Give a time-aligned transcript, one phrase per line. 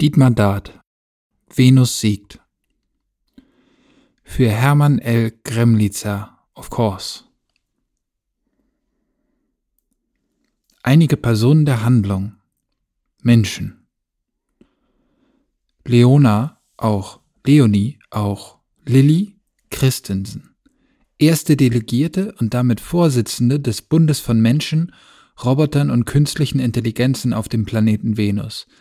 [0.00, 0.80] Dietmar Dart
[1.54, 2.40] Venus siegt.
[4.24, 5.30] Für Hermann L.
[5.44, 7.24] Gremlitzer, of course.
[10.82, 12.36] Einige Personen der Handlung.
[13.20, 13.86] Menschen.
[15.84, 19.36] Leona, auch Leonie, auch Lilly
[19.70, 20.56] Christensen.
[21.18, 24.94] Erste Delegierte und damit Vorsitzende des Bundes von Menschen,
[25.44, 28.66] Robotern und künstlichen Intelligenzen auf dem Planeten Venus–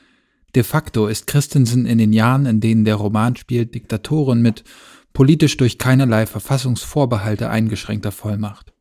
[0.55, 4.63] De facto ist Christensen in den Jahren, in denen der Roman spielt, Diktatorin mit
[5.13, 8.73] politisch durch keinerlei Verfassungsvorbehalte eingeschränkter Vollmacht.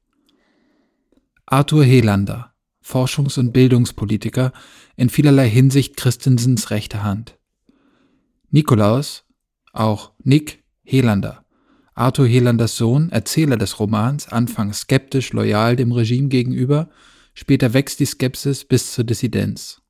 [1.47, 2.53] Arthur Helander,
[2.83, 4.53] Forschungs- und Bildungspolitiker,
[4.97, 7.39] in vielerlei Hinsicht Christensens rechte Hand.
[8.51, 9.25] Nikolaus,
[9.73, 11.45] auch Nick Helander,
[11.95, 16.89] Arthur Helanders Sohn, Erzähler des Romans, anfangs skeptisch loyal dem Regime gegenüber,
[17.35, 19.83] später wächst die Skepsis bis zur Dissidenz.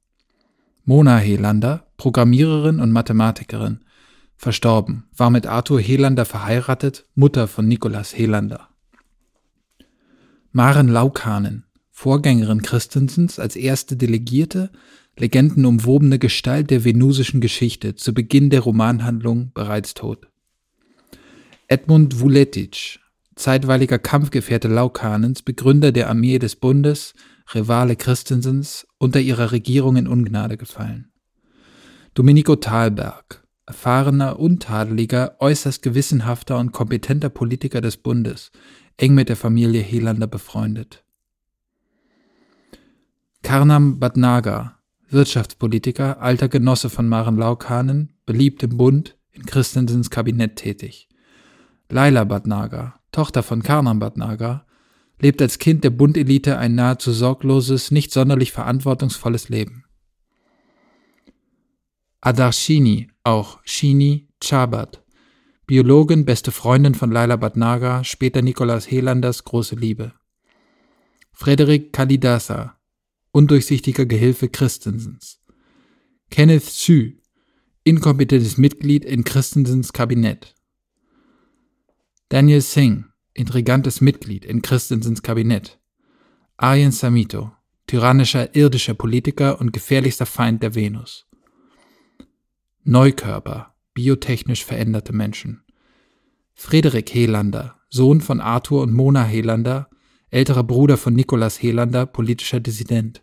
[0.89, 3.81] Mona Helander, Programmiererin und Mathematikerin,
[4.39, 8.71] verstorben, war mit Arthur Helander verheiratet, Mutter von Nikolaus Helander.
[10.51, 14.71] Maren Laukanen, Vorgängerin Christensens als erste Delegierte,
[15.19, 20.27] legendenumwobene Gestalt der venusischen Geschichte, zu Beginn der Romanhandlung bereits tot.
[21.67, 22.99] Edmund Vuletic,
[23.37, 27.13] zeitweiliger Kampfgefährte Laukanens, Begründer der Armee des Bundes,
[27.55, 31.11] Rivale Christensens, unter ihrer Regierung in Ungnade gefallen.
[32.15, 38.51] Domenico Thalberg, erfahrener, untadeliger, äußerst gewissenhafter und kompetenter Politiker des Bundes,
[38.97, 41.05] eng mit der Familie Helander befreundet.
[43.43, 51.09] Karnam Bhatnagar, Wirtschaftspolitiker, alter Genosse von Maren Laukanen, beliebt im Bund, in Christensens Kabinett tätig.
[51.89, 54.67] Laila Bhatnagar, Tochter von Karnam Bhatnagar,
[55.21, 59.85] lebt als Kind der Bundelite ein nahezu sorgloses, nicht sonderlich verantwortungsvolles Leben.
[62.21, 65.05] Adarshini, auch Shini Chabat,
[65.67, 70.13] Biologin, beste Freundin von Laila Bhatnagar, später Nikolaus Helanders große Liebe.
[71.33, 72.77] Frederik Kalidasa,
[73.33, 75.41] undurchsichtiger Gehilfe Christensens.
[76.31, 77.19] Kenneth Sü,
[77.85, 80.55] inkompetentes Mitglied in Christensens Kabinett.
[82.29, 83.08] Daniel Singh,
[83.39, 85.79] intrigantes Mitglied in Christensens Kabinett.
[86.57, 87.53] Arjen Samito,
[87.87, 91.27] tyrannischer irdischer Politiker und gefährlichster Feind der Venus.
[92.83, 95.63] Neukörper, biotechnisch veränderte Menschen.
[96.55, 99.89] Frederik Helander, Sohn von Arthur und Mona Helander,
[100.31, 103.23] älterer Bruder von Nicolas Helander, politischer Dissident.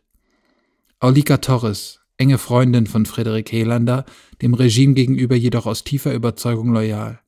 [1.00, 4.06] Aulika Torres, enge Freundin von Frederik Helander,
[4.42, 7.20] dem Regime gegenüber jedoch aus tiefer Überzeugung loyal.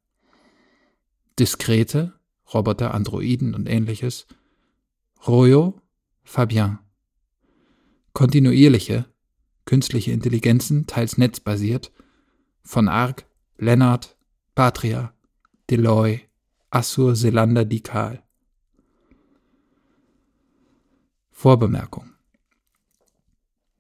[1.38, 2.17] Diskrete,
[2.54, 4.28] Roboter, Androiden und ähnliches.
[5.26, 5.82] Royo,
[6.24, 6.80] Fabien.
[8.14, 9.06] Kontinuierliche,
[9.66, 11.92] künstliche Intelligenzen, teils netzbasiert,
[12.64, 13.26] von Arc,
[13.58, 14.18] Lennart,
[14.56, 15.14] Patria,
[15.70, 16.22] Deloy,
[16.70, 18.24] Assur, Selander, Dikal.
[21.32, 22.14] Vorbemerkung.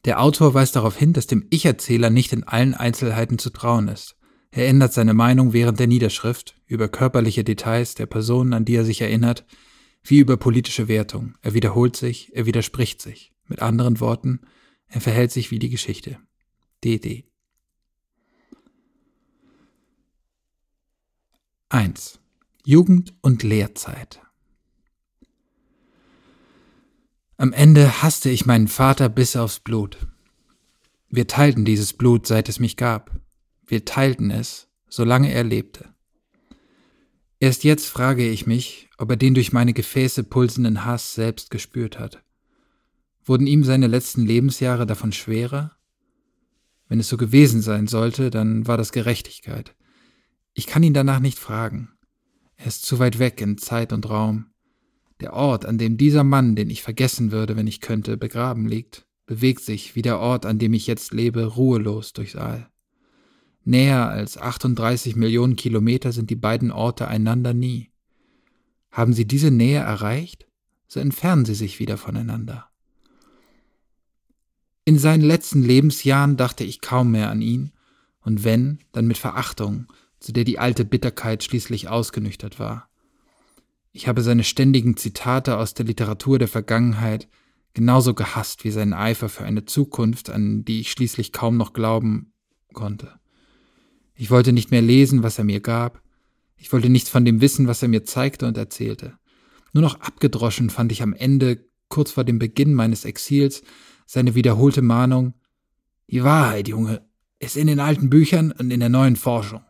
[0.05, 4.16] Der Autor weist darauf hin, dass dem Ich-Erzähler nicht in allen Einzelheiten zu trauen ist.
[4.57, 8.85] Er ändert seine Meinung während der Niederschrift über körperliche Details der Personen, an die er
[8.85, 9.45] sich erinnert,
[10.01, 11.35] wie über politische Wertung.
[11.43, 13.31] Er wiederholt sich, er widerspricht sich.
[13.45, 14.41] Mit anderen Worten,
[14.87, 16.17] er verhält sich wie die Geschichte.
[16.83, 17.25] DD.
[21.69, 22.19] 1.
[22.65, 24.21] Jugend und Lehrzeit.
[27.37, 30.07] Am Ende hasste ich meinen Vater bis aufs Blut.
[31.09, 33.21] Wir teilten dieses Blut, seit es mich gab.
[33.67, 35.93] Wir teilten es, solange er lebte.
[37.39, 41.99] Erst jetzt frage ich mich, ob er den durch meine Gefäße pulsenden Hass selbst gespürt
[41.99, 42.23] hat.
[43.25, 45.77] Wurden ihm seine letzten Lebensjahre davon schwerer?
[46.87, 49.75] Wenn es so gewesen sein sollte, dann war das Gerechtigkeit.
[50.53, 51.91] Ich kann ihn danach nicht fragen.
[52.55, 54.47] Er ist zu weit weg in Zeit und Raum.
[55.19, 59.05] Der Ort, an dem dieser Mann, den ich vergessen würde, wenn ich könnte, begraben liegt,
[59.25, 62.69] bewegt sich wie der Ort, an dem ich jetzt lebe, ruhelos durchs All.
[63.67, 67.91] Näher als 38 Millionen Kilometer sind die beiden Orte einander nie.
[68.91, 70.47] Haben sie diese Nähe erreicht,
[70.87, 72.69] so entfernen sie sich wieder voneinander.
[74.85, 77.73] In seinen letzten Lebensjahren dachte ich kaum mehr an ihn,
[78.21, 79.87] und wenn, dann mit Verachtung,
[80.21, 82.87] zu der die alte Bitterkeit schließlich ausgenüchtert war.
[83.91, 87.27] Ich habe seine ständigen Zitate aus der Literatur der Vergangenheit
[87.73, 92.31] genauso gehasst wie seinen Eifer für eine Zukunft, an die ich schließlich kaum noch glauben
[92.71, 93.19] konnte.
[94.17, 96.01] Ich wollte nicht mehr lesen, was er mir gab.
[96.55, 99.17] Ich wollte nichts von dem wissen, was er mir zeigte und erzählte.
[99.73, 103.61] Nur noch abgedroschen fand ich am Ende, kurz vor dem Beginn meines Exils,
[104.07, 105.35] seine wiederholte Mahnung
[106.09, 107.05] Die Wahrheit, Junge,
[107.39, 109.61] Ist in den alten Büchern und in der neuen Forschung.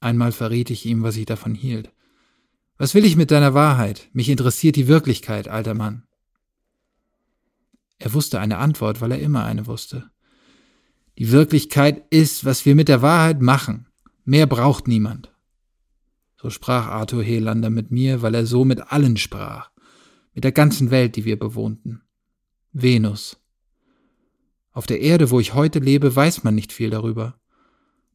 [0.00, 1.92] Einmal verriet ich ihm, was ich davon hielt.
[2.76, 4.08] Was will ich mit deiner Wahrheit?
[4.12, 6.04] Mich interessiert die Wirklichkeit, alter Mann.
[7.98, 10.10] Er wusste eine Antwort, weil er immer eine wusste.
[11.18, 13.86] Die Wirklichkeit ist, was wir mit der Wahrheit machen.
[14.24, 15.34] Mehr braucht niemand.
[16.40, 19.72] So sprach Arthur Helander mit mir, weil er so mit allen sprach,
[20.32, 22.02] mit der ganzen Welt, die wir bewohnten.
[22.72, 23.36] Venus.
[24.70, 27.40] Auf der Erde, wo ich heute lebe, weiß man nicht viel darüber.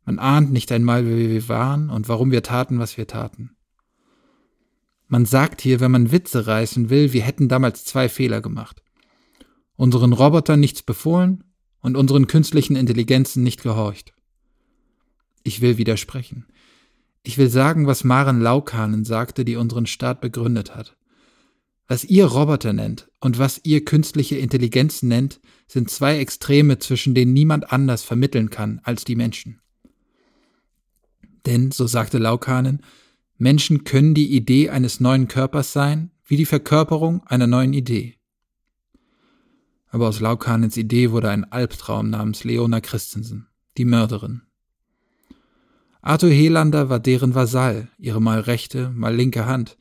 [0.06, 3.58] Man ahnt nicht einmal, wer wir waren und warum wir taten, was wir taten.
[5.10, 8.82] Man sagt hier, wenn man Witze reißen will, wir hätten damals zwei Fehler gemacht.
[9.76, 11.44] Unseren Robotern nichts befohlen
[11.84, 14.14] und unseren künstlichen Intelligenzen nicht gehorcht.
[15.44, 16.46] Ich will widersprechen.
[17.22, 20.96] Ich will sagen, was Maren Laukanen sagte, die unseren Staat begründet hat.
[21.88, 27.34] Was ihr Roboter nennt und was ihr künstliche Intelligenz nennt, sind zwei Extreme, zwischen denen
[27.34, 29.60] niemand anders vermitteln kann als die Menschen.
[31.46, 32.82] Denn, so sagte Laukanen,
[33.38, 38.16] Menschen können die Idee eines neuen Körpers sein, wie die Verkörperung einer neuen Idee
[39.94, 43.48] aber aus Laukanens Idee wurde ein Albtraum namens Leona Christensen,
[43.78, 44.42] die Mörderin.
[46.02, 49.78] Arthur Helander war deren Vasall, ihre mal rechte, mal linke Hand,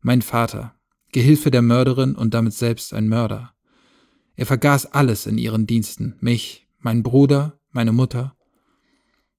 [0.00, 0.74] mein Vater,
[1.12, 3.54] Gehilfe der Mörderin und damit selbst ein Mörder.
[4.34, 8.34] Er vergaß alles in ihren Diensten, mich, meinen Bruder, meine Mutter.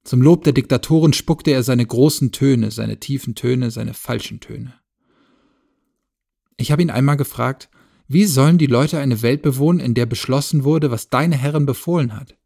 [0.05, 4.73] Zum Lob der Diktatoren spuckte er seine großen Töne, seine tiefen Töne, seine falschen Töne.
[6.55, 7.69] Ich habe ihn einmal gefragt,
[8.07, 12.13] wie sollen die Leute eine Welt bewohnen, in der beschlossen wurde, was deine Herren befohlen
[12.13, 12.37] hat?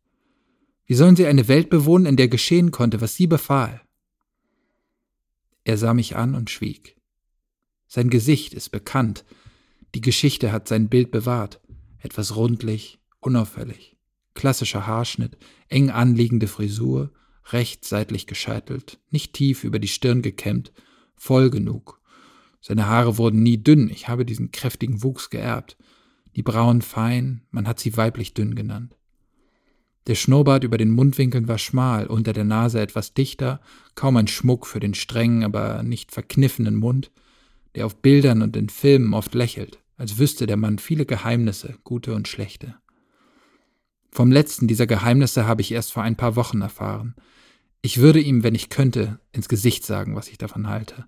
[0.85, 3.81] Wie sollen sie eine Welt bewohnen, in der geschehen konnte, was sie befahl?
[5.63, 6.95] Er sah mich an und schwieg.
[7.87, 9.25] Sein Gesicht ist bekannt,
[9.95, 11.59] die Geschichte hat sein Bild bewahrt,
[11.99, 13.97] etwas rundlich, unauffällig,
[14.33, 15.37] klassischer Haarschnitt,
[15.69, 17.11] eng anliegende Frisur,
[17.51, 20.71] recht seitlich gescheitelt, nicht tief über die Stirn gekämmt,
[21.15, 21.96] voll genug,
[22.61, 25.77] seine Haare wurden nie dünn, ich habe diesen kräftigen Wuchs geerbt.
[26.35, 28.95] Die Brauen fein, man hat sie weiblich dünn genannt.
[30.07, 33.59] Der Schnurrbart über den Mundwinkeln war schmal, unter der Nase etwas dichter,
[33.95, 37.11] kaum ein Schmuck für den strengen, aber nicht verkniffenen Mund,
[37.75, 42.15] der auf Bildern und in Filmen oft lächelt, als wüsste der Mann viele Geheimnisse, gute
[42.15, 42.75] und schlechte.
[44.11, 47.15] Vom letzten dieser Geheimnisse habe ich erst vor ein paar Wochen erfahren.
[47.81, 51.05] Ich würde ihm, wenn ich könnte, ins Gesicht sagen, was ich davon halte.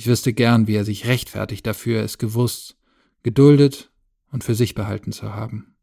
[0.00, 2.78] Ich wüsste gern, wie er sich rechtfertigt dafür, es gewusst,
[3.22, 3.90] geduldet
[4.32, 5.74] und für sich behalten zu haben.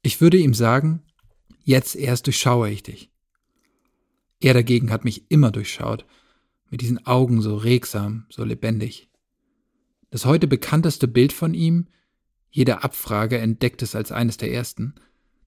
[0.00, 1.02] Ich würde ihm sagen,
[1.62, 3.10] jetzt erst durchschaue ich dich.
[4.40, 6.06] Er dagegen hat mich immer durchschaut,
[6.70, 9.10] mit diesen Augen so regsam, so lebendig.
[10.08, 11.88] Das heute bekannteste Bild von ihm,
[12.52, 14.94] jeder Abfrage entdeckt es als eines der ersten,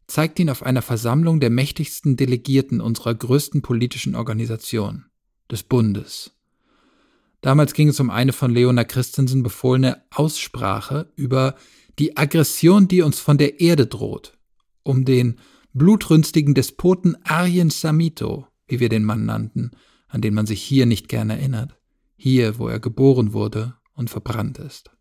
[0.05, 5.06] zeigt ihn auf einer Versammlung der mächtigsten Delegierten unserer größten politischen Organisation
[5.51, 6.31] des Bundes.
[7.41, 11.55] Damals ging es um eine von Leona Christensen befohlene Aussprache über
[11.99, 14.37] die Aggression, die uns von der Erde droht,
[14.83, 15.39] um den
[15.73, 19.71] blutrünstigen Despoten Arjen Samito, wie wir den Mann nannten,
[20.07, 21.77] an den man sich hier nicht gern erinnert,
[22.15, 24.91] hier, wo er geboren wurde und verbrannt ist.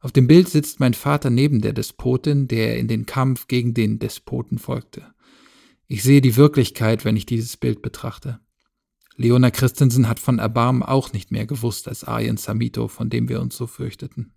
[0.00, 3.98] Auf dem Bild sitzt mein Vater neben der Despotin, der in den Kampf gegen den
[3.98, 5.14] Despoten folgte.
[5.86, 8.40] Ich sehe die Wirklichkeit, wenn ich dieses Bild betrachte.
[9.16, 13.40] Leona Christensen hat von Erbarmen auch nicht mehr gewusst als Arjen Samito, von dem wir
[13.40, 14.32] uns so fürchteten.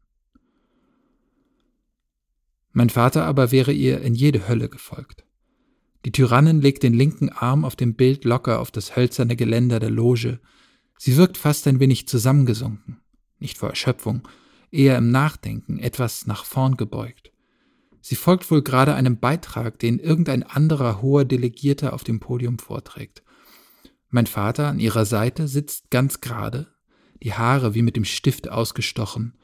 [2.73, 5.25] Mein Vater aber wäre ihr in jede Hölle gefolgt.
[6.05, 9.89] Die Tyrannin legt den linken Arm auf dem Bild locker auf das hölzerne Geländer der
[9.89, 10.39] Loge.
[10.99, 13.01] Sie wirkt fast ein wenig zusammengesunken,
[13.39, 14.27] nicht vor Erschöpfung,
[14.69, 17.31] eher im Nachdenken, etwas nach vorn gebeugt.
[17.99, 23.23] Sie folgt wohl gerade einem Beitrag, den irgendein anderer hoher Delegierter auf dem Podium vorträgt.
[24.09, 26.67] Mein Vater an ihrer Seite sitzt ganz gerade,
[27.21, 29.37] die Haare wie mit dem Stift ausgestochen,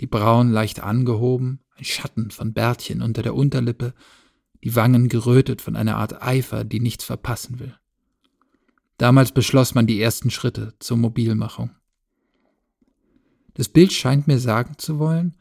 [0.00, 3.94] die Brauen leicht angehoben, ein Schatten von Bärtchen unter der Unterlippe,
[4.62, 7.74] die Wangen gerötet von einer Art Eifer, die nichts verpassen will.
[8.98, 11.70] Damals beschloss man die ersten Schritte zur Mobilmachung.
[13.54, 15.36] Das Bild scheint mir sagen zu wollen,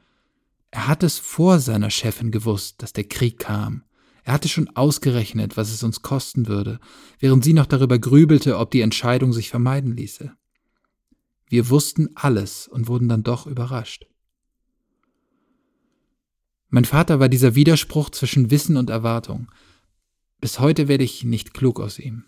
[0.72, 3.84] er hat es vor seiner Chefin gewusst, dass der Krieg kam,
[4.30, 6.80] er hatte schon ausgerechnet, was es uns kosten würde,
[7.18, 10.32] während sie noch darüber grübelte, ob die Entscheidung sich vermeiden ließe.
[11.48, 14.06] Wir wussten alles und wurden dann doch überrascht.
[16.68, 19.52] Mein Vater war dieser Widerspruch zwischen Wissen und Erwartung.
[20.40, 22.26] Bis heute werde ich nicht klug aus ihm.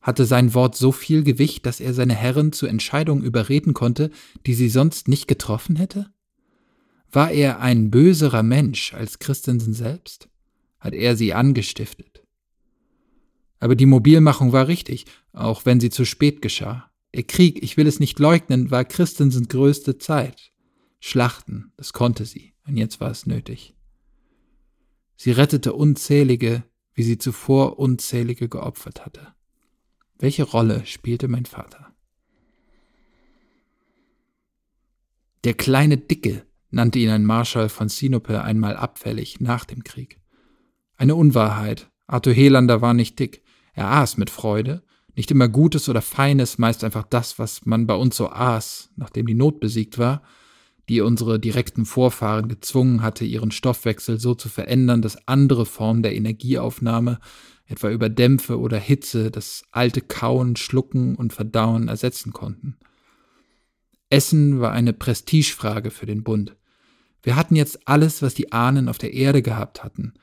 [0.00, 4.10] Hatte sein Wort so viel Gewicht, dass er seine Herren zu Entscheidungen überreden konnte,
[4.44, 6.12] die sie sonst nicht getroffen hätte?
[7.12, 10.31] War er ein böserer Mensch als Christensen selbst?
[10.82, 12.24] Hat er sie angestiftet?
[13.60, 16.90] Aber die Mobilmachung war richtig, auch wenn sie zu spät geschah.
[17.14, 20.50] Der Krieg, ich will es nicht leugnen, war Christensens größte Zeit.
[20.98, 23.76] Schlachten, das konnte sie, und jetzt war es nötig.
[25.14, 29.34] Sie rettete unzählige, wie sie zuvor unzählige geopfert hatte.
[30.18, 31.94] Welche Rolle spielte mein Vater?
[35.44, 40.21] Der kleine Dicke nannte ihn ein Marschall von Sinope einmal abfällig nach dem Krieg.
[40.96, 41.90] Eine Unwahrheit.
[42.06, 43.42] Arthur Helander war nicht dick.
[43.74, 44.82] Er aß mit Freude.
[45.14, 49.26] Nicht immer Gutes oder Feines, meist einfach das, was man bei uns so aß, nachdem
[49.26, 50.22] die Not besiegt war,
[50.88, 56.14] die unsere direkten Vorfahren gezwungen hatte, ihren Stoffwechsel so zu verändern, dass andere Formen der
[56.14, 57.18] Energieaufnahme,
[57.66, 62.76] etwa über Dämpfe oder Hitze, das alte Kauen, Schlucken und Verdauen ersetzen konnten.
[64.08, 66.56] Essen war eine Prestigefrage für den Bund.
[67.22, 70.14] Wir hatten jetzt alles, was die Ahnen auf der Erde gehabt hatten.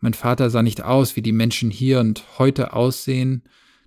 [0.00, 3.42] Mein Vater sah nicht aus, wie die Menschen hier und heute aussehen,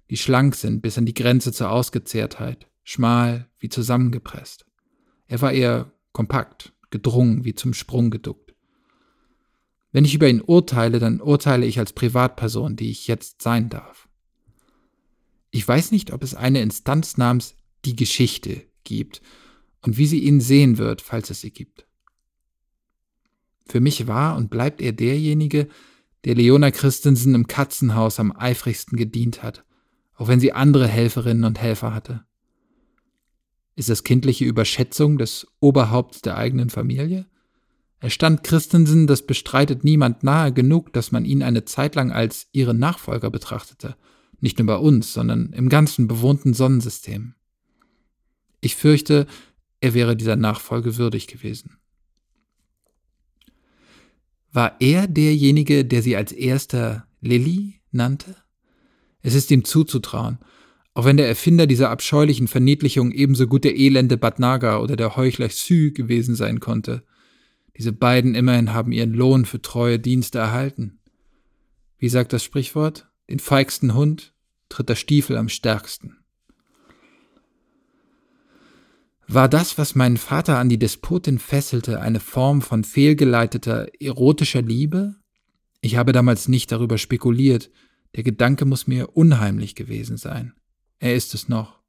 [0.10, 4.66] die schlank sind bis an die Grenze zur Ausgezehrtheit, schmal wie zusammengepresst.
[5.28, 8.54] Er war eher kompakt, gedrungen wie zum Sprung geduckt.
[9.94, 14.10] Wenn ich über ihn urteile, dann urteile ich als Privatperson, die ich jetzt sein darf.
[15.50, 19.22] Ich weiß nicht, ob es eine Instanz namens die Geschichte gibt
[19.82, 21.86] und wie sie ihn sehen wird, falls es sie gibt.
[23.66, 25.68] Für mich war und bleibt er derjenige,
[26.26, 29.66] der Leona Christensen im Katzenhaus am eifrigsten gedient hat,
[30.16, 32.24] auch wenn sie andere Helferinnen und Helfer hatte.
[33.76, 37.26] Ist das kindliche Überschätzung des Oberhaupts der eigenen Familie?
[38.00, 42.48] Er stand Christensen, das bestreitet niemand nahe genug, dass man ihn eine Zeit lang als
[42.52, 43.96] ihren Nachfolger betrachtete,
[44.40, 47.36] nicht nur bei uns, sondern im ganzen bewohnten Sonnensystem.
[48.60, 49.28] Ich fürchte,
[49.80, 51.78] er wäre dieser Nachfolge würdig gewesen.
[54.54, 58.36] War er derjenige, der sie als erster Lilly nannte?
[59.22, 60.40] Es ist ihm zuzutrauen,
[60.94, 65.50] auch wenn der Erfinder dieser abscheulichen Verniedlichung ebenso gut der elende Badnaga oder der Heuchler
[65.50, 67.04] Sü gewesen sein konnte.
[67.78, 71.00] Diese beiden immerhin haben ihren Lohn für treue Dienste erhalten.
[71.98, 73.08] Wie sagt das Sprichwort?
[73.30, 74.34] Den feigsten Hund
[74.68, 76.18] tritt der Stiefel am stärksten.
[79.34, 85.16] War das, was meinen Vater an die Despotin fesselte, eine Form von fehlgeleiteter erotischer Liebe?
[85.80, 87.72] Ich habe damals nicht darüber spekuliert,
[88.14, 90.54] der Gedanke muss mir unheimlich gewesen sein.
[91.00, 91.80] Er ist es noch.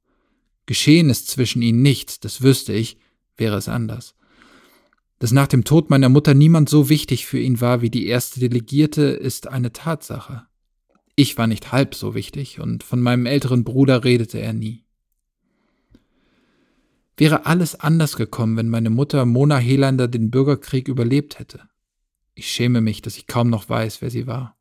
[0.67, 2.97] Geschehen ist zwischen ihnen nichts, das wüsste ich,
[3.35, 4.15] wäre es anders.
[5.19, 8.39] Dass nach dem Tod meiner Mutter niemand so wichtig für ihn war wie die erste
[8.39, 10.43] Delegierte, ist eine Tatsache.
[11.17, 14.85] Ich war nicht halb so wichtig, und von meinem älteren Bruder redete er nie.
[17.15, 21.61] Wäre alles anders gekommen, wenn meine Mutter Mona Helander den Bürgerkrieg überlebt hätte?
[22.33, 24.57] Ich schäme mich, dass ich kaum noch weiß, wer sie war.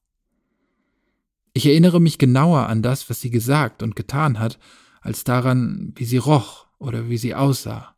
[1.54, 4.58] Ich erinnere mich genauer an das, was sie gesagt und getan hat,
[5.00, 7.94] als daran, wie sie roch oder wie sie aussah.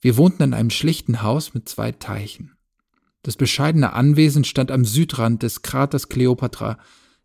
[0.00, 2.56] Wir wohnten in einem schlichten Haus mit zwei Teichen.
[3.22, 6.78] Das bescheidene Anwesen stand am Südrand des Kraters Kleopatra,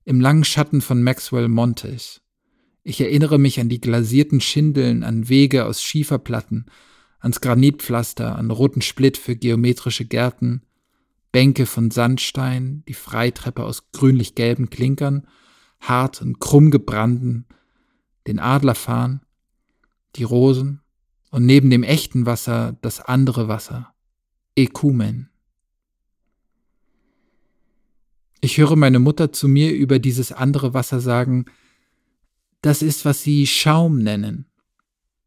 [0.03, 2.20] im langen Schatten von Maxwell Montes.
[2.83, 6.65] Ich erinnere mich an die glasierten Schindeln, an Wege aus Schieferplatten,
[7.19, 10.63] ans Granitpflaster, an roten Splitt für geometrische Gärten,
[11.31, 15.27] Bänke von Sandstein, die Freitreppe aus grünlich-gelben Klinkern,
[15.79, 17.45] hart und krumm gebrannten,
[18.27, 19.21] den Adlerfarn,
[20.15, 20.81] die Rosen
[21.29, 23.93] und neben dem echten Wasser das andere Wasser,
[24.55, 25.29] Ekumen.
[28.41, 31.45] Ich höre meine Mutter zu mir über dieses andere Wasser sagen,
[32.61, 34.45] das ist, was sie Schaum nennen.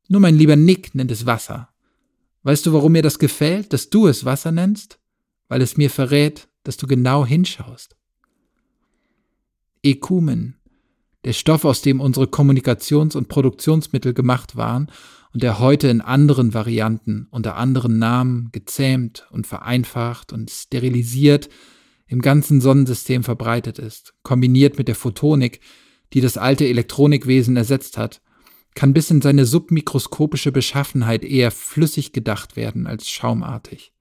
[0.09, 1.71] Nur mein lieber Nick nennt es Wasser.
[2.43, 4.99] Weißt du, warum mir das gefällt, dass du es Wasser nennst?
[5.49, 7.97] Weil es mir verrät, dass du genau hinschaust.
[9.83, 10.57] Ekumen,
[11.25, 14.91] der Stoff, aus dem unsere Kommunikations- und Produktionsmittel gemacht waren
[15.33, 21.49] und der heute in anderen Varianten unter anderen Namen gezähmt und vereinfacht und sterilisiert
[22.07, 25.61] im ganzen Sonnensystem verbreitet ist, kombiniert mit der Photonik,
[26.14, 28.23] die das alte Elektronikwesen ersetzt hat,
[28.75, 33.92] kann bis in seine submikroskopische Beschaffenheit eher flüssig gedacht werden als schaumartig.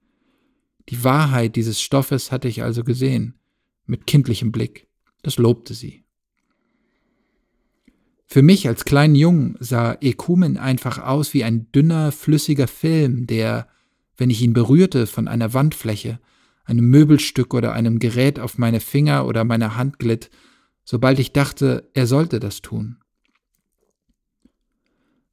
[0.88, 3.34] Die Wahrheit dieses Stoffes hatte ich also gesehen,
[3.86, 4.88] mit kindlichem Blick.
[5.22, 6.04] Das lobte sie.
[8.26, 13.68] Für mich als kleinen Jungen sah Ekumen einfach aus wie ein dünner, flüssiger Film, der,
[14.16, 16.20] wenn ich ihn berührte von einer Wandfläche,
[16.64, 20.30] einem Möbelstück oder einem Gerät auf meine Finger oder meine Hand glitt,
[20.84, 22.98] sobald ich dachte, er sollte das tun.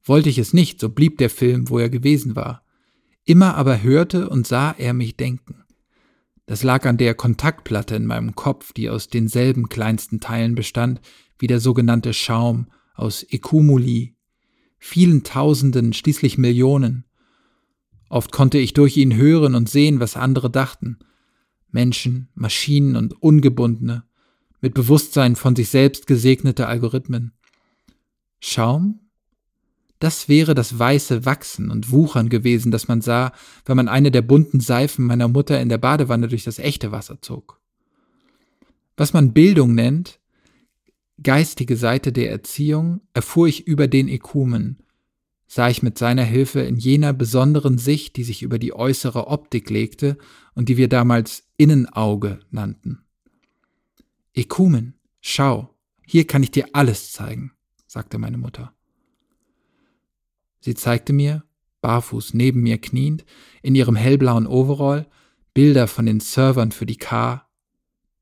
[0.02, 2.64] Wollte ich es nicht, so blieb der Film, wo er gewesen war.
[3.24, 5.62] Immer aber hörte und sah er mich denken.
[6.46, 11.00] Das lag an der Kontaktplatte in meinem Kopf, die aus denselben kleinsten Teilen bestand
[11.38, 14.16] wie der sogenannte Schaum aus Ekumuli,
[14.78, 17.04] vielen Tausenden, schließlich Millionen.
[18.08, 20.98] Oft konnte ich durch ihn hören und sehen, was andere dachten.
[21.70, 24.04] Menschen, Maschinen und ungebundene,
[24.62, 27.32] mit Bewusstsein von sich selbst gesegnete Algorithmen.
[28.40, 29.00] Schaum?
[29.98, 33.32] Das wäre das weiße Wachsen und Wuchern gewesen, das man sah,
[33.66, 37.20] wenn man eine der bunten Seifen meiner Mutter in der Badewanne durch das echte Wasser
[37.20, 37.60] zog.
[38.96, 40.18] Was man Bildung nennt,
[41.22, 44.82] geistige Seite der Erziehung, erfuhr ich über den Ekumen,
[45.46, 49.70] sah ich mit seiner Hilfe in jener besonderen Sicht, die sich über die äußere Optik
[49.70, 50.18] legte
[50.54, 53.04] und die wir damals Innenauge nannten.
[54.34, 55.74] Ekumen, schau,
[56.06, 57.52] hier kann ich dir alles zeigen,
[57.86, 58.74] sagte meine Mutter.
[60.60, 61.44] Sie zeigte mir,
[61.80, 63.24] barfuß neben mir kniend,
[63.62, 65.06] in ihrem hellblauen Overall,
[65.54, 67.46] Bilder von den Servern für die K,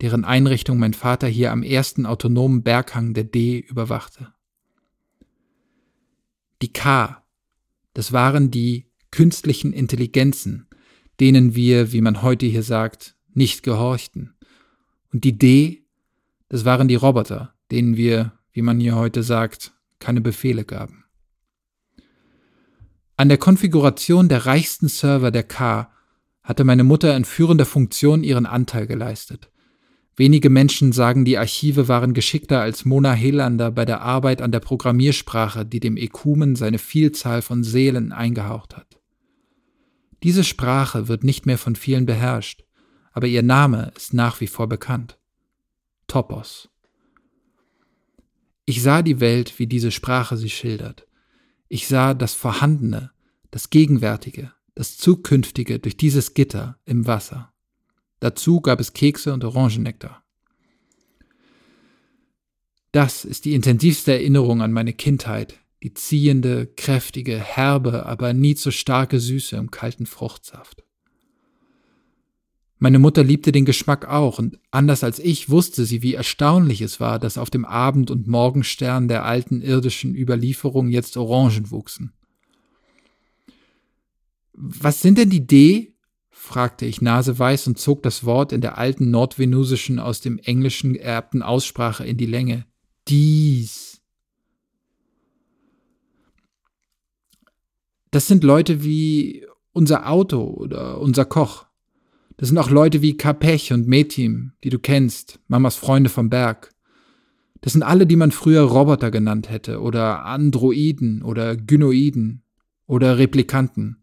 [0.00, 4.32] deren Einrichtung mein Vater hier am ersten autonomen Berghang der D überwachte.
[6.62, 7.22] Die K,
[7.94, 10.68] das waren die künstlichen Intelligenzen,
[11.20, 14.34] denen wir, wie man heute hier sagt, nicht gehorchten.
[15.12, 15.79] Und die D,
[16.50, 21.04] das waren die Roboter, denen wir, wie man hier heute sagt, keine Befehle gaben.
[23.16, 25.92] An der Konfiguration der reichsten Server der K
[26.42, 29.50] hatte meine Mutter in führender Funktion ihren Anteil geleistet.
[30.16, 34.60] Wenige Menschen sagen, die Archive waren geschickter als Mona Helander bei der Arbeit an der
[34.60, 39.00] Programmiersprache, die dem Ekumen seine Vielzahl von Seelen eingehaucht hat.
[40.24, 42.64] Diese Sprache wird nicht mehr von vielen beherrscht,
[43.12, 45.19] aber ihr Name ist nach wie vor bekannt.
[46.10, 46.68] Topos.
[48.64, 51.06] Ich sah die Welt, wie diese Sprache sie schildert.
[51.68, 53.12] Ich sah das Vorhandene,
[53.52, 57.52] das Gegenwärtige, das Zukünftige durch dieses Gitter im Wasser.
[58.18, 60.24] Dazu gab es Kekse und Orangennektar.
[62.90, 68.72] Das ist die intensivste Erinnerung an meine Kindheit, die ziehende, kräftige, herbe, aber nie zu
[68.72, 70.82] starke Süße im kalten Fruchtsaft.
[72.82, 76.98] Meine Mutter liebte den Geschmack auch, und anders als ich wusste sie, wie erstaunlich es
[76.98, 82.14] war, dass auf dem Abend- und Morgenstern der alten irdischen Überlieferung jetzt Orangen wuchsen.
[84.54, 85.94] Was sind denn die D?
[86.30, 91.42] fragte ich naseweiß und zog das Wort in der alten nordvenusischen aus dem Englischen geerbten
[91.42, 92.64] Aussprache in die Länge.
[93.08, 94.00] Dies.
[98.10, 101.69] Das sind Leute wie unser Auto oder unser Koch.
[102.40, 106.70] Das sind auch Leute wie Kapech und Metim, die du kennst, Mamas Freunde vom Berg.
[107.60, 112.42] Das sind alle, die man früher Roboter genannt hätte, oder Androiden oder Gynoiden
[112.86, 114.02] oder Replikanten.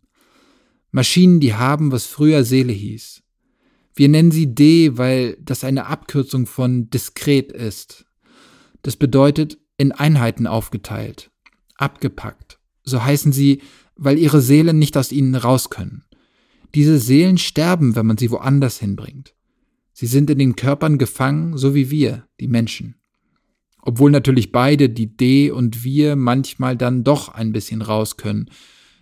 [0.91, 3.23] Maschinen, die haben, was früher Seele hieß.
[3.95, 8.05] Wir nennen sie D, weil das eine Abkürzung von diskret ist.
[8.83, 11.31] Das bedeutet in Einheiten aufgeteilt,
[11.77, 12.59] abgepackt.
[12.83, 13.63] So heißen sie,
[13.95, 16.03] weil ihre Seelen nicht aus ihnen raus können.
[16.77, 19.33] Diese Seelen sterben, wenn man sie woanders hinbringt.
[19.93, 22.93] Sie sind in den Körpern gefangen, so wie wir, die Menschen.
[23.81, 28.51] Obwohl natürlich beide, die D und wir, manchmal dann doch ein bisschen raus können,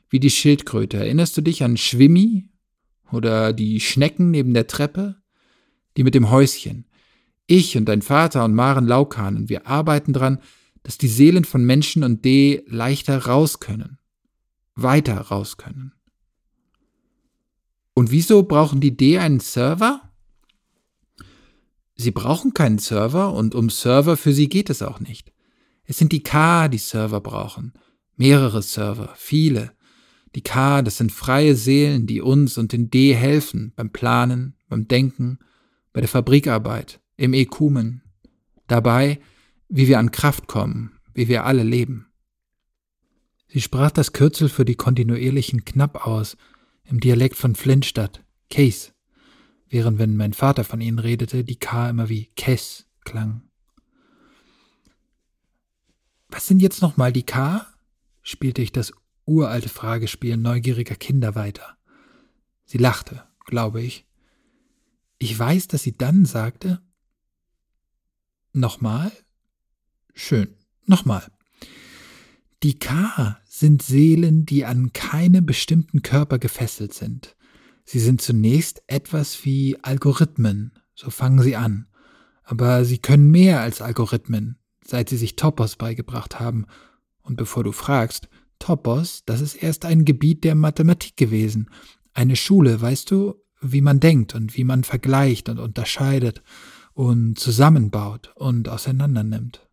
[0.08, 0.96] wie die Schildkröte.
[0.96, 2.48] Erinnerst du dich an Schwimmi
[3.12, 5.18] oder die Schnecken neben der Treppe?
[5.98, 6.86] Die mit dem Häuschen.
[7.46, 10.40] Ich und dein Vater und Maren Laukan und wir arbeiten dran,
[10.84, 13.98] dass die Seelen von Menschen und D leichter raus können.
[14.76, 15.95] Weiter raus können.
[17.96, 20.02] Und wieso brauchen die D einen Server?
[21.96, 25.32] Sie brauchen keinen Server und um Server für sie geht es auch nicht.
[25.86, 27.74] Es sind die K, die Server brauchen.
[28.18, 29.72] Mehrere Server, viele.
[30.36, 34.90] Die K, das sind freie Seelen, die uns und den D helfen beim Planen, beim
[34.90, 35.40] Denken,
[35.94, 38.02] bei der Fabrikarbeit, im Ekumen.
[38.68, 39.22] Dabei,
[39.70, 42.08] wie wir an Kraft kommen, wie wir alle leben.
[43.48, 46.36] Sie sprach das Kürzel für die kontinuierlichen knapp aus,
[46.86, 48.92] im Dialekt von Flintstadt, Case,
[49.68, 53.44] während wenn mein Vater von ihnen redete, die K immer wie Kess klang.
[56.30, 57.66] Was sind jetzt nochmal die K?
[58.22, 58.92] spielte ich das
[59.26, 61.78] uralte Fragespiel neugieriger Kinder weiter.
[62.66, 64.06] Sie lachte, glaube ich.
[65.18, 66.82] Ich weiß, dass sie dann sagte,
[68.56, 69.12] Nochmal?
[70.14, 71.30] Schön, nochmal.
[72.64, 77.36] Die K sind Seelen, die an keinen bestimmten Körper gefesselt sind.
[77.86, 81.88] Sie sind zunächst etwas wie Algorithmen, so fangen sie an.
[82.44, 86.66] Aber sie können mehr als Algorithmen, seit sie sich Topos beigebracht haben.
[87.22, 88.28] Und bevor du fragst,
[88.60, 91.70] Topos, das ist erst ein Gebiet der Mathematik gewesen.
[92.14, 96.44] Eine Schule, weißt du, wie man denkt und wie man vergleicht und unterscheidet
[96.94, 99.68] und zusammenbaut und auseinandernimmt.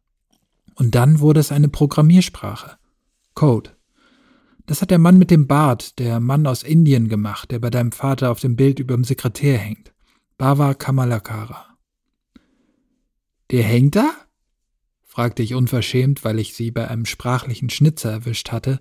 [0.75, 2.79] Und dann wurde es eine Programmiersprache.
[3.43, 3.71] Code.
[4.67, 7.91] Das hat der Mann mit dem Bart, der Mann aus Indien gemacht, der bei deinem
[7.91, 9.93] Vater auf dem Bild über dem Sekretär hängt.
[10.39, 11.77] Bava Kamalakara.
[13.51, 14.13] Der hängt da?
[15.03, 18.79] fragte ich unverschämt, weil ich sie bei einem sprachlichen Schnitzer erwischt hatte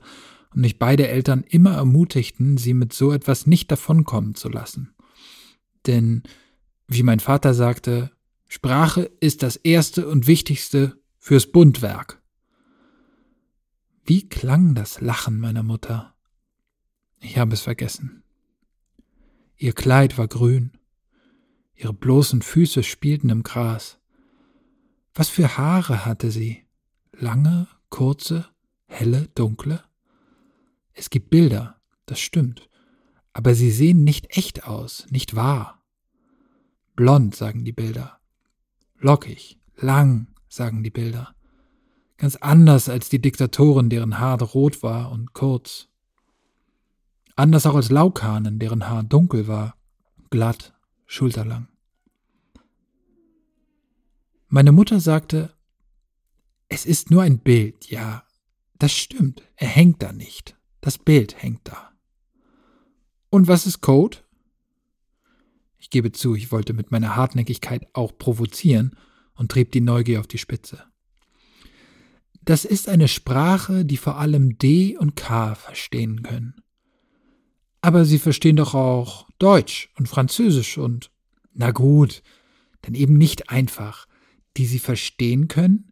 [0.53, 4.93] und mich beide Eltern immer ermutigten, sie mit so etwas nicht davonkommen zu lassen.
[5.87, 6.21] Denn,
[6.87, 8.11] wie mein Vater sagte,
[8.47, 12.20] Sprache ist das erste und wichtigste fürs Bundwerk.
[14.03, 16.15] Wie klang das Lachen meiner Mutter?
[17.19, 18.23] Ich habe es vergessen.
[19.57, 20.71] Ihr Kleid war grün,
[21.75, 23.99] ihre bloßen Füße spielten im Gras.
[25.13, 26.65] Was für Haare hatte sie?
[27.11, 28.47] Lange, kurze,
[28.87, 29.83] helle, dunkle?
[30.93, 32.69] Es gibt Bilder, das stimmt,
[33.33, 35.83] aber sie sehen nicht echt aus, nicht wahr.
[36.95, 38.19] Blond, sagen die Bilder.
[38.97, 41.35] Lockig, lang, sagen die Bilder.
[42.21, 45.87] Ganz anders als die Diktatoren, deren Haar rot war und kurz.
[47.35, 49.75] Anders auch als Laukanen, deren Haar dunkel war,
[50.29, 50.71] glatt,
[51.07, 51.67] schulterlang.
[54.49, 55.51] Meine Mutter sagte,
[56.69, 58.23] es ist nur ein Bild, ja,
[58.77, 60.55] das stimmt, er hängt da nicht.
[60.79, 61.89] Das Bild hängt da.
[63.31, 64.19] Und was ist Code?
[65.79, 68.95] Ich gebe zu, ich wollte mit meiner Hartnäckigkeit auch provozieren
[69.33, 70.90] und trieb die Neugier auf die Spitze.
[72.43, 76.55] Das ist eine Sprache, die vor allem D und K verstehen können.
[77.81, 81.11] Aber sie verstehen doch auch Deutsch und Französisch und,
[81.53, 82.21] na gut,
[82.81, 84.07] dann eben nicht einfach,
[84.57, 85.91] die sie verstehen können,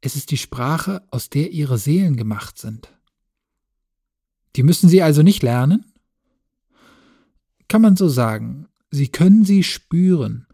[0.00, 2.92] es ist die Sprache, aus der ihre Seelen gemacht sind.
[4.56, 5.92] Die müssen sie also nicht lernen?
[7.68, 10.46] Kann man so sagen, sie können sie spüren,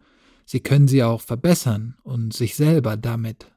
[0.45, 3.51] sie können sie auch verbessern und sich selber damit.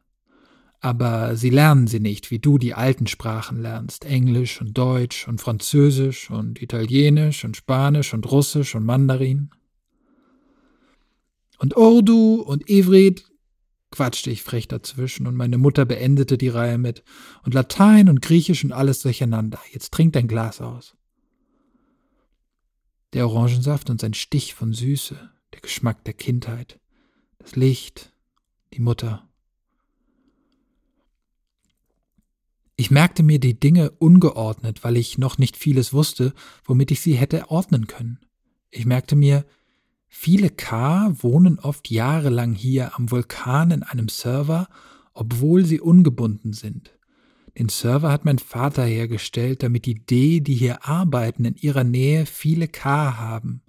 [0.80, 5.40] Aber sie lernen sie nicht, wie du die alten Sprachen lernst, Englisch und Deutsch und
[5.40, 9.50] Französisch und Italienisch und Spanisch und Russisch und Mandarin.
[11.58, 13.30] Und Urdu und Ivrit
[13.90, 17.02] quatschte ich frech dazwischen und meine Mutter beendete die Reihe mit
[17.44, 19.60] und Latein und Griechisch und alles durcheinander.
[19.72, 20.96] Jetzt trink dein Glas aus.
[23.12, 26.80] Der Orangensaft und sein Stich von Süße, der Geschmack der Kindheit,
[27.38, 28.12] das Licht,
[28.72, 29.29] die Mutter.
[32.80, 36.32] Ich merkte mir die Dinge ungeordnet, weil ich noch nicht vieles wusste,
[36.64, 38.20] womit ich sie hätte ordnen können.
[38.70, 39.44] Ich merkte mir,
[40.08, 44.66] Viele K wohnen oft jahrelang hier am Vulkan in einem Server,
[45.12, 46.98] obwohl sie ungebunden sind.
[47.58, 52.24] Den Server hat mein Vater hergestellt, damit die D, die hier arbeiten, in ihrer Nähe
[52.24, 53.60] viele K haben.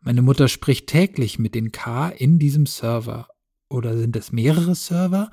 [0.00, 3.28] Meine Mutter spricht täglich mit den K in diesem Server.
[3.70, 5.30] Oder sind es mehrere Server?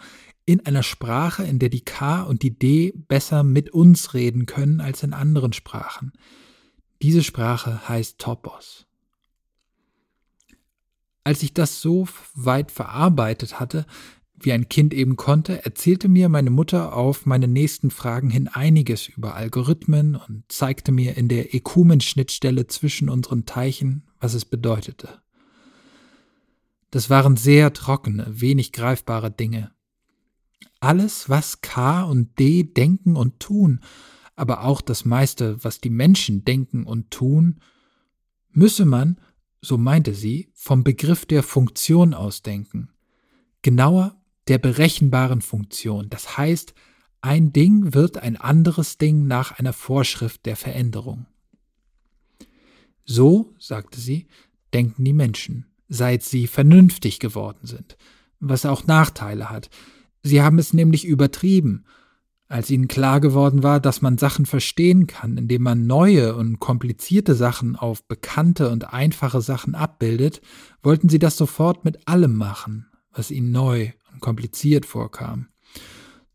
[0.47, 4.79] In einer Sprache, in der die K und die D besser mit uns reden können
[4.79, 6.13] als in anderen Sprachen.
[7.01, 8.85] Diese Sprache heißt Topos.
[11.25, 13.85] Als ich das so weit verarbeitet hatte,
[14.39, 19.09] wie ein Kind eben konnte, erzählte mir meine Mutter auf meine nächsten Fragen hin einiges
[19.09, 25.21] über Algorithmen und zeigte mir in der Ekumenschnittstelle zwischen unseren Teichen, was es bedeutete.
[26.89, 29.71] Das waren sehr trockene, wenig greifbare Dinge.
[30.79, 33.81] Alles, was K und D denken und tun,
[34.35, 37.59] aber auch das meiste, was die Menschen denken und tun,
[38.51, 39.19] müsse man,
[39.61, 42.89] so meinte sie, vom Begriff der Funktion ausdenken.
[43.63, 46.09] Genauer der berechenbaren Funktion.
[46.09, 46.73] Das heißt,
[47.21, 51.25] ein Ding wird ein anderes Ding nach einer Vorschrift der Veränderung.
[53.03, 54.27] So, sagte sie,
[54.73, 57.97] denken die Menschen, seit sie vernünftig geworden sind,
[58.39, 59.69] was auch Nachteile hat.
[60.27, 61.85] Sie haben es nämlich übertrieben
[62.49, 67.35] als ihnen klar geworden war, dass man Sachen verstehen kann, indem man neue und komplizierte
[67.35, 70.41] Sachen auf bekannte und einfache Sachen abbildet,
[70.81, 75.47] wollten sie das sofort mit allem machen, was ihnen neu und kompliziert vorkam.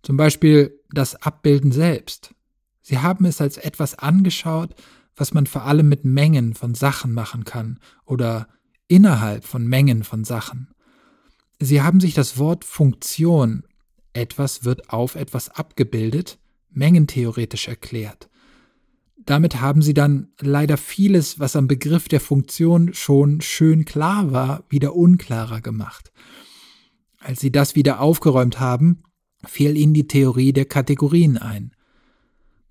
[0.02, 2.34] Zum Beispiel das Abbilden selbst.
[2.82, 4.74] Sie haben es als etwas angeschaut,
[5.16, 8.48] was man vor allem mit Mengen von Sachen machen kann oder
[8.86, 10.68] innerhalb von Mengen von Sachen.
[11.58, 13.62] Sie haben sich das Wort Funktion
[14.12, 16.38] etwas wird auf etwas abgebildet,
[16.70, 18.28] mengentheoretisch erklärt.
[19.24, 24.64] Damit haben sie dann leider vieles, was am Begriff der Funktion schon schön klar war,
[24.68, 26.12] wieder unklarer gemacht.
[27.18, 29.04] Als sie das wieder aufgeräumt haben,
[29.46, 31.72] fiel ihnen die Theorie der Kategorien ein.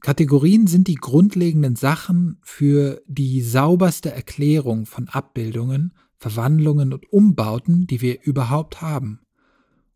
[0.01, 8.01] Kategorien sind die grundlegenden Sachen für die sauberste Erklärung von Abbildungen, Verwandlungen und Umbauten, die
[8.01, 9.20] wir überhaupt haben.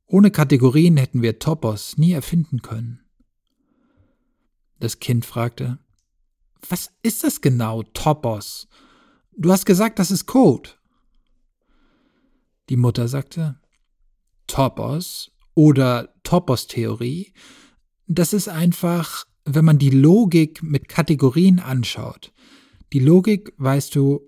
[0.08, 3.02] Ohne Kategorien hätten wir Topos nie erfinden können.
[4.80, 5.80] Das Kind fragte,
[6.70, 8.68] was ist das genau, Topos?
[9.38, 10.70] Du hast gesagt, das ist Code.
[12.70, 13.60] Die Mutter sagte,
[14.48, 17.34] Topos oder Topos-Theorie,
[18.08, 22.32] das ist einfach, wenn man die Logik mit Kategorien anschaut.
[22.94, 24.22] Die Logik, weißt du,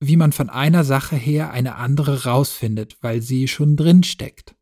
[0.00, 4.54] wie man von einer Sache her eine andere rausfindet, weil sie schon drin steckt.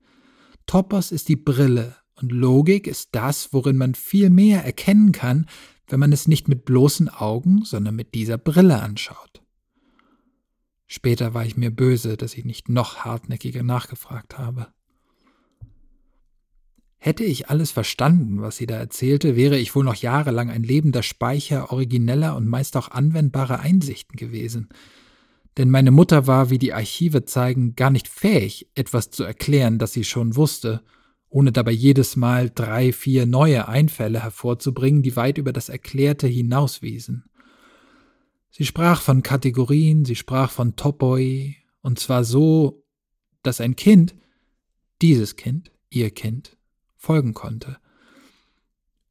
[0.70, 5.48] Topos ist die Brille und Logik ist das, worin man viel mehr erkennen kann,
[5.88, 9.42] wenn man es nicht mit bloßen Augen, sondern mit dieser Brille anschaut.
[10.86, 14.68] Später war ich mir böse, dass ich nicht noch hartnäckiger nachgefragt habe.
[16.98, 21.02] Hätte ich alles verstanden, was sie da erzählte, wäre ich wohl noch jahrelang ein lebender
[21.02, 24.68] Speicher origineller und meist auch anwendbarer Einsichten gewesen–
[25.60, 29.92] denn meine Mutter war, wie die Archive zeigen, gar nicht fähig, etwas zu erklären, das
[29.92, 30.82] sie schon wusste,
[31.28, 37.24] ohne dabei jedes Mal drei, vier neue Einfälle hervorzubringen, die weit über das Erklärte hinauswiesen.
[38.50, 42.82] Sie sprach von Kategorien, sie sprach von Topoi, und zwar so,
[43.42, 44.14] dass ein Kind,
[45.02, 46.56] dieses Kind, ihr Kind,
[46.96, 47.76] folgen konnte–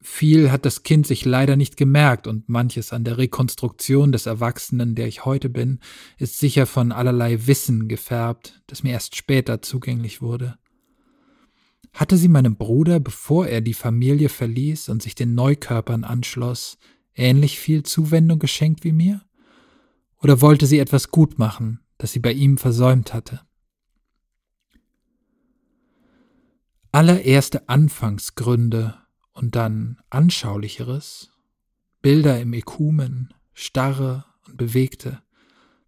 [0.02, 4.94] viel hat das Kind sich leider nicht gemerkt und manches an der Rekonstruktion des Erwachsenen,
[4.94, 5.78] der ich heute bin,
[6.16, 10.56] ist sicher von allerlei Wissen gefärbt, das mir erst später zugänglich wurde.
[11.92, 16.78] Hatte sie meinem Bruder, bevor er die Familie verließ und sich den Neukörpern anschloss,
[17.14, 19.22] ähnlich viel Zuwendung geschenkt wie mir?
[20.22, 23.40] Oder wollte sie etwas gut machen, das sie bei ihm versäumt hatte?
[26.92, 28.94] Allererste Anfangsgründe
[29.40, 31.30] und dann anschaulicheres,
[32.02, 35.22] Bilder im Ekumen, starre und bewegte,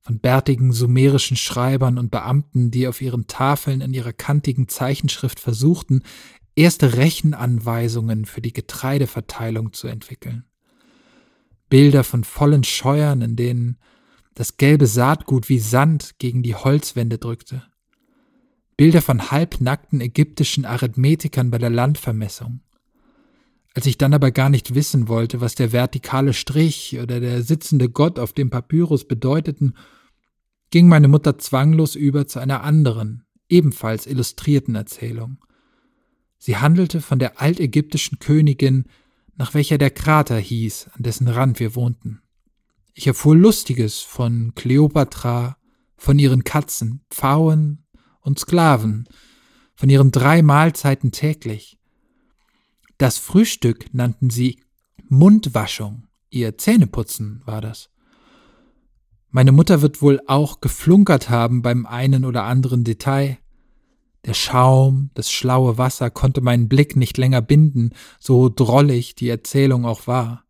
[0.01, 6.03] von bärtigen sumerischen Schreibern und Beamten, die auf ihren Tafeln in ihrer kantigen Zeichenschrift versuchten,
[6.57, 10.45] erste Rechenanweisungen für die Getreideverteilung zu entwickeln.
[11.69, 13.79] Bilder von vollen Scheuern, in denen
[14.35, 17.62] das gelbe Saatgut wie Sand gegen die Holzwände drückte.
[18.77, 22.61] Bilder von halbnackten ägyptischen Arithmetikern bei der Landvermessung.
[23.74, 27.88] Als ich dann aber gar nicht wissen wollte, was der vertikale Strich oder der sitzende
[27.88, 29.74] Gott auf dem Papyrus bedeuteten,
[30.70, 35.38] ging meine Mutter zwanglos über zu einer anderen, ebenfalls illustrierten Erzählung.
[36.38, 38.87] Sie handelte von der altägyptischen Königin,
[39.37, 42.20] nach welcher der Krater hieß, an dessen Rand wir wohnten.
[42.94, 45.56] Ich erfuhr Lustiges von Kleopatra,
[45.96, 47.87] von ihren Katzen, Pfauen
[48.20, 49.08] und Sklaven,
[49.74, 51.78] von ihren drei Mahlzeiten täglich,
[53.03, 54.61] das Frühstück nannten sie
[55.09, 56.07] Mundwaschung.
[56.31, 57.91] Ihr Zähneputzen war das.
[59.29, 63.38] Meine Mutter wird wohl auch geflunkert haben beim einen oder anderen Detail.
[64.25, 69.85] Der Schaum, das schlaue Wasser konnte meinen Blick nicht länger binden, so drollig die Erzählung
[69.85, 70.45] auch war.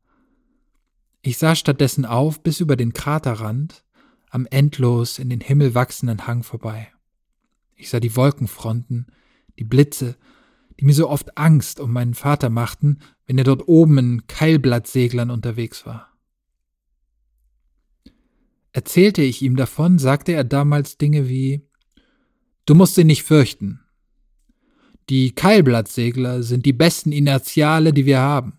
[1.23, 3.83] Ich sah stattdessen auf bis über den Kraterrand,
[4.29, 6.93] am endlos in den Himmel wachsenden Hang vorbei.
[7.77, 9.07] Ich sah die Wolkenfronten,
[9.59, 10.17] die Blitze
[10.83, 15.31] die mir so oft Angst um meinen Vater machten, wenn er dort oben in Keilblattseglern
[15.31, 16.09] unterwegs war.
[18.73, 21.63] Erzählte ich ihm davon, sagte er damals Dinge wie
[22.67, 23.79] Du musst sie nicht fürchten.
[25.09, 28.59] Die Keilblattsegler sind die besten Inertiale, die wir haben.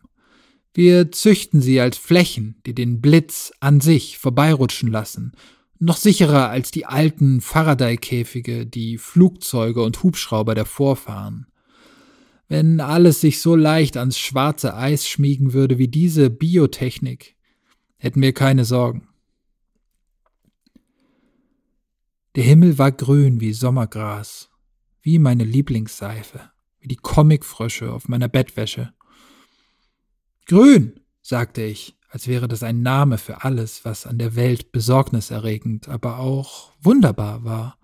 [0.73, 5.33] Wir züchten sie als Flächen, die den Blitz an sich vorbeirutschen lassen,
[5.77, 11.47] noch sicherer als die alten Faraday-Käfige, die Flugzeuge und Hubschrauber der Vorfahren.
[12.53, 17.35] Wenn alles sich so leicht ans schwarze Eis schmiegen würde wie diese Biotechnik,
[17.97, 19.07] hätten wir keine Sorgen.
[22.35, 24.51] Der Himmel war grün wie Sommergras,
[25.01, 28.93] wie meine Lieblingsseife, wie die Comicfrösche auf meiner Bettwäsche.
[30.45, 35.89] Grün, sagte ich, als wäre das ein Name für alles, was an der Welt besorgniserregend,
[35.89, 37.79] aber auch wunderbar war.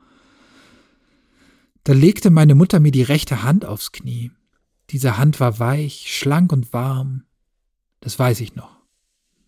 [1.85, 4.29] Da legte meine Mutter mir die rechte Hand aufs Knie.
[4.91, 7.25] Diese Hand war weich, schlank und warm.
[7.99, 8.79] Das weiß ich noch.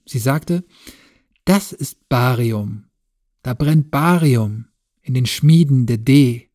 [0.06, 0.64] Sie sagte,
[1.46, 2.86] das ist Barium.
[3.42, 4.68] Da brennt Barium
[5.02, 6.50] in den Schmieden der D.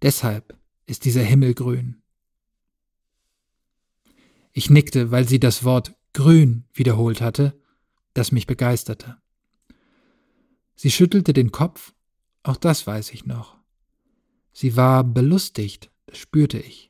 [0.00, 2.02] Deshalb ist dieser Himmel grün.
[4.52, 7.60] Ich nickte, weil sie das Wort grün wiederholt hatte,
[8.14, 9.18] das mich begeisterte.
[10.74, 11.92] Sie schüttelte den Kopf,
[12.42, 13.58] auch das weiß ich noch.
[14.52, 16.87] Sie war belustigt, das spürte ich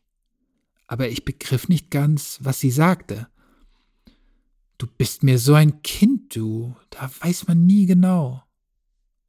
[0.88, 3.28] aber ich begriff nicht ganz, was sie sagte.
[4.78, 6.74] Du bist mir so ein Kind, du.
[6.90, 8.42] Da weiß man nie genau.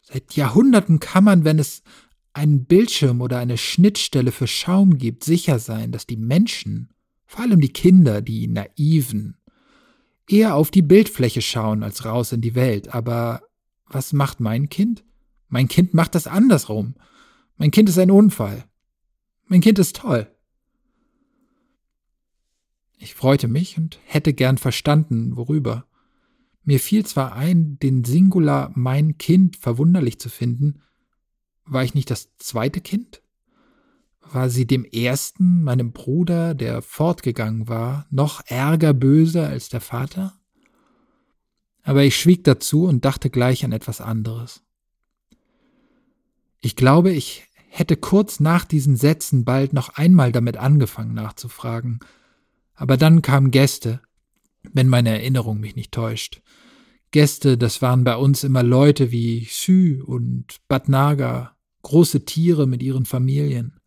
[0.01, 1.83] Seit Jahrhunderten kann man, wenn es
[2.33, 6.89] einen Bildschirm oder eine Schnittstelle für Schaum gibt, sicher sein, dass die Menschen,
[7.25, 9.37] vor allem die Kinder, die Naiven,
[10.27, 12.93] eher auf die Bildfläche schauen als raus in die Welt.
[12.93, 13.41] Aber
[13.85, 15.03] was macht mein Kind?
[15.49, 16.95] Mein Kind macht das andersrum.
[17.57, 18.65] Mein Kind ist ein Unfall.
[19.47, 20.31] Mein Kind ist toll.
[23.01, 25.85] Ich freute mich und hätte gern verstanden, worüber.
[26.63, 30.81] Mir fiel zwar ein, den Singular mein Kind verwunderlich zu finden,
[31.65, 33.21] war ich nicht das zweite Kind?
[34.21, 40.37] War sie dem ersten, meinem Bruder, der fortgegangen war, noch ärger böse als der Vater?
[41.83, 44.61] Aber ich schwieg dazu und dachte gleich an etwas anderes.
[46.59, 51.99] Ich glaube, ich hätte kurz nach diesen Sätzen bald noch einmal damit angefangen nachzufragen,
[52.79, 53.99] aber dann kamen Gäste,
[54.63, 56.41] wenn meine Erinnerung mich nicht täuscht.
[57.11, 63.05] Gäste, das waren bei uns immer Leute wie Sü und Batnaga, große Tiere mit ihren
[63.05, 63.81] Familien.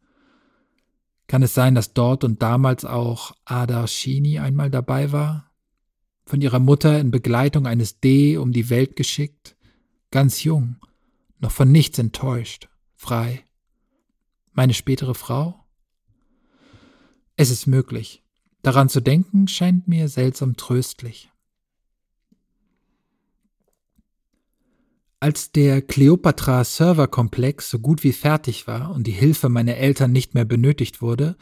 [1.27, 5.51] Kann es sein, dass dort und damals auch Ada Shini einmal dabei war?
[6.27, 9.57] Von ihrer Mutter in Begleitung eines D um die Welt geschickt,
[10.11, 10.77] ganz jung,
[11.39, 13.43] noch von nichts enttäuscht, frei.
[14.53, 15.65] Meine spätere Frau?
[17.37, 18.23] Es ist möglich.
[18.63, 21.31] Daran zu denken scheint mir seltsam tröstlich.
[25.19, 30.35] Als der Cleopatra Serverkomplex so gut wie fertig war und die Hilfe meiner Eltern nicht
[30.35, 31.37] mehr benötigt wurde,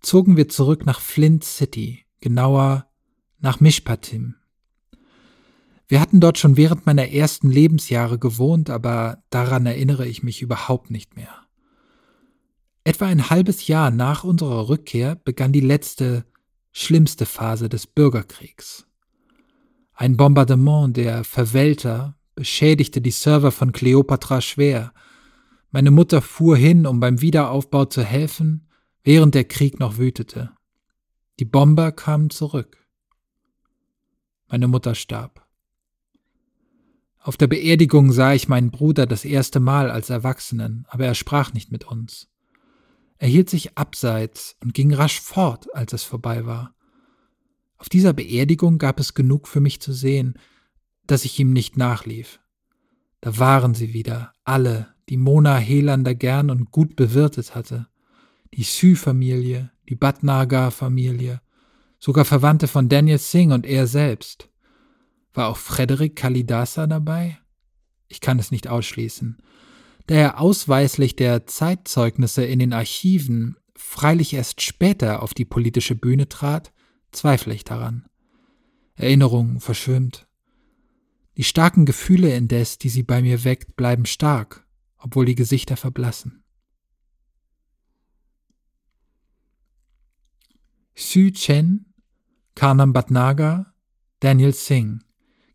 [0.00, 2.86] zogen wir zurück nach Flint City, genauer
[3.40, 4.36] nach Mishpatim.
[5.86, 10.90] Wir hatten dort schon während meiner ersten Lebensjahre gewohnt, aber daran erinnere ich mich überhaupt
[10.90, 11.46] nicht mehr.
[12.84, 16.24] Etwa ein halbes Jahr nach unserer Rückkehr begann die letzte
[16.74, 18.86] schlimmste Phase des Bürgerkriegs.
[19.94, 24.92] Ein Bombardement der Verwälter beschädigte die Server von Kleopatra schwer.
[25.70, 28.68] Meine Mutter fuhr hin, um beim Wiederaufbau zu helfen,
[29.04, 30.50] während der Krieg noch wütete.
[31.38, 32.84] Die Bomber kamen zurück.
[34.48, 35.46] Meine Mutter starb.
[37.20, 41.52] Auf der Beerdigung sah ich meinen Bruder das erste Mal als Erwachsenen, aber er sprach
[41.52, 42.28] nicht mit uns.
[43.24, 46.74] Er hielt sich abseits und ging rasch fort, als es vorbei war.
[47.78, 50.38] Auf dieser Beerdigung gab es genug für mich zu sehen,
[51.06, 52.40] dass ich ihm nicht nachlief.
[53.22, 57.86] Da waren sie wieder, alle, die Mona Helander gern und gut bewirtet hatte.
[58.52, 61.40] Die Sü-Familie, die Bhatnagar-Familie,
[61.98, 64.50] sogar Verwandte von Daniel Singh und er selbst.
[65.32, 67.38] War auch Frederick Kalidasa dabei?
[68.06, 69.38] Ich kann es nicht ausschließen
[70.06, 76.28] da er ausweislich der Zeitzeugnisse in den Archiven freilich erst später auf die politische Bühne
[76.28, 76.72] trat,
[77.12, 78.06] zweifle ich daran.
[78.96, 80.26] Erinnerung verschwimmt.
[81.36, 84.66] Die starken Gefühle indes, die sie bei mir weckt, bleiben stark,
[84.98, 86.44] obwohl die Gesichter verblassen.
[90.94, 91.92] Xu Chen,
[92.54, 93.74] Karnam Bhatnagar,
[94.20, 95.00] Daniel Singh.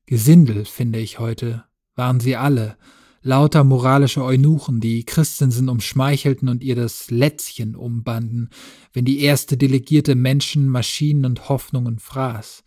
[0.06, 2.78] Gesindel, finde ich heute, waren sie alle,
[3.22, 8.50] lauter moralische Eunuchen, die Christensen umschmeichelten und ihr das Lätzchen umbanden,
[8.94, 12.64] wenn die erste Delegierte Menschen, Maschinen und Hoffnungen fraß,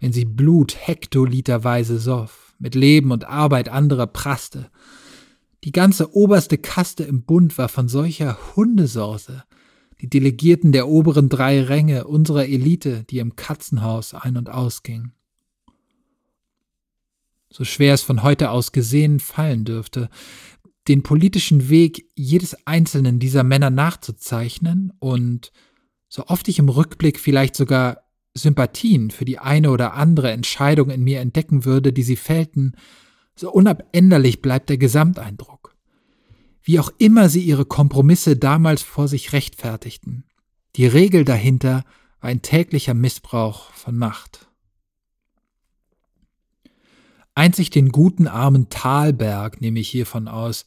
[0.00, 4.70] wenn sie Blut hektoliterweise soff, mit Leben und Arbeit anderer praßte.
[5.64, 9.44] Die ganze oberste Kaste im Bund war von solcher Hundesorse,
[10.00, 15.12] die Delegierten der oberen drei Ränge unserer Elite, die im Katzenhaus ein- und ausging
[17.54, 20.10] so schwer es von heute aus gesehen fallen dürfte,
[20.88, 25.52] den politischen Weg jedes einzelnen dieser Männer nachzuzeichnen und,
[26.08, 28.02] so oft ich im Rückblick vielleicht sogar
[28.34, 32.72] Sympathien für die eine oder andere Entscheidung in mir entdecken würde, die sie fällten,
[33.36, 35.76] so unabänderlich bleibt der Gesamteindruck.
[36.60, 40.24] Wie auch immer sie ihre Kompromisse damals vor sich rechtfertigten,
[40.74, 41.84] die Regel dahinter
[42.20, 44.48] war ein täglicher Missbrauch von Macht.
[47.34, 50.66] Einzig den guten armen Talberg nehme ich hiervon aus.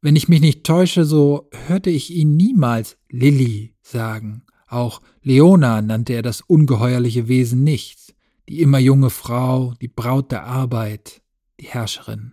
[0.00, 4.42] Wenn ich mich nicht täusche, so hörte ich ihn niemals Lilly sagen.
[4.66, 8.14] Auch Leona nannte er das ungeheuerliche Wesen nicht.
[8.48, 11.22] Die immer junge Frau, die Braut der Arbeit,
[11.60, 12.32] die Herrscherin.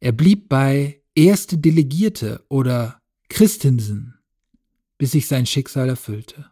[0.00, 4.14] Er blieb bei erste Delegierte oder Christensen,
[4.98, 6.46] bis sich sein Schicksal erfüllte.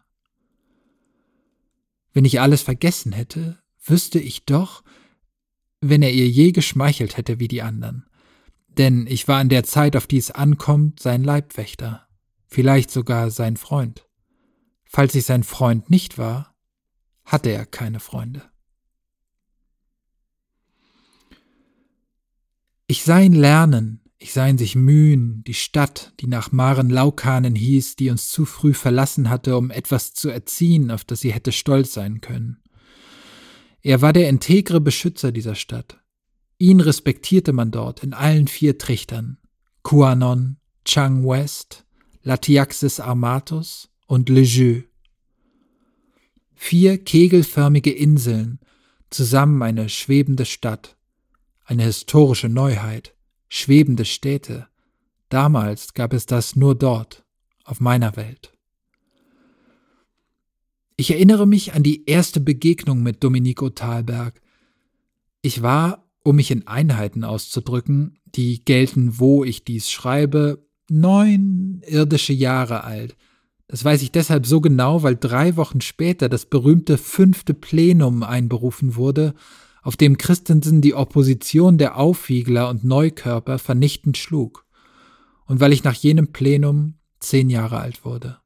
[2.13, 4.83] Wenn ich alles vergessen hätte, wüsste ich doch,
[5.81, 8.05] wenn er ihr je geschmeichelt hätte wie die anderen.
[8.67, 12.07] Denn ich war in der Zeit, auf die es ankommt, sein Leibwächter,
[12.47, 14.07] vielleicht sogar sein Freund.
[14.83, 16.55] Falls ich sein Freund nicht war,
[17.23, 18.43] hatte er keine Freunde.
[22.87, 27.55] Ich sah ihn lernen, ich sah ihn sich mühen, die Stadt, die nach Maren Laukanen
[27.55, 31.51] hieß, die uns zu früh verlassen hatte, um etwas zu erziehen, auf das sie hätte
[31.51, 32.61] stolz sein können.
[33.85, 35.99] Er war der integre Beschützer dieser Stadt.
[36.57, 39.37] Ihn respektierte man dort in allen vier Trichtern.
[39.83, 41.85] Kuanon, Chang West,
[42.23, 44.81] Latiaxis armatus und Le Jeu.
[46.55, 48.57] Vier kegelförmige Inseln,
[49.11, 50.97] zusammen eine schwebende Stadt,
[51.63, 53.13] eine historische Neuheit,
[53.49, 54.67] schwebende Städte.
[55.29, 57.23] Damals gab es das nur dort,
[57.63, 58.54] auf meiner Welt.
[60.97, 64.41] Ich erinnere mich an die erste Begegnung mit Dominico Thalberg.
[65.41, 72.31] Ich war, um mich in Einheiten auszudrücken, die gelten, wo ich dies schreibe, neun irdische
[72.31, 73.17] Jahre alt.
[73.67, 78.95] Das weiß ich deshalb so genau, weil drei Wochen später das berühmte fünfte Plenum einberufen
[78.95, 79.33] wurde,
[79.81, 84.65] auf dem Christensen die Opposition der Aufwiegler und Neukörper vernichtend schlug,
[85.45, 88.37] und weil ich nach jenem Plenum zehn Jahre alt wurde.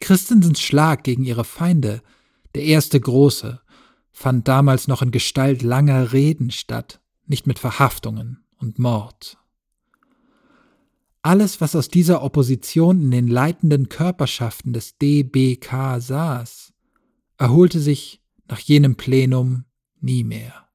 [0.00, 2.02] Christensens Schlag gegen ihre Feinde,
[2.54, 3.60] der erste große,
[4.12, 9.38] fand damals noch in Gestalt langer Reden statt, nicht mit Verhaftungen und Mord.
[11.22, 16.72] Alles, was aus dieser Opposition in den leitenden Körperschaften des DBK saß,
[17.36, 19.64] erholte sich nach jenem Plenum
[20.00, 20.68] nie mehr.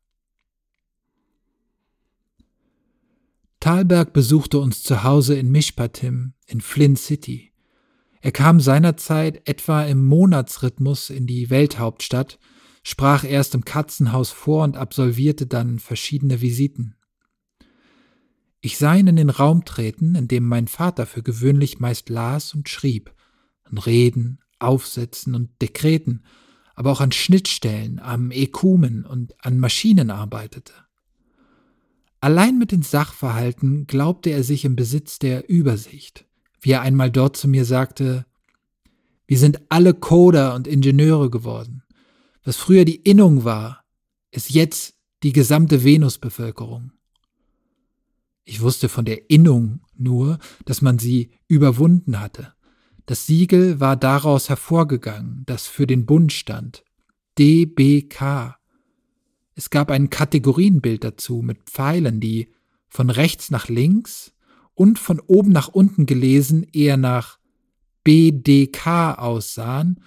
[3.62, 7.51] Thalberg besuchte uns zu Hause in Mishpatim in Flint City.
[8.22, 12.40] Er kam seinerzeit etwa im Monatsrhythmus in die Welthauptstadt,
[12.84, 16.96] sprach erst im Katzenhaus vor und absolvierte dann verschiedene Visiten.
[18.62, 22.54] Ich sah ihn in den Raum treten, in dem mein Vater für gewöhnlich meist las
[22.54, 23.12] und schrieb,
[23.64, 26.24] an Reden, Aufsätzen und Dekreten,
[26.76, 30.74] aber auch an Schnittstellen, am Ekumen und an Maschinen arbeitete.
[32.20, 36.26] Allein mit den Sachverhalten glaubte er sich im Besitz der Übersicht,
[36.62, 38.26] wie er einmal dort zu mir sagte,
[39.28, 41.84] wir sind alle Coder und Ingenieure geworden.
[42.44, 43.84] Was früher die Innung war,
[44.32, 46.92] ist jetzt die gesamte Venusbevölkerung.
[48.44, 52.54] Ich wusste von der Innung nur, dass man sie überwunden hatte.
[53.06, 56.84] Das Siegel war daraus hervorgegangen, das für den Bund stand.
[57.38, 58.58] DBK.
[59.56, 62.54] Es gab ein Kategorienbild dazu mit Pfeilen, die
[62.88, 64.34] von rechts nach links
[64.82, 67.38] und von oben nach unten gelesen eher nach
[68.04, 70.04] BDK aussahen,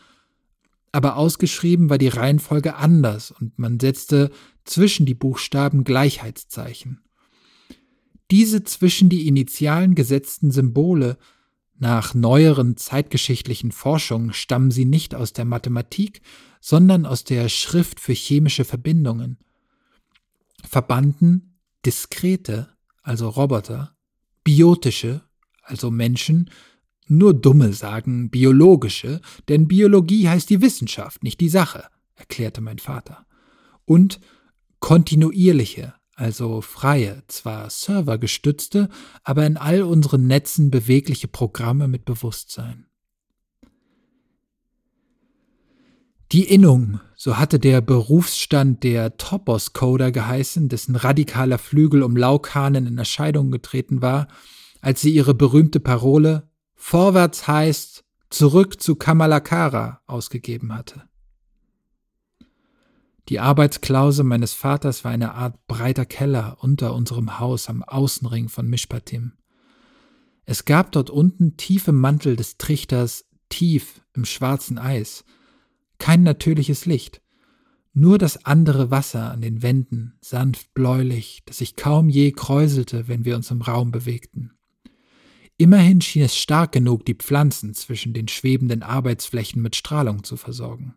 [0.90, 4.32] aber ausgeschrieben war die Reihenfolge anders und man setzte
[4.64, 7.04] zwischen die Buchstaben Gleichheitszeichen.
[8.32, 11.18] Diese zwischen die Initialen gesetzten Symbole
[11.78, 16.20] nach neueren zeitgeschichtlichen Forschungen stammen sie nicht aus der Mathematik,
[16.60, 19.38] sondern aus der Schrift für chemische Verbindungen.
[20.68, 22.70] Verbanden diskrete,
[23.04, 23.93] also Roboter,
[24.44, 25.22] biotische,
[25.62, 26.50] also Menschen,
[27.06, 33.26] nur Dumme sagen biologische, denn Biologie heißt die Wissenschaft, nicht die Sache, erklärte mein Vater.
[33.84, 34.20] Und
[34.80, 38.88] kontinuierliche, also freie, zwar servergestützte,
[39.22, 42.86] aber in all unseren Netzen bewegliche Programme mit Bewusstsein.
[46.32, 52.98] Die Innung, so hatte der Berufsstand der Topos-Coder geheißen, dessen radikaler Flügel um Laukanen in
[52.98, 54.28] Erscheinung getreten war,
[54.80, 61.02] als sie ihre berühmte Parole Vorwärts heißt zurück zu Kamalakara ausgegeben hatte.
[63.30, 68.68] Die Arbeitsklause meines Vaters war eine Art breiter Keller unter unserem Haus am Außenring von
[68.68, 69.32] Mishpatim.
[70.44, 75.24] Es gab dort unten tiefe Mantel des Trichters tief im schwarzen Eis,
[75.98, 77.22] kein natürliches Licht,
[77.92, 83.24] nur das andere Wasser an den Wänden, sanft bläulich, das sich kaum je kräuselte, wenn
[83.24, 84.50] wir uns im Raum bewegten.
[85.56, 90.94] Immerhin schien es stark genug, die Pflanzen zwischen den schwebenden Arbeitsflächen mit Strahlung zu versorgen.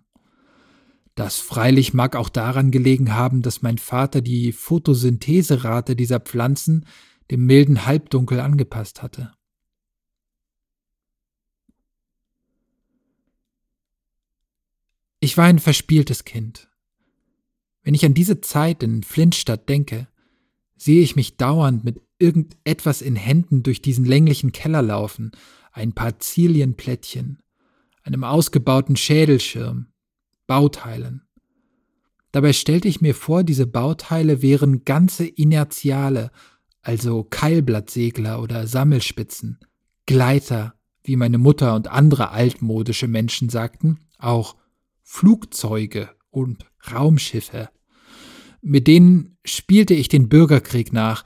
[1.13, 6.85] Das freilich mag auch daran gelegen haben, dass mein Vater die Photosyntheserate dieser Pflanzen
[7.29, 9.33] dem milden Halbdunkel angepasst hatte.
[15.28, 16.69] Ich war ein verspieltes Kind.
[17.84, 20.07] Wenn ich an diese Zeit in Flintstadt denke,
[20.78, 25.32] sehe ich mich dauernd mit irgendetwas in Händen durch diesen länglichen Keller laufen,
[25.73, 27.39] ein paar Zilienplättchen,
[28.03, 29.88] einem ausgebauten Schädelschirm,
[30.47, 31.23] Bauteilen.
[32.32, 36.32] Dabei stellte ich mir vor, diese Bauteile wären ganze Inertiale,
[36.82, 39.59] also Keilblattsegler oder Sammelspitzen,
[40.05, 44.55] Gleiter, wie meine Mutter und andere altmodische Menschen sagten, auch
[45.10, 47.70] Flugzeuge und Raumschiffe.
[48.62, 51.24] Mit denen spielte ich den Bürgerkrieg nach.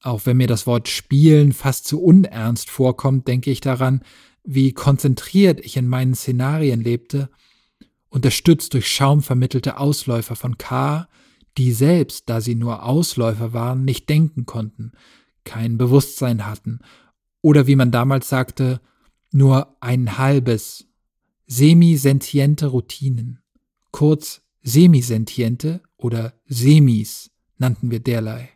[0.00, 4.02] Auch wenn mir das Wort spielen fast zu unernst vorkommt, denke ich daran,
[4.42, 7.30] wie konzentriert ich in meinen Szenarien lebte,
[8.08, 11.08] unterstützt durch schaumvermittelte Ausläufer von K,
[11.56, 14.92] die selbst, da sie nur Ausläufer waren, nicht denken konnten,
[15.44, 16.80] kein Bewusstsein hatten,
[17.40, 18.80] oder wie man damals sagte,
[19.30, 20.88] nur ein halbes,
[21.54, 23.40] semisentiente Routinen,
[23.90, 28.48] kurz semisentiente oder Semis nannten wir derlei.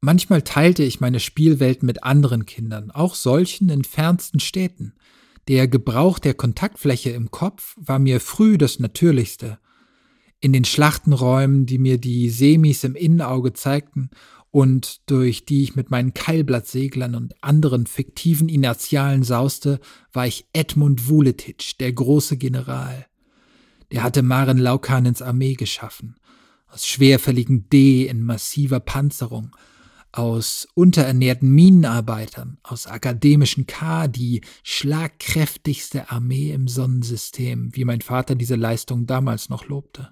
[0.00, 4.94] Manchmal teilte ich meine Spielwelt mit anderen Kindern, auch solchen in fernsten Städten.
[5.48, 9.58] Der Gebrauch der Kontaktfläche im Kopf war mir früh das Natürlichste.
[10.38, 14.10] In den Schlachtenräumen, die mir die Semis im Innenauge zeigten
[14.50, 19.80] und durch die ich mit meinen Keilblattseglern und anderen fiktiven Inertialen sauste,
[20.12, 23.06] war ich Edmund Vuletitsch, der große General.
[23.92, 26.16] Der hatte Maren Laukanens Armee geschaffen,
[26.66, 29.54] aus schwerfälligen D in massiver Panzerung,
[30.12, 38.56] aus unterernährten Minenarbeitern, aus akademischen K, die schlagkräftigste Armee im Sonnensystem, wie mein Vater diese
[38.56, 40.10] Leistung damals noch lobte.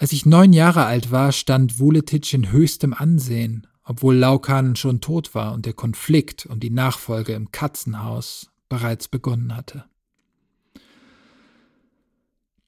[0.00, 5.34] Als ich neun Jahre alt war, stand Vuletic in höchstem Ansehen, obwohl Laukan schon tot
[5.34, 9.84] war und der Konflikt um die Nachfolge im Katzenhaus bereits begonnen hatte.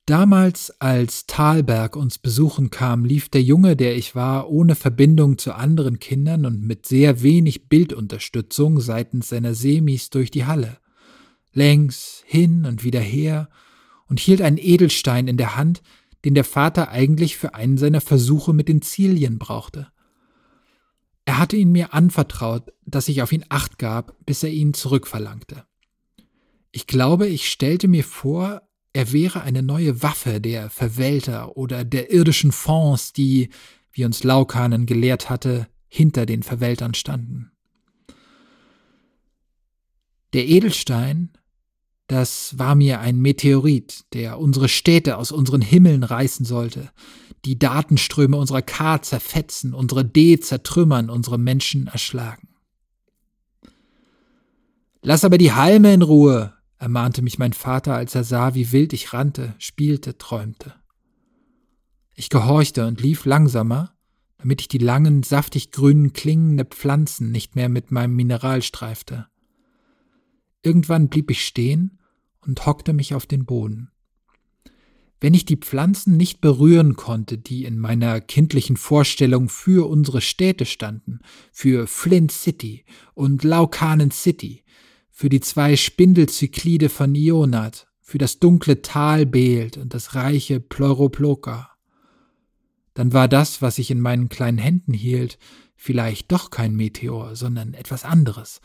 [0.05, 5.55] Damals, als Thalberg uns besuchen kam, lief der Junge, der ich war, ohne Verbindung zu
[5.55, 10.77] anderen Kindern und mit sehr wenig Bildunterstützung seitens seiner Semis durch die Halle.
[11.55, 13.49] Längs, hin und wieder her
[14.07, 15.81] und hielt einen Edelstein in der Hand,
[16.25, 19.89] den der Vater eigentlich für einen seiner Versuche mit den Zilien brauchte.
[21.25, 25.65] Er hatte ihn mir anvertraut, dass ich auf ihn acht gab, bis er ihn zurückverlangte.
[26.73, 28.63] Ich glaube, ich stellte mir vor,
[28.93, 33.51] er wäre eine neue Waffe der Verwälter oder der irdischen Fonds, die,
[33.93, 37.53] wie uns Laukanen gelehrt hatte, hinter den Verwältern standen.
[40.33, 41.31] Der Edelstein,
[42.07, 46.91] das war mir ein Meteorit, der unsere Städte aus unseren Himmeln reißen sollte,
[47.45, 52.49] die Datenströme unserer K zerfetzen, unsere D zertrümmern, unsere Menschen erschlagen.
[55.01, 58.93] Lass aber die Halme in Ruhe, ermahnte mich mein Vater, als er sah, wie wild
[58.93, 60.75] ich rannte, spielte, träumte.
[62.15, 63.97] Ich gehorchte und lief langsamer,
[64.39, 69.27] damit ich die langen, saftig grünen Klingen der Pflanzen nicht mehr mit meinem Mineral streifte.
[70.63, 71.99] Irgendwann blieb ich stehen
[72.41, 73.91] und hockte mich auf den Boden.
[75.21, 80.67] Wenn ich die Pflanzen nicht berühren konnte, die in meiner kindlichen Vorstellung für unsere Städte
[80.67, 81.21] standen,
[81.53, 82.85] für Flint City
[83.15, 84.65] und Laukanen City,
[85.11, 91.71] für die zwei Spindelzyklide von Ionat, für das dunkle Tal Beelt und das reiche Pleuroploka.
[92.95, 95.39] Dann war das, was ich in meinen kleinen Händen hielt,
[95.77, 98.61] vielleicht doch kein Meteor, sondern etwas anderes,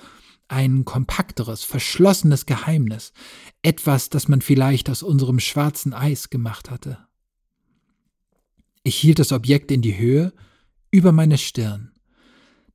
[0.47, 3.13] ein kompakteres, verschlossenes Geheimnis,
[3.61, 6.99] etwas, das man vielleicht aus unserem schwarzen Eis gemacht hatte.
[8.83, 10.33] Ich hielt das Objekt in die Höhe,
[10.91, 11.91] über meine Stirn.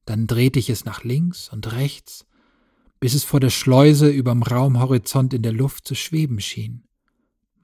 [0.04, 2.26] Dann drehte ich es nach links und rechts,
[3.00, 6.84] bis es vor der Schleuse überm Raumhorizont in der Luft zu schweben schien.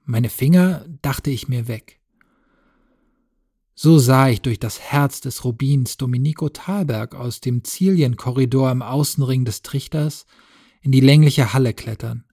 [0.04, 1.97] Meine Finger dachte ich mir weg.
[3.80, 9.44] So sah ich durch das Herz des Rubins Domenico Thalberg aus dem Zilienkorridor im Außenring
[9.44, 10.26] des Trichters
[10.82, 12.24] in die längliche Halle klettern.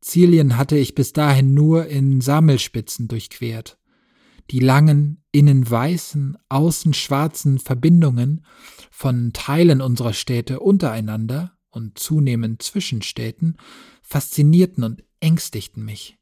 [0.00, 3.78] Zilien hatte ich bis dahin nur in Sammelspitzen durchquert.
[4.50, 8.42] Die langen, innen weißen, außen schwarzen Verbindungen
[8.90, 13.58] von Teilen unserer Städte untereinander und zunehmend Zwischenstädten
[14.00, 16.16] faszinierten und ängstigten mich.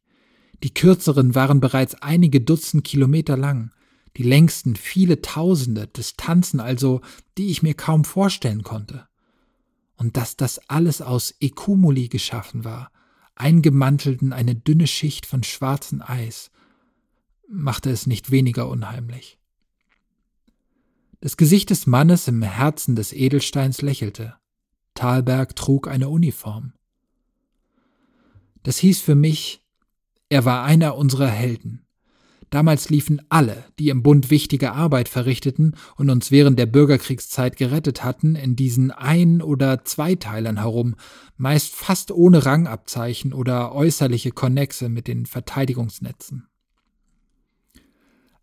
[0.65, 3.71] Die kürzeren waren bereits einige Dutzend Kilometer lang,
[4.17, 7.01] die längsten viele Tausende, Distanzen also,
[7.39, 9.07] die ich mir kaum vorstellen konnte.
[9.97, 12.91] Und dass das alles aus Ekumuli geschaffen war,
[13.35, 16.51] eingemantelt in eine dünne Schicht von schwarzem Eis,
[17.49, 19.39] machte es nicht weniger unheimlich.
[21.21, 24.37] Das Gesicht des Mannes im Herzen des Edelsteins lächelte.
[24.95, 26.73] Thalberg trug eine Uniform.
[28.63, 29.63] Das hieß für mich,
[30.29, 31.87] er war einer unserer Helden.
[32.51, 38.03] Damals liefen alle, die im Bund wichtige Arbeit verrichteten und uns während der Bürgerkriegszeit gerettet
[38.03, 40.97] hatten, in diesen Ein- oder Zweiteilern herum,
[41.37, 46.49] meist fast ohne Rangabzeichen oder äußerliche Konnexe mit den Verteidigungsnetzen.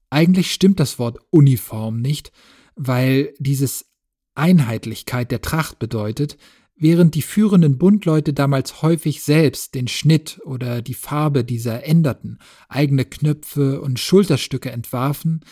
[0.10, 2.32] Eigentlich stimmt das Wort Uniform nicht,
[2.78, 3.91] weil dieses
[4.36, 6.38] Einheitlichkeit der Tracht bedeutet,
[6.80, 12.38] Während die führenden Bundleute damals häufig selbst den Schnitt oder die Farbe dieser änderten,
[12.70, 15.44] eigene Knöpfe und Schulterstücke entwarfen,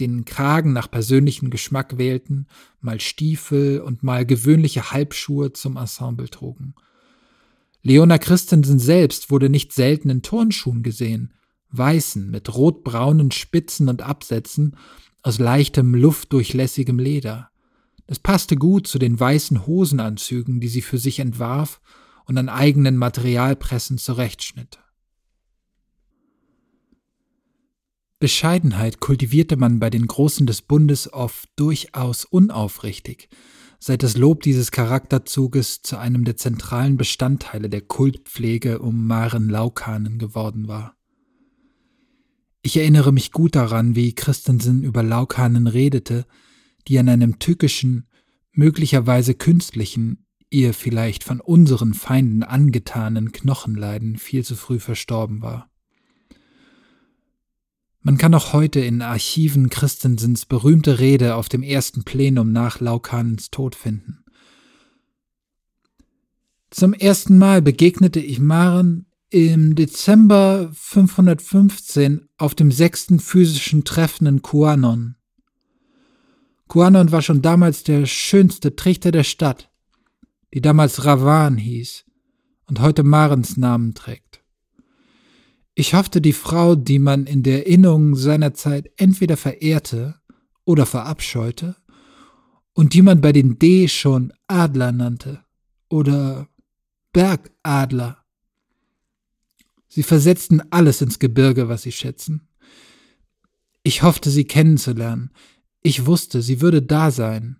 [0.00, 2.46] den Kragen nach persönlichem Geschmack wählten,
[2.80, 6.74] mal Stiefel und mal gewöhnliche Halbschuhe zum Ensemble trugen.
[7.82, 11.34] Leona Christensen selbst wurde nicht selten in Turnschuhen gesehen,
[11.72, 14.76] weißen mit rotbraunen Spitzen und Absätzen
[15.22, 17.49] aus leichtem, luftdurchlässigem Leder.
[18.10, 21.80] Es passte gut zu den weißen Hosenanzügen, die sie für sich entwarf
[22.24, 24.80] und an eigenen Materialpressen zurechtschnitt.
[28.18, 33.28] Bescheidenheit kultivierte man bei den Großen des Bundes oft durchaus unaufrichtig,
[33.78, 40.18] seit das Lob dieses Charakterzuges zu einem der zentralen Bestandteile der Kultpflege um Maren Laukanen
[40.18, 40.96] geworden war.
[42.62, 46.26] Ich erinnere mich gut daran, wie Christensen über Laukanen redete,
[46.88, 48.08] die an einem tückischen,
[48.52, 55.70] möglicherweise künstlichen, ihr vielleicht von unseren Feinden angetanen Knochenleiden viel zu früh verstorben war.
[58.02, 63.50] Man kann auch heute in Archiven Christensens berühmte Rede auf dem ersten Plenum nach Laukanens
[63.50, 64.24] Tod finden.
[66.70, 74.42] Zum ersten Mal begegnete ich Maren im Dezember 515 auf dem sechsten physischen Treffen in
[74.42, 75.16] Kuanon.
[76.70, 79.72] Kuanon war schon damals der schönste Trichter der Stadt,
[80.54, 82.04] die damals Ravan hieß
[82.66, 84.44] und heute Marens Namen trägt.
[85.74, 90.20] Ich hoffte, die Frau, die man in der Erinnerung seiner Zeit entweder verehrte
[90.64, 91.74] oder verabscheute
[92.72, 95.42] und die man bei den D schon Adler nannte
[95.88, 96.46] oder
[97.12, 98.24] Bergadler.
[99.88, 102.48] Sie versetzten alles ins Gebirge, was sie schätzen.
[103.82, 105.32] Ich hoffte, sie kennenzulernen,
[105.82, 107.58] ich wusste, sie würde da sein.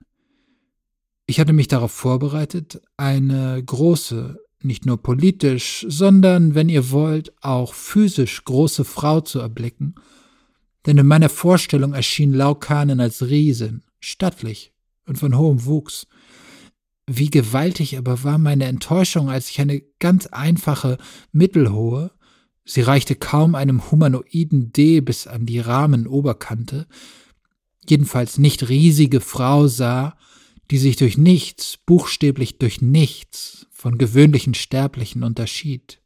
[1.27, 7.73] Ich hatte mich darauf vorbereitet, eine große, nicht nur politisch, sondern, wenn ihr wollt, auch
[7.73, 9.95] physisch große Frau zu erblicken,
[10.87, 14.73] denn in meiner Vorstellung erschien Laukanen als Riesin, stattlich
[15.07, 16.07] und von hohem Wuchs.
[17.07, 20.99] Wie gewaltig aber war meine Enttäuschung, als ich eine ganz einfache,
[21.33, 22.13] mittelhohe,
[22.65, 26.87] sie reichte kaum einem humanoiden D bis an die Rahmenoberkante,
[27.89, 30.17] jedenfalls nicht riesige Frau sah,
[30.71, 36.01] die sich durch nichts, buchstäblich durch nichts von gewöhnlichen Sterblichen unterschied.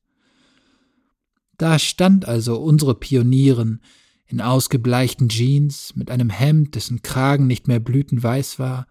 [1.59, 3.81] Da stand also unsere Pionierin
[4.27, 8.87] in ausgebleichten Jeans, mit einem Hemd, dessen Kragen nicht mehr blütenweiß war,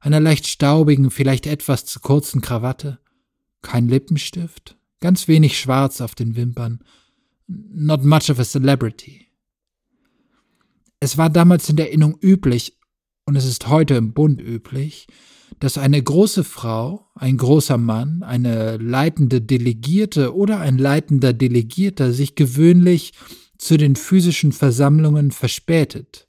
[0.00, 2.98] einer leicht staubigen, vielleicht etwas zu kurzen Krawatte,
[3.62, 6.80] kein Lippenstift, ganz wenig Schwarz auf den Wimpern,
[7.46, 9.23] not much of a celebrity.
[11.04, 12.78] Es war damals in der Innung üblich,
[13.26, 15.06] und es ist heute im Bund üblich,
[15.60, 22.36] dass eine große Frau, ein großer Mann, eine leitende Delegierte oder ein leitender Delegierter sich
[22.36, 23.12] gewöhnlich
[23.58, 26.26] zu den physischen Versammlungen verspätet,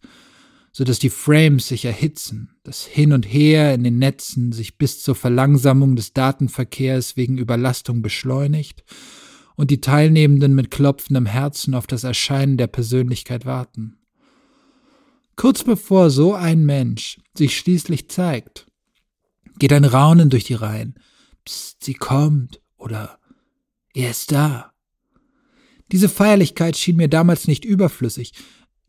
[0.73, 5.01] so dass die Frames sich erhitzen, das Hin und Her in den Netzen sich bis
[5.01, 8.83] zur Verlangsamung des Datenverkehrs wegen Überlastung beschleunigt
[9.55, 13.99] und die Teilnehmenden mit klopfendem Herzen auf das Erscheinen der Persönlichkeit warten.
[15.35, 18.67] Kurz bevor so ein Mensch sich schließlich zeigt,
[19.59, 20.95] geht ein Raunen durch die Reihen.
[21.43, 23.19] Psst, sie kommt oder
[23.93, 24.71] er ist da.
[25.91, 28.33] Diese Feierlichkeit schien mir damals nicht überflüssig,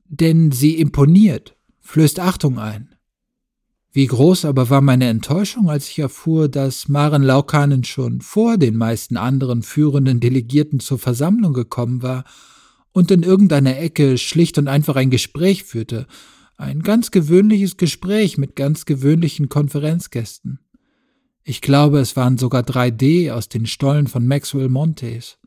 [0.04, 2.94] denn sie imponiert, flößt Achtung ein.
[3.92, 8.76] Wie groß aber war meine Enttäuschung, als ich erfuhr, dass Maren Laukanen schon vor den
[8.76, 12.24] meisten anderen führenden Delegierten zur Versammlung gekommen war
[12.92, 16.06] und in irgendeiner Ecke schlicht und einfach ein Gespräch führte
[16.56, 20.60] ein ganz gewöhnliches Gespräch mit ganz gewöhnlichen Konferenzgästen.
[21.44, 25.38] Ich glaube, es waren sogar 3D aus den Stollen von Maxwell Montes.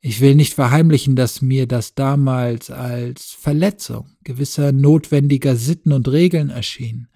[0.00, 6.50] Ich will nicht verheimlichen, dass mir das damals als Verletzung gewisser notwendiger Sitten und Regeln
[6.50, 7.08] erschien.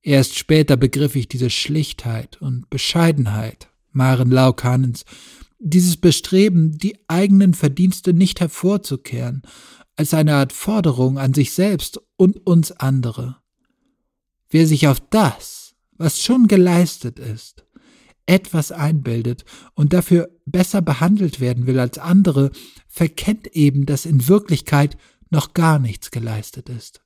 [0.00, 5.04] Erst später begriff ich diese Schlichtheit und Bescheidenheit Maren Laukanens,
[5.58, 9.42] dieses Bestreben, die eigenen Verdienste nicht hervorzukehren,
[9.96, 13.36] als eine Art Forderung an sich selbst und uns andere.
[14.48, 17.64] Wer sich auf das, was schon geleistet ist,
[18.26, 22.50] etwas einbildet und dafür besser behandelt werden will als andere,
[22.88, 24.96] verkennt eben, dass in Wirklichkeit
[25.30, 27.02] noch gar nichts geleistet ist.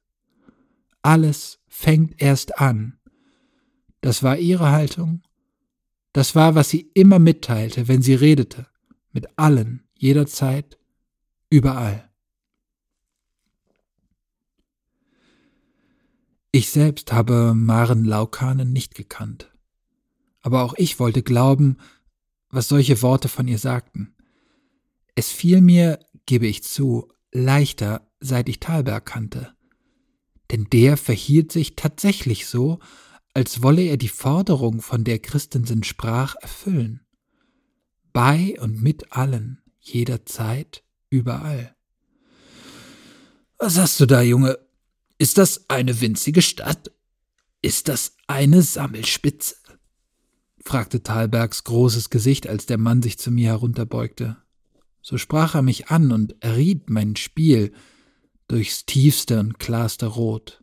[1.03, 2.99] Alles fängt erst an.
[4.01, 5.23] Das war ihre Haltung.
[6.13, 8.67] Das war, was sie immer mitteilte, wenn sie redete,
[9.13, 10.79] mit allen, jederzeit,
[11.51, 12.11] überall.
[16.57, 19.53] Ich selbst habe Maren Laukanen nicht gekannt.
[20.41, 21.77] aber auch ich wollte glauben,
[22.49, 24.15] was solche Worte von ihr sagten.
[25.15, 29.55] Es fiel mir, gebe ich zu, leichter, seit ich Thalberg kannte.
[30.51, 32.79] Denn der verhielt sich tatsächlich so,
[33.35, 37.03] als wolle er die Forderung, von der Christensen sprach, erfüllen.
[38.15, 41.77] Bei und mit allen, jederzeit, überall.
[43.59, 44.66] Was hast du da, Junge?
[45.19, 46.93] Ist das eine winzige Stadt?
[47.63, 49.57] Ist das eine Sammelspitze?
[50.63, 54.37] fragte Thalbergs großes Gesicht, als der Mann sich zu mir herunterbeugte.
[55.01, 57.73] So sprach er mich an und erriet mein Spiel
[58.49, 60.63] durchs tiefste und klarste Rot.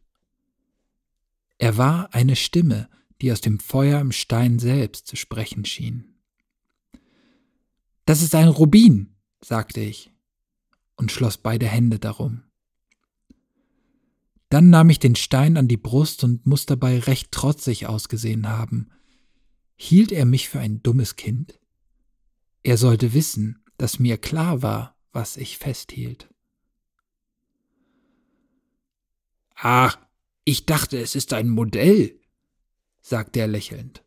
[1.58, 2.90] Er war eine Stimme,
[3.22, 6.14] die aus dem Feuer im Stein selbst zu sprechen schien.
[8.06, 10.12] Das ist ein Rubin, sagte ich
[10.98, 12.44] und schloss beide Hände darum.
[14.54, 18.92] Dann nahm ich den Stein an die Brust und muss dabei recht trotzig ausgesehen haben.
[19.76, 21.60] Hielt er mich für ein dummes Kind?
[22.62, 26.30] Er sollte wissen, dass mir klar war, was ich festhielt.
[29.56, 29.98] Ach,
[30.46, 32.22] ich dachte, es ist ein Modell,
[33.02, 34.04] sagte er lächelnd.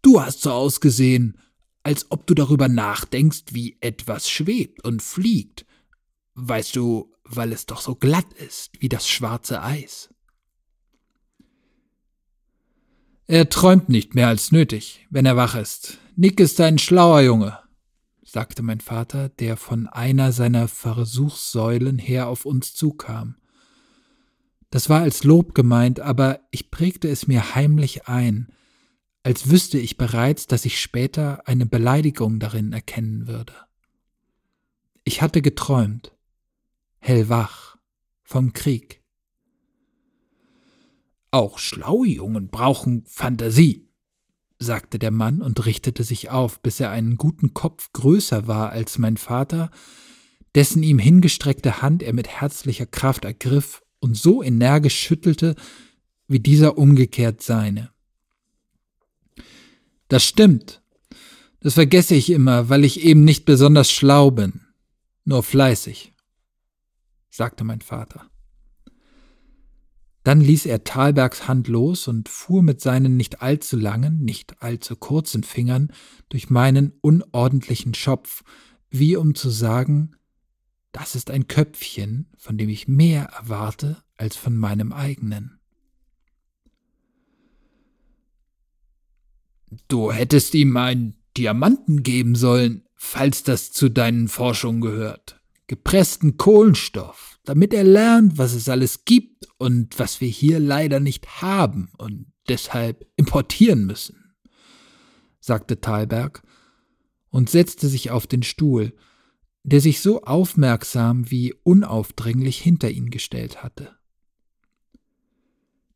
[0.00, 1.40] Du hast so ausgesehen,
[1.82, 5.66] als ob du darüber nachdenkst, wie etwas schwebt und fliegt.
[6.34, 10.10] Weißt du, weil es doch so glatt ist wie das schwarze Eis.
[13.26, 15.98] Er träumt nicht mehr als nötig, wenn er wach ist.
[16.14, 17.58] Nick ist ein schlauer Junge,
[18.22, 23.36] sagte mein Vater, der von einer seiner Versuchssäulen her auf uns zukam.
[24.70, 28.52] Das war als Lob gemeint, aber ich prägte es mir heimlich ein,
[29.22, 33.54] als wüsste ich bereits, dass ich später eine Beleidigung darin erkennen würde.
[35.02, 36.15] Ich hatte geträumt,
[37.06, 37.76] hellwach,
[38.24, 39.00] vom Krieg.
[41.30, 43.88] Auch schlaue Jungen brauchen Fantasie,
[44.58, 48.98] sagte der Mann und richtete sich auf, bis er einen guten Kopf größer war als
[48.98, 49.70] mein Vater,
[50.56, 55.54] dessen ihm hingestreckte Hand er mit herzlicher Kraft ergriff und so energisch schüttelte,
[56.26, 57.90] wie dieser umgekehrt seine.
[60.08, 60.82] Das stimmt.
[61.60, 64.62] Das vergesse ich immer, weil ich eben nicht besonders schlau bin,
[65.24, 66.12] nur fleißig,
[67.36, 68.30] sagte mein Vater.
[70.24, 74.96] Dann ließ er Thalbergs Hand los und fuhr mit seinen nicht allzu langen, nicht allzu
[74.96, 75.92] kurzen Fingern
[76.30, 78.42] durch meinen unordentlichen Schopf,
[78.90, 80.16] wie um zu sagen,
[80.90, 85.60] das ist ein Köpfchen, von dem ich mehr erwarte als von meinem eigenen.
[89.88, 95.35] Du hättest ihm einen Diamanten geben sollen, falls das zu deinen Forschungen gehört.
[95.66, 101.42] Gepressten Kohlenstoff, damit er lernt, was es alles gibt und was wir hier leider nicht
[101.42, 104.34] haben und deshalb importieren müssen,
[105.40, 106.42] sagte Thalberg
[107.30, 108.94] und setzte sich auf den Stuhl,
[109.64, 113.96] der sich so aufmerksam wie unaufdringlich hinter ihn gestellt hatte.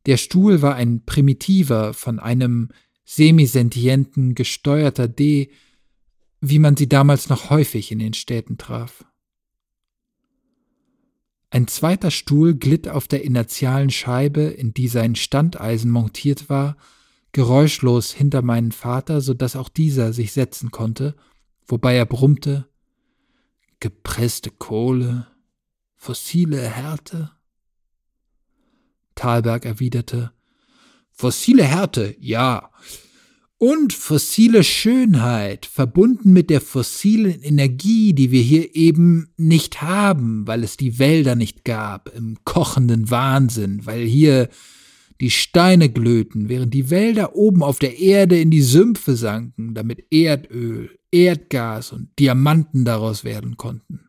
[0.06, 2.70] Der Stuhl war ein primitiver, von einem
[3.04, 5.52] semisentienten, gesteuerter D,
[6.40, 9.04] wie man sie damals noch häufig in den Städten traf.
[11.50, 16.76] Ein zweiter Stuhl glitt auf der inertialen Scheibe, in die sein Standeisen montiert war,
[17.32, 21.16] geräuschlos hinter meinen Vater, so dass auch dieser sich setzen konnte,
[21.66, 22.68] wobei er brummte
[23.80, 25.26] gepresste Kohle,
[25.96, 27.30] fossile Härte?
[29.14, 30.32] Thalberg erwiderte,
[31.10, 32.70] fossile Härte, ja.
[33.62, 40.64] Und fossile Schönheit, verbunden mit der fossilen Energie, die wir hier eben nicht haben, weil
[40.64, 44.48] es die Wälder nicht gab, im kochenden Wahnsinn, weil hier
[45.20, 50.06] die Steine glöten, während die Wälder oben auf der Erde in die Sümpfe sanken, damit
[50.10, 54.08] Erdöl, Erdgas und Diamanten daraus werden konnten.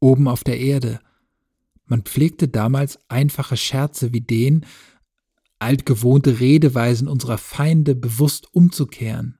[0.00, 0.98] Oben auf der Erde.
[1.86, 4.66] Man pflegte damals einfache Scherze wie den,
[5.60, 9.38] altgewohnte Redeweisen unserer Feinde bewusst umzukehren.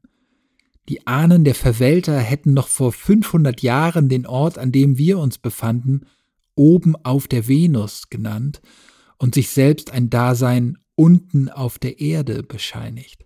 [0.88, 5.38] Die Ahnen der Verwälter hätten noch vor 500 Jahren den Ort, an dem wir uns
[5.38, 6.06] befanden,
[6.54, 8.60] oben auf der Venus genannt
[9.18, 13.24] und sich selbst ein Dasein unten auf der Erde bescheinigt.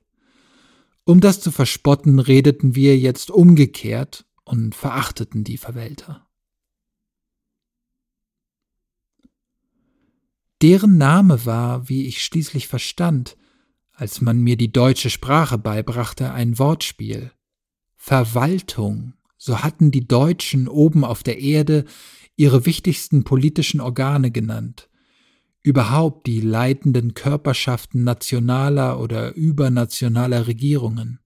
[1.05, 6.24] Um das zu verspotten, redeten wir jetzt umgekehrt und verachteten die Verwälter.
[10.65, 13.37] Deren Name war, wie ich schließlich verstand,
[13.93, 17.33] als man mir die deutsche Sprache beibrachte, ein Wortspiel.
[17.97, 21.85] Verwaltung, so hatten die Deutschen oben auf der Erde
[22.37, 24.89] ihre wichtigsten politischen Organe genannt.
[25.63, 31.19] überhaupt die leitenden Körperschaften nationaler oder übernationaler Regierungen.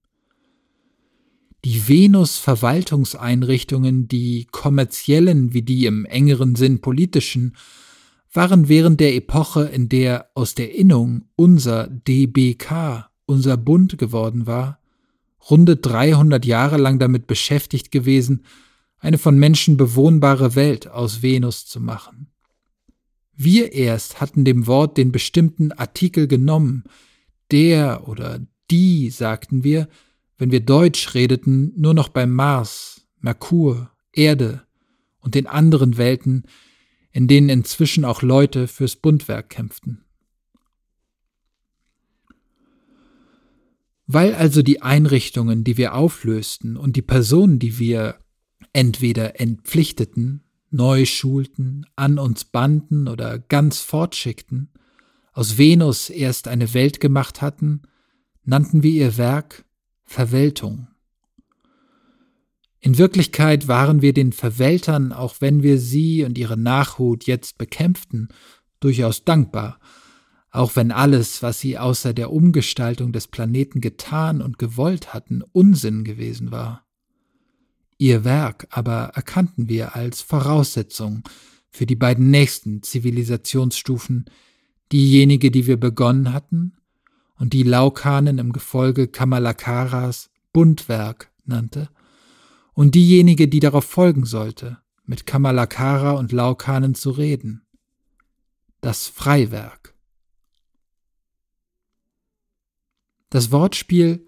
[1.64, 7.54] Die Venus-Verwaltungseinrichtungen, die kommerziellen wie die im engeren Sinn politischen,
[8.38, 14.78] waren während der Epoche, in der aus der Innung unser DBK, unser Bund geworden war,
[15.50, 18.44] runde 300 Jahre lang damit beschäftigt gewesen,
[19.00, 22.28] eine von Menschen bewohnbare Welt aus Venus zu machen.
[23.34, 26.84] Wir erst hatten dem Wort den bestimmten Artikel genommen.
[27.50, 28.38] Der oder
[28.70, 29.88] die, sagten wir,
[30.36, 34.62] wenn wir Deutsch redeten, nur noch beim Mars, Merkur, Erde
[35.18, 36.44] und den anderen Welten,
[37.18, 40.04] in denen inzwischen auch Leute fürs Bundwerk kämpften.
[44.06, 48.20] Weil also die Einrichtungen, die wir auflösten und die Personen, die wir
[48.72, 54.70] entweder entpflichteten, neu schulten, an uns banden oder ganz fortschickten,
[55.32, 57.82] aus Venus erst eine Welt gemacht hatten,
[58.44, 59.64] nannten wir ihr Werk
[60.04, 60.86] Verweltung.
[62.80, 68.28] In Wirklichkeit waren wir den Verweltern, auch wenn wir sie und ihre Nachhut jetzt bekämpften,
[68.80, 69.80] durchaus dankbar,
[70.50, 76.04] auch wenn alles, was sie außer der Umgestaltung des Planeten getan und gewollt hatten, Unsinn
[76.04, 76.84] gewesen war.
[77.98, 81.24] Ihr Werk aber erkannten wir als Voraussetzung
[81.68, 84.26] für die beiden nächsten Zivilisationsstufen,
[84.92, 86.74] diejenige, die wir begonnen hatten,
[87.36, 91.88] und die Laukanen im Gefolge Kamalakaras Bundwerk nannte,
[92.78, 97.66] und diejenige, die darauf folgen sollte, mit Kamalakara und Laukanen zu reden.
[98.80, 99.96] Das Freiwerk.
[103.30, 104.24] Das Wortspiel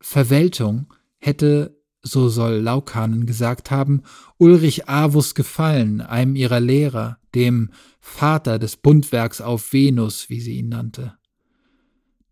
[0.00, 4.02] Verweltung hätte so soll Laukanen gesagt haben,
[4.36, 10.70] Ulrich Avus gefallen, einem ihrer Lehrer, dem Vater des Bundwerks auf Venus, wie sie ihn
[10.70, 11.16] nannte.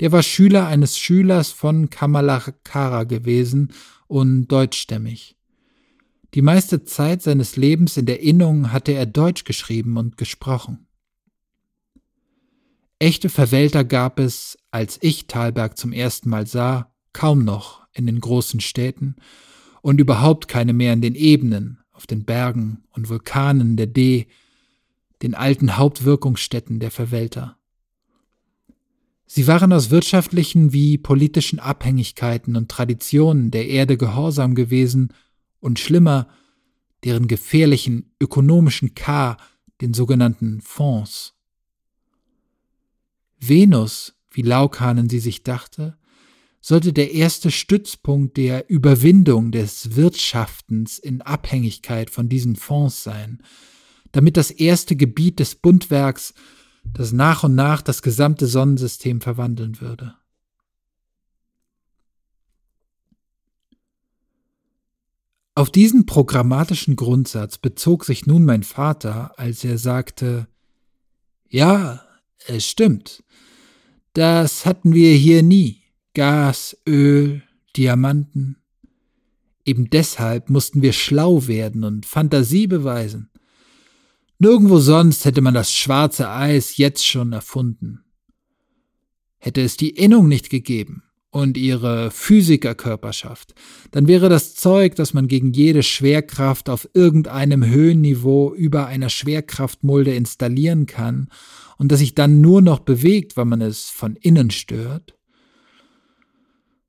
[0.00, 3.72] Der war Schüler eines Schülers von Kamalakara gewesen
[4.08, 5.36] und deutschstämmig.
[6.34, 10.86] Die meiste Zeit seines Lebens in der Innung hatte er Deutsch geschrieben und gesprochen.
[13.00, 18.20] Echte Verwälter gab es, als ich Thalberg zum ersten Mal sah, kaum noch in den
[18.20, 19.16] großen Städten,
[19.82, 24.26] und überhaupt keine mehr in den Ebenen, auf den Bergen und Vulkanen der D,
[25.22, 27.56] den alten Hauptwirkungsstätten der Verwälter.
[29.26, 35.12] Sie waren aus wirtschaftlichen wie politischen Abhängigkeiten und Traditionen der Erde gehorsam gewesen
[35.60, 36.28] und schlimmer,
[37.04, 39.36] deren gefährlichen ökonomischen K,
[39.80, 41.34] den sogenannten Fonds.
[43.38, 45.96] Venus, wie Laukanen sie sich dachte,
[46.60, 53.42] sollte der erste Stützpunkt der Überwindung des Wirtschaftens in Abhängigkeit von diesen Fonds sein,
[54.12, 56.34] damit das erste Gebiet des Bundwerks,
[56.92, 60.14] das nach und nach das gesamte Sonnensystem verwandeln würde.
[65.60, 70.48] Auf diesen programmatischen Grundsatz bezog sich nun mein Vater, als er sagte,
[71.50, 72.02] ja,
[72.46, 73.22] es stimmt,
[74.14, 75.82] das hatten wir hier nie.
[76.14, 77.42] Gas, Öl,
[77.76, 78.56] Diamanten.
[79.66, 83.28] Eben deshalb mussten wir schlau werden und Fantasie beweisen.
[84.38, 88.02] Nirgendwo sonst hätte man das schwarze Eis jetzt schon erfunden.
[89.36, 93.54] Hätte es die Innung nicht gegeben und ihre Physikerkörperschaft,
[93.92, 100.12] dann wäre das Zeug, das man gegen jede Schwerkraft auf irgendeinem Höhenniveau über einer Schwerkraftmulde
[100.12, 101.28] installieren kann
[101.78, 105.14] und das sich dann nur noch bewegt, weil man es von innen stört,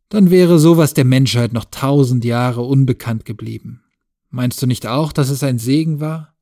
[0.10, 3.84] dann wäre sowas der Menschheit noch tausend Jahre unbekannt geblieben.
[4.30, 6.36] Meinst du nicht auch, dass es ein Segen war?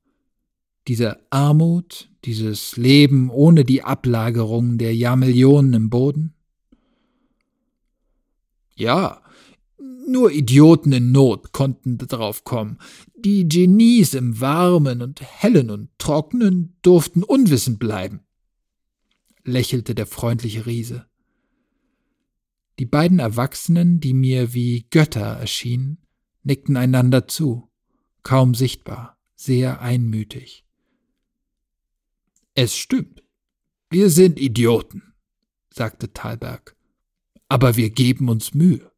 [0.87, 6.33] Diese Armut, dieses Leben ohne die Ablagerung der Jahrmillionen im Boden?
[8.79, 9.21] Ja,
[10.07, 12.79] nur Idioten in Not konnten darauf kommen.
[13.17, 18.21] Die Genies im Warmen und Hellen und Trockenen durften unwissend bleiben,
[19.43, 21.05] lächelte der freundliche Riese.
[22.79, 25.97] Die beiden Erwachsenen, die mir wie Götter erschienen,
[26.43, 27.69] nickten einander zu,
[28.23, 30.63] kaum sichtbar, sehr einmütig.
[32.55, 33.23] Es stimmt.
[33.89, 35.13] Wir sind Idioten,
[35.69, 36.78] sagte Thalberg.
[37.49, 38.89] Aber wir geben uns Mühe.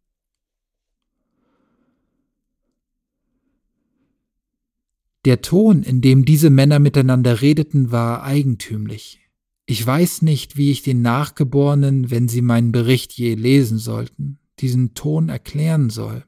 [5.26, 9.20] Der Ton, in dem diese Männer miteinander redeten, war eigentümlich,
[9.68, 14.95] ich weiß nicht, wie ich den Nachgeborenen, wenn sie meinen Bericht je lesen sollten, diesen
[14.95, 16.26] Ton erklären soll.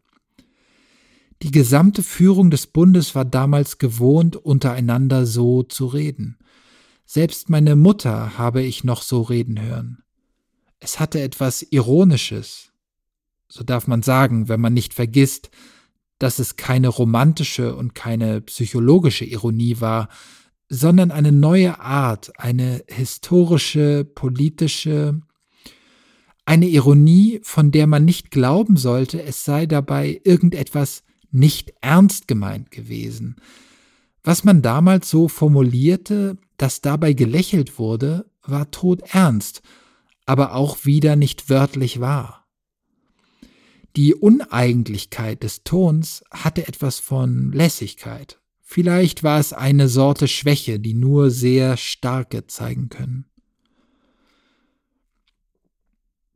[1.41, 6.37] Die gesamte Führung des Bundes war damals gewohnt, untereinander so zu reden.
[7.05, 10.02] Selbst meine Mutter habe ich noch so reden hören.
[10.83, 12.73] Es hatte etwas Ironisches.
[13.47, 15.49] So darf man sagen, wenn man nicht vergisst,
[16.19, 20.09] dass es keine romantische und keine psychologische Ironie war,
[20.67, 25.21] sondern eine neue Art, eine historische, politische,
[26.45, 32.71] eine Ironie, von der man nicht glauben sollte, es sei dabei irgendetwas nicht ernst gemeint
[32.71, 33.37] gewesen.
[34.21, 39.61] Was man damals so formulierte, dass dabei gelächelt wurde, war todernst,
[40.25, 42.47] aber auch wieder nicht wörtlich wahr.
[43.95, 48.39] Die Uneigentlichkeit des Tons hatte etwas von Lässigkeit.
[48.61, 53.25] Vielleicht war es eine Sorte Schwäche, die nur sehr starke zeigen können.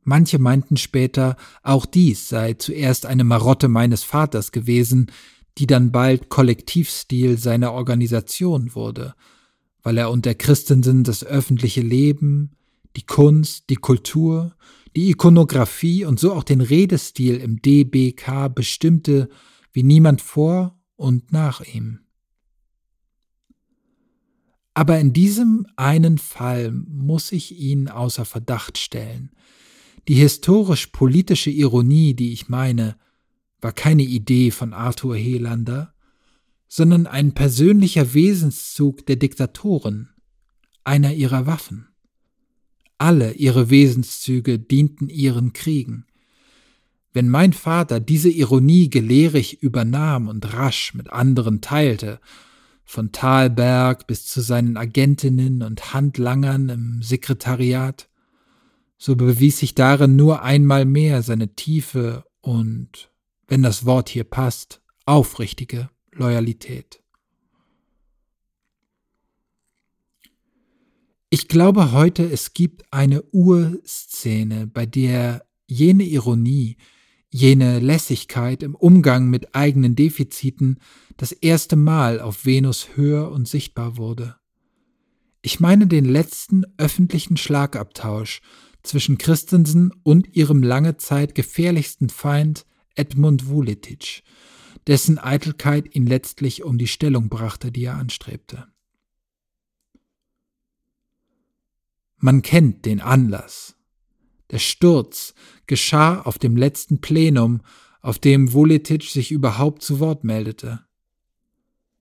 [0.04, 5.10] Manche meinten später, auch dies sei zuerst eine Marotte meines Vaters gewesen,
[5.58, 9.14] die dann bald Kollektivstil seiner Organisation wurde,
[9.82, 12.52] weil er unter Christensen das öffentliche Leben,
[12.96, 14.54] die Kunst, die Kultur,
[14.96, 19.28] die Ikonographie und so auch den Redestil im DBK bestimmte
[19.72, 22.00] wie niemand vor und nach ihm.
[24.74, 29.32] Aber in diesem einen Fall muss ich ihn außer Verdacht stellen,
[30.06, 32.96] die historisch-politische Ironie, die ich meine,
[33.60, 35.94] war keine Idee von Arthur Helander,
[36.68, 40.10] sondern ein persönlicher Wesenszug der Diktatoren,
[40.84, 41.87] einer ihrer Waffen.
[42.98, 46.04] Alle ihre Wesenszüge dienten ihren Kriegen.
[47.12, 52.20] Wenn mein Vater diese Ironie gelehrig übernahm und rasch mit anderen teilte,
[52.84, 58.08] von Thalberg bis zu seinen Agentinnen und Handlangern im Sekretariat,
[58.96, 63.10] so bewies sich darin nur einmal mehr seine tiefe und,
[63.46, 67.00] wenn das Wort hier passt, aufrichtige Loyalität.
[71.30, 76.78] Ich glaube heute, es gibt eine Urszene, bei der jene Ironie,
[77.28, 80.78] jene Lässigkeit im Umgang mit eigenen Defiziten
[81.18, 84.36] das erste Mal auf Venus höher und sichtbar wurde.
[85.42, 88.40] Ich meine den letzten öffentlichen Schlagabtausch
[88.82, 92.64] zwischen Christensen und ihrem lange Zeit gefährlichsten Feind
[92.94, 94.22] Edmund Vuletic,
[94.86, 98.66] dessen Eitelkeit ihn letztlich um die Stellung brachte, die er anstrebte.
[102.18, 103.76] Man kennt den Anlass.
[104.50, 105.34] Der Sturz
[105.66, 107.60] geschah auf dem letzten Plenum,
[108.00, 110.80] auf dem Vuletic sich überhaupt zu Wort meldete.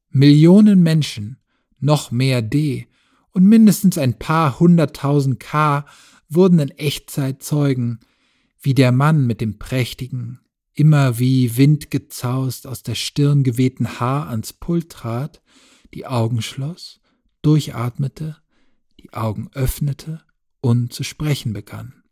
[0.09, 1.37] Millionen Menschen,
[1.79, 2.87] noch mehr D
[3.31, 5.85] und mindestens ein paar hunderttausend K
[6.29, 7.99] wurden in Echtzeit Zeugen,
[8.59, 10.39] wie der Mann mit dem prächtigen,
[10.73, 15.41] immer wie Wind gezaust aus der Stirn gewehten Haar ans Pult trat,
[15.93, 16.99] die Augen schloss,
[17.41, 18.37] durchatmete,
[18.99, 20.21] die Augen öffnete
[20.61, 22.03] und zu sprechen begann.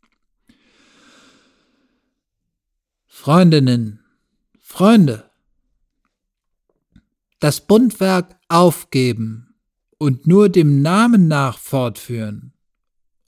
[3.06, 4.00] Freundinnen,
[4.60, 5.30] Freunde,
[7.40, 9.54] das Bundwerk aufgeben
[9.98, 12.52] und nur dem Namen nach fortführen,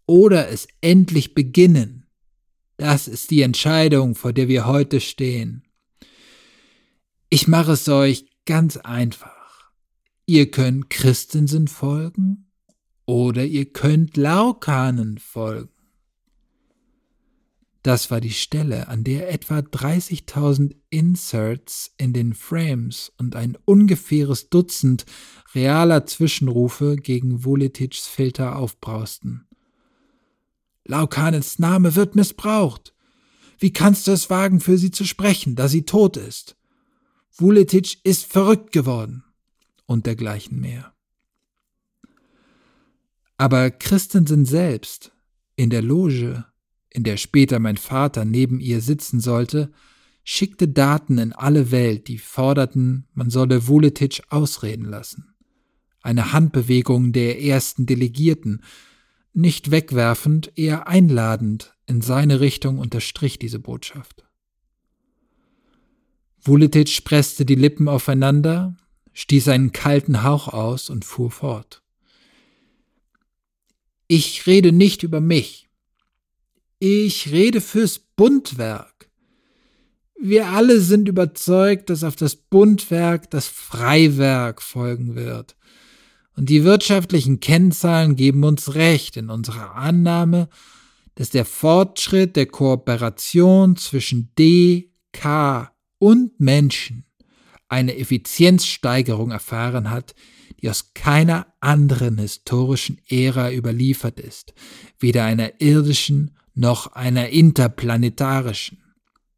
[0.07, 2.07] oder es endlich beginnen.
[2.77, 5.65] Das ist die Entscheidung, vor der wir heute stehen.
[7.29, 9.71] Ich mache es euch ganz einfach.
[10.25, 12.48] Ihr könnt Christensen folgen
[13.09, 15.71] oder ihr könnt Laukanen folgen.
[17.83, 24.51] Das war die Stelle, an der etwa 30.000 Inserts in den Frames und ein ungefähres
[24.51, 25.07] Dutzend
[25.55, 29.47] realer Zwischenrufe gegen Volitichs Filter aufbrausten.
[30.85, 32.95] Laukanens Name wird missbraucht.
[33.59, 36.59] Wie kannst du es wagen, für sie zu sprechen, da sie tot ist?
[37.33, 39.25] Vuletic ist verrückt geworden.
[39.87, 40.93] Und dergleichen mehr.
[43.39, 45.13] Aber Christensen selbst,
[45.55, 46.45] in der Loge,
[46.91, 49.71] in der später mein Vater neben ihr sitzen sollte,
[50.25, 55.35] schickte Daten in alle Welt, die forderten, man solle Vuletic ausreden lassen.
[56.03, 58.63] Eine Handbewegung der ersten Delegierten,
[59.33, 64.27] nicht wegwerfend, eher einladend in seine Richtung unterstrich diese Botschaft.
[66.41, 68.77] Vuletic presste die Lippen aufeinander,
[69.13, 71.83] stieß einen kalten Hauch aus und fuhr fort.
[74.09, 75.69] Ich rede nicht über mich.
[76.79, 79.11] Ich rede fürs Bundwerk.
[80.19, 85.57] Wir alle sind überzeugt, dass auf das Bundwerk das Freiwerk folgen wird.
[86.35, 90.49] Und die wirtschaftlichen Kennzahlen geben uns recht in unserer Annahme,
[91.15, 97.05] dass der Fortschritt der Kooperation zwischen D, K und Menschen
[97.69, 100.15] eine Effizienzsteigerung erfahren hat,
[100.61, 104.55] die aus keiner anderen historischen Ära überliefert ist,
[104.99, 108.83] weder einer irdischen noch einer interplanetarischen.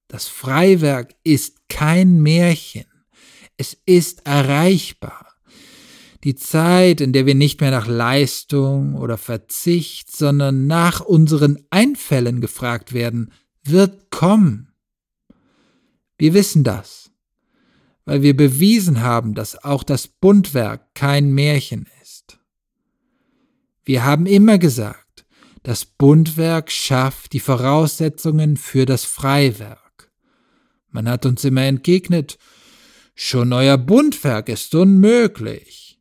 [0.09, 2.87] Das Freiwerk ist kein Märchen,
[3.57, 5.27] es ist erreichbar.
[6.25, 12.41] Die Zeit, in der wir nicht mehr nach Leistung oder Verzicht, sondern nach unseren Einfällen
[12.41, 14.73] gefragt werden, wird kommen.
[16.19, 17.00] Wir wissen das,
[18.11, 22.41] weil wir bewiesen haben, dass auch das Bundwerk kein Märchen ist.
[23.85, 25.25] Wir haben immer gesagt,
[25.63, 30.11] das Bundwerk schafft die Voraussetzungen für das Freiwerk.
[30.89, 32.37] Man hat uns immer entgegnet,
[33.15, 36.01] schon euer Bundwerk ist unmöglich.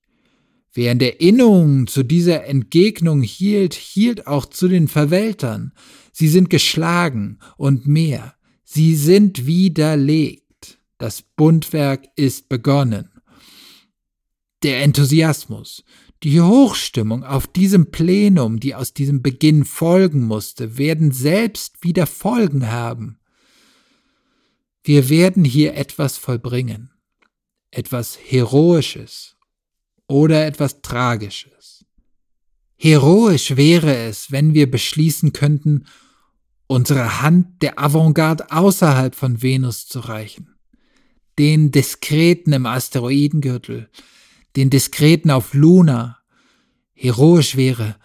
[0.73, 5.73] Wer in der Erinnerung zu dieser Entgegnung hielt, hielt auch zu den Verwältern.
[6.11, 8.33] Sie sind geschlagen und mehr.
[8.63, 10.48] Sie sind widerlegt.
[10.99, 13.09] Das Bundwerk ist begonnen.
[14.63, 15.85] Der Enthusiasmus,
[16.23, 22.69] die Hochstimmung auf diesem Plenum, die aus diesem Beginn folgen musste, werden selbst wieder Folgen
[22.69, 23.17] haben.
[24.83, 26.91] Wir werden hier etwas vollbringen,
[27.71, 29.37] etwas Heroisches
[30.05, 31.85] oder etwas Tragisches.
[32.75, 35.85] Heroisch wäre es, wenn wir beschließen könnten,
[36.67, 40.58] unsere Hand der Avantgarde außerhalb von Venus zu reichen,
[41.39, 43.89] den Diskreten im Asteroidengürtel,
[44.55, 46.19] den Diskreten auf Luna.
[46.93, 47.95] Heroisch wäre,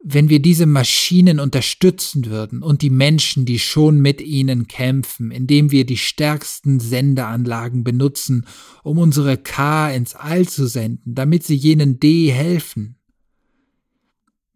[0.00, 5.72] wenn wir diese Maschinen unterstützen würden und die Menschen, die schon mit ihnen kämpfen, indem
[5.72, 8.46] wir die stärksten Sendeanlagen benutzen,
[8.84, 12.96] um unsere K ins All zu senden, damit sie jenen D helfen.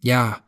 [0.00, 0.44] Ja,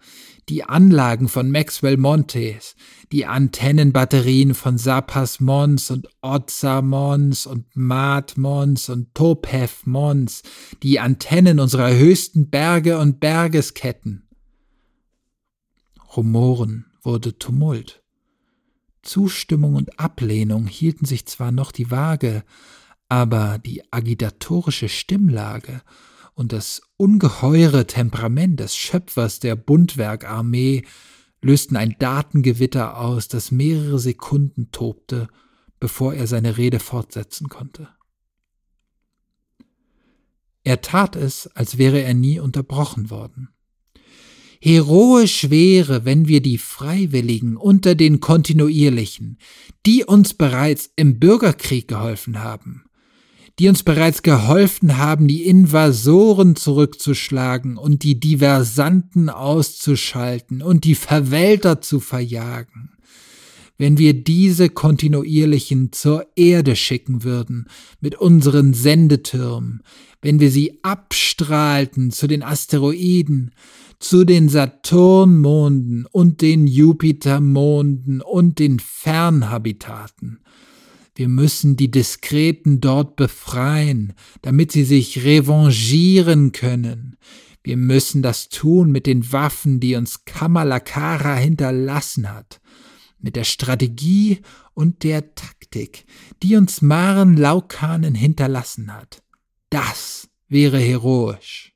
[0.51, 2.75] die Anlagen von Maxwell Montes,
[3.13, 10.43] die Antennenbatterien von Sapas Mons und Otsa Mons und Maat Mons und Topef Mons,
[10.83, 14.29] die Antennen unserer höchsten Berge und Bergesketten.
[16.17, 18.03] Rumoren wurde Tumult.
[19.03, 22.43] Zustimmung und Ablehnung hielten sich zwar noch die Waage,
[23.09, 25.81] aber die agitatorische Stimmlage
[26.35, 30.83] und das ungeheure Temperament des Schöpfers der Bundwerkarmee
[31.43, 35.29] lösten ein Datengewitter aus, das mehrere Sekunden tobte,
[35.79, 37.89] bevor er seine Rede fortsetzen konnte.
[40.63, 43.49] Er tat es, als wäre er nie unterbrochen worden.
[44.63, 49.39] Heroisch wäre, wenn wir die Freiwilligen unter den Kontinuierlichen,
[49.87, 52.85] die uns bereits im Bürgerkrieg geholfen haben,
[53.59, 61.81] die uns bereits geholfen haben, die Invasoren zurückzuschlagen und die Diversanten auszuschalten und die Verwälter
[61.81, 62.93] zu verjagen.
[63.77, 67.67] Wenn wir diese kontinuierlichen zur Erde schicken würden
[68.01, 69.83] mit unseren Sendetürmen,
[70.21, 73.53] wenn wir sie abstrahlten zu den Asteroiden,
[73.99, 80.41] zu den Saturnmonden und den Jupitermonden und den Fernhabitaten,
[81.21, 87.19] wir müssen die Diskreten dort befreien, damit sie sich revanchieren können.
[87.63, 92.63] Wir müssen das tun mit den Waffen, die uns Kamalakara hinterlassen hat,
[93.19, 94.41] mit der Strategie
[94.73, 96.07] und der Taktik,
[96.43, 99.23] die uns Maren Laukanen hinterlassen hat.
[99.69, 101.75] Das wäre heroisch.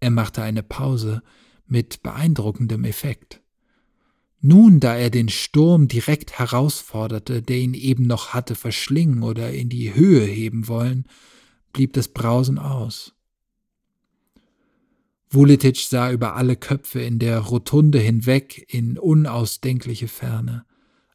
[0.00, 1.22] Er machte eine Pause
[1.66, 3.43] mit beeindruckendem Effekt.
[4.46, 9.70] Nun, da er den Sturm direkt herausforderte, der ihn eben noch hatte verschlingen oder in
[9.70, 11.06] die Höhe heben wollen,
[11.72, 13.14] blieb das Brausen aus.
[15.30, 20.66] Vuletic sah über alle Köpfe in der Rotunde hinweg in unausdenkliche Ferne,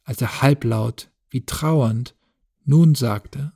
[0.03, 2.15] als er halblaut, wie trauernd,
[2.65, 3.53] nun sagte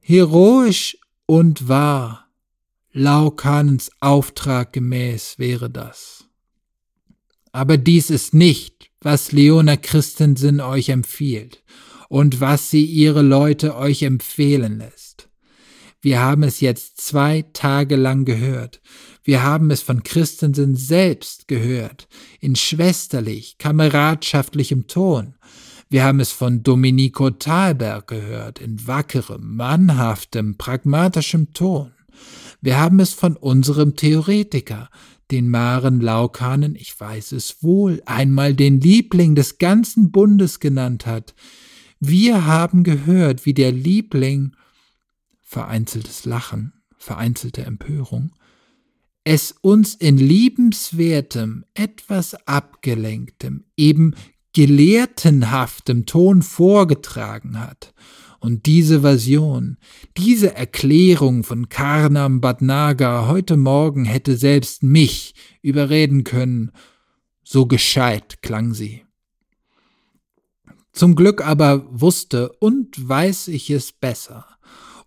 [0.00, 2.26] Heroisch und wahr,
[2.90, 6.25] Laukanens Auftrag gemäß wäre das.
[7.56, 11.64] Aber dies ist nicht, was Leona Christensen euch empfiehlt
[12.10, 15.30] und was sie ihre Leute euch empfehlen lässt.
[16.02, 18.82] Wir haben es jetzt zwei Tage lang gehört.
[19.24, 22.08] Wir haben es von Christensen selbst gehört,
[22.40, 25.36] in schwesterlich, kameradschaftlichem Ton.
[25.88, 31.94] Wir haben es von Domenico Thalberg gehört, in wackerem, mannhaftem, pragmatischem Ton.
[32.60, 34.90] Wir haben es von unserem Theoretiker,
[35.30, 41.34] den Maren Laukanen, ich weiß es wohl, einmal den Liebling des ganzen Bundes genannt hat.
[41.98, 44.54] Wir haben gehört, wie der Liebling
[45.42, 48.32] vereinzeltes Lachen, vereinzelte Empörung,
[49.24, 54.14] es uns in liebenswertem, etwas abgelenktem, eben
[54.52, 57.92] gelehrtenhaftem Ton vorgetragen hat
[58.40, 59.78] Und diese Version,
[60.16, 66.72] diese Erklärung von Karnam Bhatnagar heute Morgen hätte selbst mich überreden können.
[67.42, 69.04] So gescheit klang sie.
[70.92, 74.46] Zum Glück aber wusste und weiß ich es besser.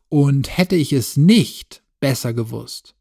[0.07, 2.95] Und hätte ich es nicht besser gewusst,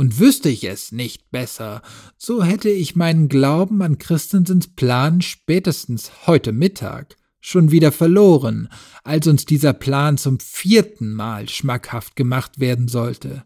[0.00, 1.82] und wüsste ich es nicht besser,
[2.16, 8.68] so hätte ich meinen Glauben an Christensens Plan spätestens heute Mittag schon wieder verloren,
[9.02, 13.44] als uns dieser Plan zum vierten Mal schmackhaft gemacht werden sollte.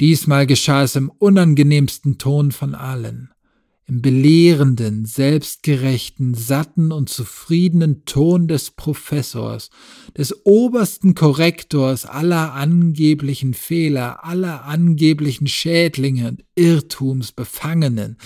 [0.00, 3.32] Diesmal geschah es im unangenehmsten Ton von allen
[3.92, 9.70] im belehrenden, selbstgerechten, satten und zufriedenen Ton des Professors,
[10.16, 18.16] des obersten Korrektors aller angeblichen Fehler, aller angeblichen Schädlinge und Irrtumsbefangenen,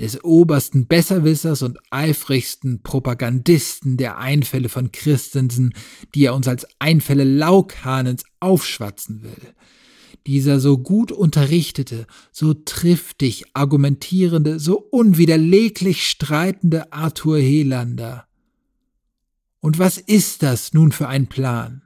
[0.00, 5.74] des obersten Besserwissers und eifrigsten Propagandisten der Einfälle von Christensen,
[6.14, 9.54] die er uns als Einfälle Laukhanens aufschwatzen will
[10.28, 18.28] dieser so gut unterrichtete, so triftig argumentierende, so unwiderleglich streitende Arthur Helander.
[19.60, 21.80] Und was ist das nun für ein Plan?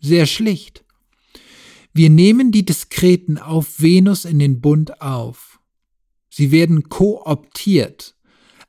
[0.00, 0.84] Sehr schlicht.
[1.94, 5.47] Wir nehmen die Diskreten auf Venus in den Bund auf.
[6.38, 8.14] Sie werden kooptiert.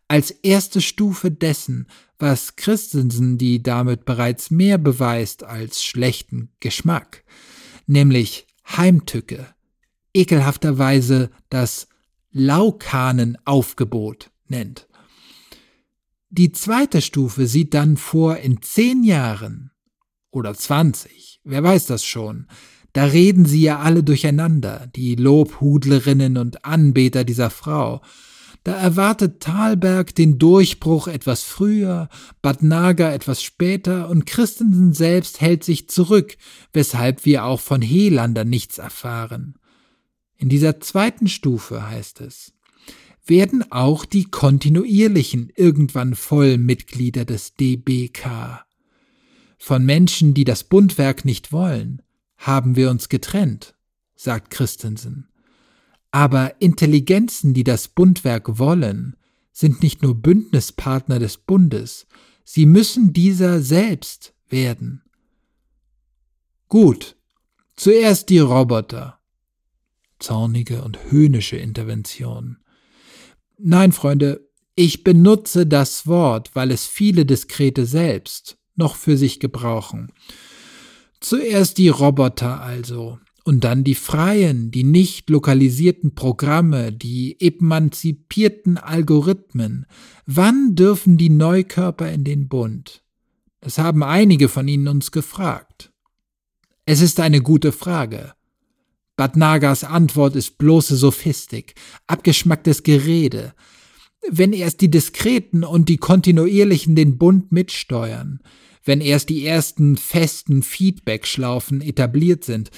[0.07, 1.85] Als erste Stufe dessen,
[2.17, 7.23] was Christensen, die damit bereits mehr beweist als schlechten Geschmack,
[7.85, 9.53] nämlich Heimtücke,
[10.15, 11.87] ekelhafterweise das
[12.31, 14.87] Laukanenaufgebot nennt.
[16.31, 19.69] Die zweite Stufe sieht dann vor, in zehn Jahren
[20.31, 22.47] oder zwanzig, wer weiß das schon,
[22.99, 28.01] da reden sie ja alle durcheinander, die Lobhudlerinnen und Anbeter dieser Frau,
[28.65, 32.09] da erwartet Thalberg den Durchbruch etwas früher,
[32.41, 36.35] Bad Naga etwas später und Christensen selbst hält sich zurück,
[36.73, 39.55] weshalb wir auch von Helander nichts erfahren.
[40.35, 42.51] In dieser zweiten Stufe heißt es,
[43.25, 48.65] werden auch die kontinuierlichen irgendwann Vollmitglieder des DBK.
[49.57, 52.01] Von Menschen, die das Bundwerk nicht wollen,
[52.39, 53.75] haben wir uns getrennt,
[54.15, 55.27] sagt Christensen.
[56.09, 59.15] Aber Intelligenzen, die das Bundwerk wollen,
[59.51, 62.07] sind nicht nur Bündnispartner des Bundes,
[62.43, 65.03] sie müssen dieser selbst werden.
[66.69, 67.17] Gut,
[67.75, 69.19] zuerst die Roboter.
[70.17, 72.57] Zornige und höhnische Intervention.
[73.57, 80.11] Nein, Freunde, ich benutze das Wort, weil es viele Diskrete selbst noch für sich gebrauchen.
[81.19, 89.85] Zuerst die Roboter also, und dann die freien, die nicht lokalisierten Programme, die emanzipierten Algorithmen.
[90.25, 93.03] Wann dürfen die Neukörper in den Bund?
[93.59, 95.91] Das haben einige von Ihnen uns gefragt.
[96.85, 98.33] Es ist eine gute Frage.
[99.15, 101.75] Bad Antwort ist bloße Sophistik,
[102.07, 103.53] abgeschmacktes Gerede.
[104.29, 108.39] Wenn erst die Diskreten und die Kontinuierlichen den Bund mitsteuern,
[108.83, 112.71] wenn erst die ersten festen Feedback-Schlaufen etabliert sind,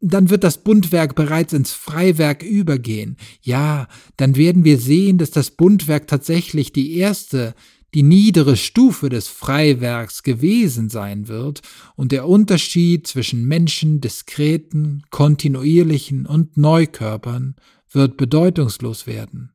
[0.00, 3.16] dann wird das Bundwerk bereits ins Freiwerk übergehen.
[3.40, 7.54] Ja, dann werden wir sehen, dass das Bundwerk tatsächlich die erste,
[7.94, 11.60] die niedere Stufe des Freiwerks gewesen sein wird
[11.94, 17.54] und der Unterschied zwischen Menschen, diskreten, kontinuierlichen und Neukörpern
[17.92, 19.52] wird bedeutungslos werden.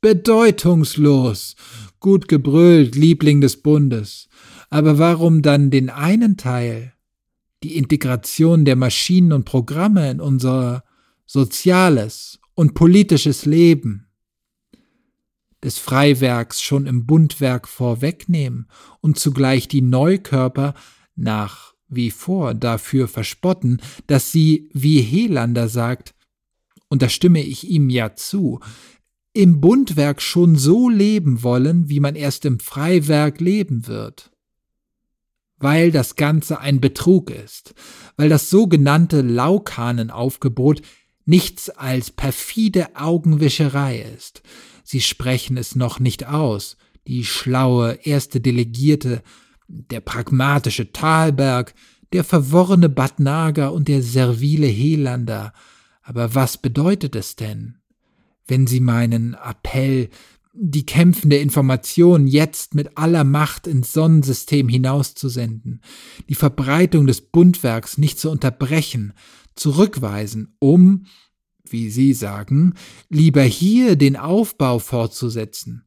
[0.00, 1.56] Bedeutungslos!
[2.00, 4.28] Gut gebrüllt, Liebling des Bundes.
[4.72, 6.94] Aber warum dann den einen Teil
[7.62, 10.82] die Integration der Maschinen und Programme in unser
[11.26, 14.06] soziales und politisches Leben
[15.62, 18.66] des Freiwerks schon im Bundwerk vorwegnehmen
[19.02, 20.72] und zugleich die Neukörper
[21.16, 26.14] nach wie vor dafür verspotten, dass sie, wie Helander sagt,
[26.88, 28.58] und da stimme ich ihm ja zu,
[29.34, 34.31] im Bundwerk schon so leben wollen, wie man erst im Freiwerk leben wird
[35.62, 37.74] weil das Ganze ein Betrug ist,
[38.16, 40.82] weil das sogenannte Laukanenaufgebot
[41.24, 44.42] nichts als perfide Augenwischerei ist.
[44.82, 46.76] Sie sprechen es noch nicht aus,
[47.06, 49.22] die schlaue erste Delegierte,
[49.68, 51.74] der pragmatische Thalberg,
[52.12, 55.52] der verworrene Badnager und der servile Helander.
[56.02, 57.78] Aber was bedeutet es denn?
[58.46, 60.10] Wenn Sie meinen Appell
[60.52, 65.80] die kämpfende Information jetzt mit aller Macht ins Sonnensystem hinauszusenden,
[66.28, 69.14] die Verbreitung des Bundwerks nicht zu unterbrechen,
[69.54, 71.06] zurückweisen, um,
[71.64, 72.74] wie Sie sagen,
[73.08, 75.84] lieber hier den Aufbau fortzusetzen.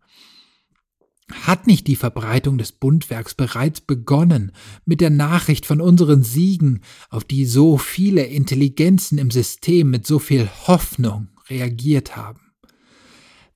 [1.31, 4.51] Hat nicht die Verbreitung des Bundwerks bereits begonnen
[4.85, 10.19] mit der Nachricht von unseren Siegen, auf die so viele Intelligenzen im System mit so
[10.19, 12.44] viel Hoffnung reagiert haben?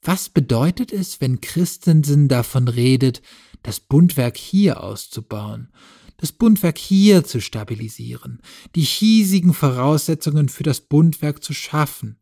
[0.01, 3.21] Was bedeutet es, wenn Christensen davon redet,
[3.63, 5.71] das Bundwerk hier auszubauen,
[6.17, 8.41] das Bundwerk hier zu stabilisieren,
[8.75, 12.17] die hiesigen Voraussetzungen für das Bundwerk zu schaffen?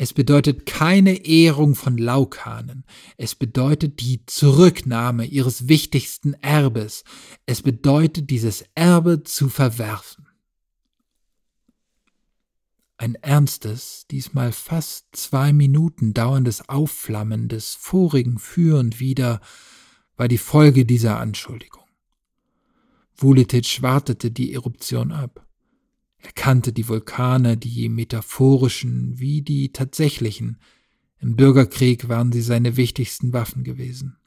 [0.00, 2.84] Es bedeutet keine Ehrung von Laukanen.
[3.16, 7.02] Es bedeutet die Zurücknahme ihres wichtigsten Erbes.
[7.46, 10.27] Es bedeutet, dieses Erbe zu verwerfen.
[13.00, 19.40] Ein ernstes, diesmal fast zwei Minuten dauerndes Aufflammen des vorigen Für und Wider
[20.16, 21.84] war die Folge dieser Anschuldigung.
[23.14, 25.46] Vuletic wartete die Eruption ab.
[26.18, 30.60] Er kannte die Vulkane, die metaphorischen wie die tatsächlichen.
[31.20, 34.18] Im Bürgerkrieg waren sie seine wichtigsten Waffen gewesen.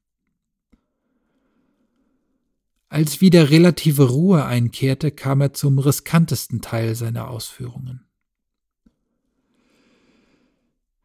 [2.87, 8.05] Als wieder relative Ruhe einkehrte, kam er zum riskantesten Teil seiner Ausführungen.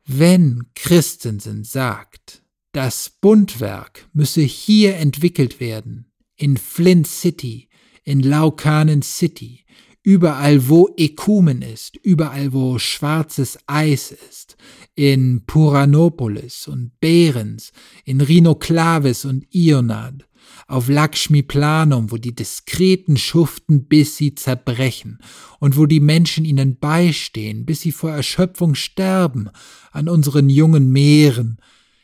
[0.09, 7.69] Wenn Christensen sagt, das Bundwerk müsse hier entwickelt werden, in Flint City,
[8.05, 9.65] in Laukanen City,
[10.05, 14.57] überall wo Ekumen ist, überall wo schwarzes Eis ist,
[14.95, 17.73] in Puranopolis und Behrens,
[18.05, 20.29] in Rhinoklavis und Ionad,
[20.67, 25.19] auf Lakshmi Planum, wo die Diskreten schuften, bis sie zerbrechen,
[25.61, 29.51] und wo die Menschen ihnen beistehen, bis sie vor Erschöpfung sterben,
[29.93, 31.59] an unseren jungen Meeren,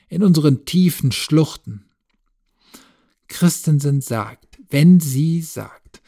[0.09, 1.85] in unseren tiefen Schluchten.
[3.29, 6.03] Christensen sagt, wenn sie sagt,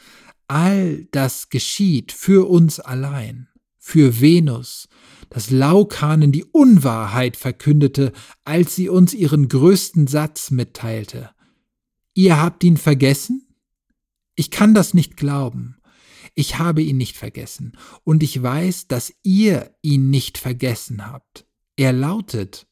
[0.46, 3.48] all das geschieht für uns allein,
[3.78, 4.88] für Venus,
[5.30, 8.12] dass Laukanen die Unwahrheit verkündete,
[8.44, 11.30] als sie uns ihren größten Satz mitteilte.
[12.14, 13.46] Ihr habt ihn vergessen?
[14.36, 15.76] Ich kann das nicht glauben.
[16.34, 21.46] Ich habe ihn nicht vergessen, und ich weiß, dass ihr ihn nicht vergessen habt.
[21.76, 22.66] Er lautet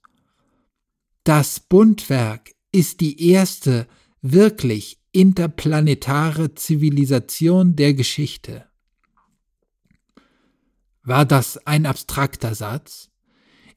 [1.23, 3.87] Das Bundwerk ist die erste
[4.21, 8.67] wirklich interplanetare Zivilisation der Geschichte.
[11.05, 13.12] War das ein abstrakter Satz?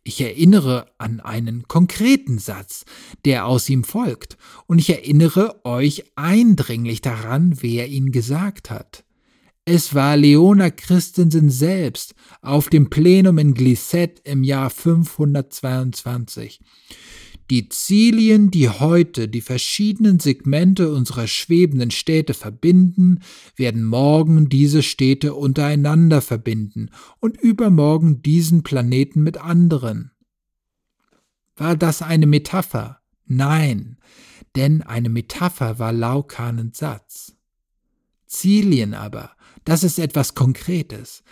[0.08, 2.86] Ich erinnere an einen konkreten Satz,
[3.26, 4.38] der aus ihm folgt,
[4.68, 9.04] und ich erinnere euch eindringlich daran, wer ihn gesagt hat.
[9.66, 12.14] Es war Leona Christensen selbst
[12.44, 16.60] auf dem Plenum in Glissette im Jahr 522.
[17.52, 23.20] Die Zilien, die heute die verschiedenen Segmente unserer schwebenden Städte verbinden,
[23.56, 26.90] werden morgen diese Städte untereinander verbinden
[27.20, 30.12] und übermorgen diesen Planeten mit anderen.
[31.56, 33.02] War das eine Metapher?
[33.26, 33.98] Nein,
[34.56, 37.36] denn eine Metapher war Laukanens Satz.
[38.26, 39.35] Zilien aber,
[39.66, 41.24] das ist etwas Konkretes,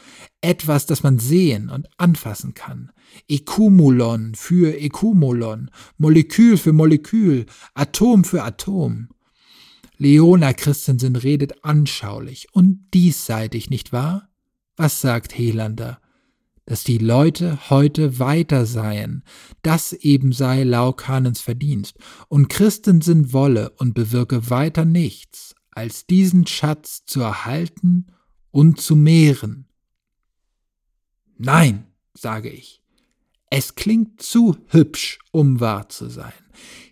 [0.42, 2.92] etwas, das man sehen und anfassen kann.
[3.28, 7.46] Ekumulon für Ekumulon, Molekül für Molekül,
[7.76, 9.10] Atom für Atom.
[9.98, 14.30] Leona Christensen redet anschaulich und diesseitig, nicht wahr?
[14.76, 16.00] Was sagt Helander?
[16.66, 19.24] Dass die Leute heute weiter seien,
[19.62, 22.00] das eben sei Laukanens Verdienst,
[22.30, 28.08] und Christensen wolle und bewirke weiter nichts, als diesen Schatz zu erhalten
[28.54, 29.66] und zu mehren.
[31.38, 32.82] Nein, sage ich.
[33.50, 36.34] Es klingt zu hübsch, um wahr zu sein.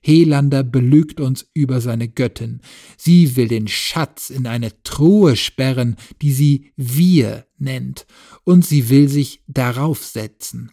[0.01, 2.61] Helander belügt uns über seine Göttin.
[2.97, 8.07] Sie will den Schatz in eine Truhe sperren, die sie wir nennt,
[8.43, 10.71] und sie will sich darauf setzen,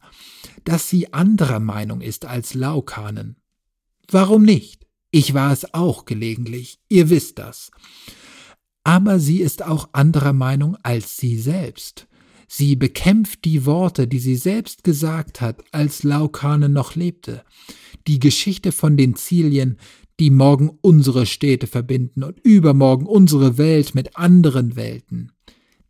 [0.65, 3.37] dass sie anderer Meinung ist als Laukanen.
[4.11, 4.87] Warum nicht?
[5.11, 7.71] Ich war es auch gelegentlich, ihr wisst das.
[8.89, 12.09] Aber sie ist auch anderer Meinung als sie selbst.
[12.47, 17.45] Sie bekämpft die Worte, die sie selbst gesagt hat, als Laukane noch lebte.
[18.07, 19.77] Die Geschichte von den Zilien,
[20.19, 25.33] die morgen unsere Städte verbinden und übermorgen unsere Welt mit anderen Welten.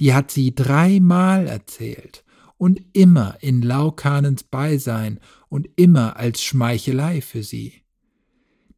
[0.01, 2.25] Die hat sie dreimal erzählt
[2.57, 7.75] und immer in Laukanens Beisein und immer als Schmeichelei für sie.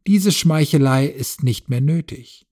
[0.07, 2.47] Diese Schmeichelei ist nicht mehr nötig.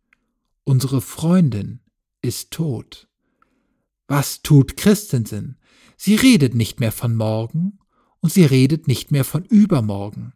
[0.68, 1.80] Unsere Freundin
[2.20, 3.08] ist tot.
[4.06, 5.56] Was tut Christensen?
[5.96, 7.78] Sie redet nicht mehr von morgen
[8.20, 10.34] und sie redet nicht mehr von übermorgen.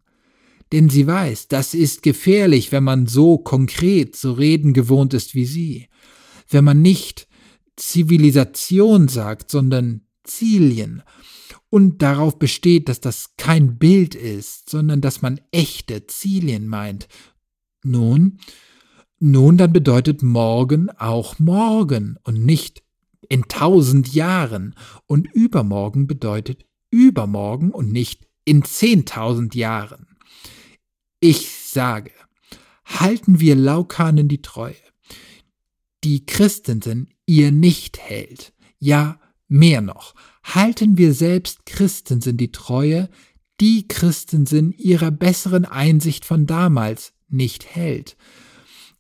[0.73, 5.45] Denn sie weiß, das ist gefährlich, wenn man so konkret zu reden gewohnt ist wie
[5.45, 5.91] sie.
[6.49, 7.29] Wenn man nicht
[7.77, 11.03] Zivilisation sagt, sondern Zilien
[11.69, 17.07] und darauf besteht, dass das kein Bild ist, sondern dass man echte Zilien meint,
[17.85, 18.39] Nun,
[19.23, 22.83] nun, dann bedeutet morgen auch morgen und nicht
[23.29, 24.75] in tausend Jahren.
[25.07, 30.17] Und übermorgen bedeutet übermorgen und nicht in zehntausend Jahren.
[31.21, 32.11] Ich sage,
[32.85, 34.75] halten wir Laukanen die Treue,
[36.03, 43.09] die Christensen ihr nicht hält, ja mehr noch, halten wir selbst Christensen die Treue,
[43.61, 48.17] die Christensen ihrer besseren Einsicht von damals nicht hält,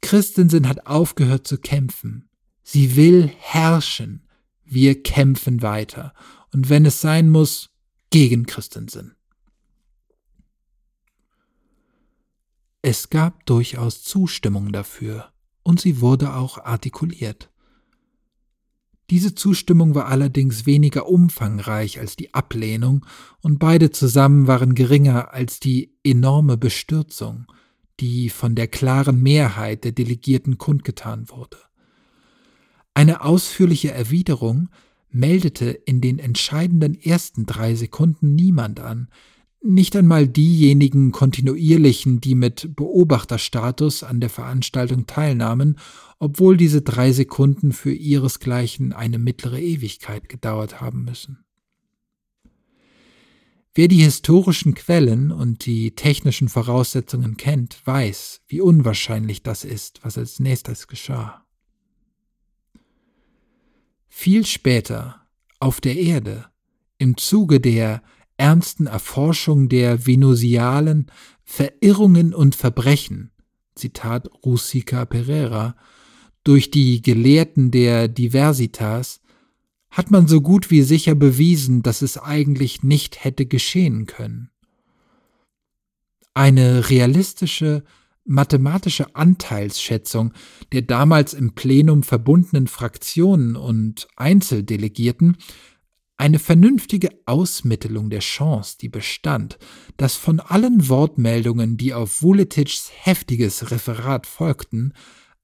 [0.02, 2.28] Christensen hat aufgehört zu kämpfen.
[2.62, 4.28] Sie will herrschen.
[4.64, 6.12] Wir kämpfen weiter.
[6.52, 7.70] Und wenn es sein muss,
[8.10, 9.16] gegen Christensen.
[12.82, 17.48] Es gab durchaus Zustimmung dafür, und sie wurde auch artikuliert.
[19.08, 23.06] Diese Zustimmung war allerdings weniger umfangreich als die Ablehnung,
[23.40, 27.46] und beide zusammen waren geringer als die enorme Bestürzung,
[28.00, 31.58] die von der klaren Mehrheit der Delegierten kundgetan wurde.
[32.94, 34.68] Eine ausführliche Erwiderung
[35.10, 39.08] meldete in den entscheidenden ersten drei Sekunden niemand an,
[39.64, 45.78] nicht einmal diejenigen kontinuierlichen, die mit Beobachterstatus an der Veranstaltung teilnahmen,
[46.18, 51.44] obwohl diese drei Sekunden für ihresgleichen eine mittlere Ewigkeit gedauert haben müssen.
[53.74, 60.18] Wer die historischen Quellen und die technischen Voraussetzungen kennt, weiß, wie unwahrscheinlich das ist, was
[60.18, 61.46] als nächstes geschah.
[64.08, 65.26] Viel später,
[65.58, 66.46] auf der Erde,
[66.98, 68.02] im Zuge der
[68.36, 71.10] ernsten Erforschung der venusialen
[71.42, 73.30] Verirrungen und Verbrechen,
[73.74, 75.76] Zitat Rusica Pereira,
[76.44, 79.21] durch die Gelehrten der Diversitas
[79.92, 84.50] hat man so gut wie sicher bewiesen, dass es eigentlich nicht hätte geschehen können.
[86.34, 87.84] Eine realistische
[88.24, 90.32] mathematische Anteilsschätzung
[90.72, 95.36] der damals im Plenum verbundenen Fraktionen und Einzeldelegierten
[96.16, 99.58] eine vernünftige Ausmittelung der Chance, die bestand,
[99.96, 104.92] dass von allen Wortmeldungen, die auf Vuletitschs heftiges Referat folgten,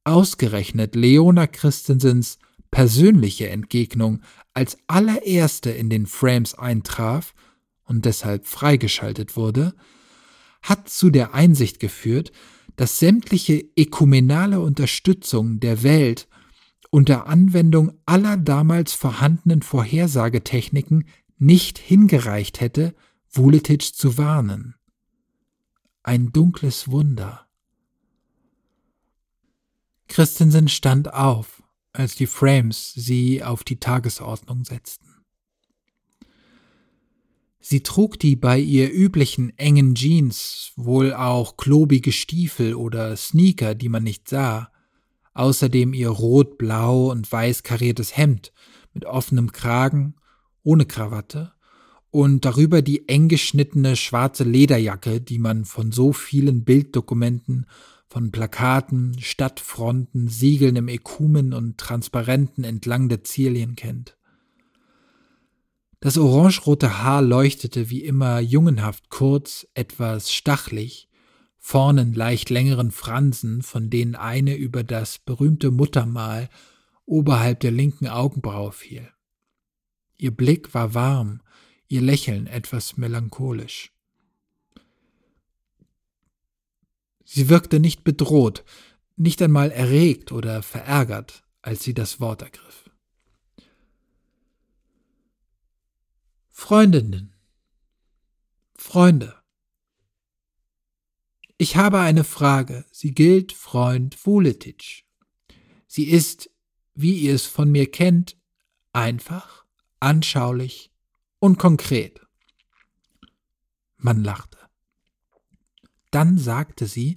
[0.05, 2.39] ausgerechnet Leona Christensens
[2.71, 4.23] persönliche Entgegnung
[4.55, 7.35] als allererste in den Frames eintraf
[7.85, 9.75] und deshalb freigeschaltet wurde,
[10.63, 12.33] hat zu der Einsicht geführt,
[12.77, 16.29] dass sämtliche ökumenale Unterstützung der Welt
[16.91, 21.09] unter Anwendung aller damals vorhandenen Vorhersagetechniken
[21.39, 22.95] nicht hingereicht hätte,
[23.31, 24.75] Vuletitsch zu warnen.
[26.03, 27.47] Ein dunkles Wunder.
[30.09, 31.58] Christensen stand auf
[31.99, 35.09] als die Frames sie auf die Tagesordnung setzten.
[37.61, 43.89] Sie trug die bei ihr üblichen engen Jeans, wohl auch klobige Stiefel oder Sneaker, die
[43.89, 44.71] man nicht sah,
[45.35, 48.53] außerdem ihr rot-blau und weiß kariertes Hemd
[48.95, 50.15] mit offenem Kragen,
[50.63, 51.53] ohne Krawatte,
[52.11, 57.67] und darüber die eng geschnittene schwarze Lederjacke, die man von so vielen Bilddokumenten
[58.09, 64.17] von Plakaten, Stadtfronten, Siegeln im Ekumen und Transparenten entlang der Zierlien kennt.
[66.01, 71.09] Das orangerote Haar leuchtete wie immer jungenhaft kurz, etwas stachlig,
[71.59, 76.49] vornen leicht längeren Fransen, von denen eine über das berühmte Muttermal
[77.05, 79.09] oberhalb der linken Augenbraue fiel.
[80.17, 81.43] Ihr Blick war warm,
[81.89, 83.93] ihr Lächeln etwas melancholisch.
[87.31, 88.65] Sie wirkte nicht bedroht,
[89.17, 92.89] nicht einmal erregt oder verärgert, als sie das Wort ergriff.
[96.51, 97.37] Freundinnen,
[98.75, 99.39] Freunde,
[101.59, 102.87] ich habe eine Frage.
[102.91, 105.03] Sie gilt Freund Vuletitsch.
[105.87, 106.51] Sie ist,
[106.95, 108.39] wie ihr es von mir kennt,
[108.95, 109.67] einfach,
[110.01, 110.91] anschaulich
[111.41, 112.21] und konkret.
[113.99, 114.58] Man lachte.
[116.19, 117.17] Dann sagte sie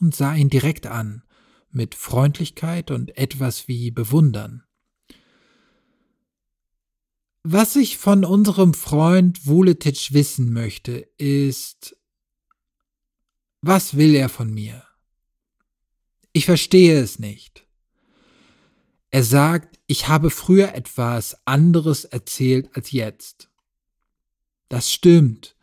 [0.00, 1.22] und sah ihn direkt an,
[1.70, 4.64] mit Freundlichkeit und etwas wie Bewundern.
[7.42, 11.94] Was ich von unserem Freund Vuletitsch wissen möchte, ist,
[13.60, 14.82] was will er von mir?
[16.32, 17.66] Ich verstehe es nicht.
[19.10, 23.50] Er sagt, ich habe früher etwas anderes erzählt als jetzt.
[24.70, 25.54] Das stimmt.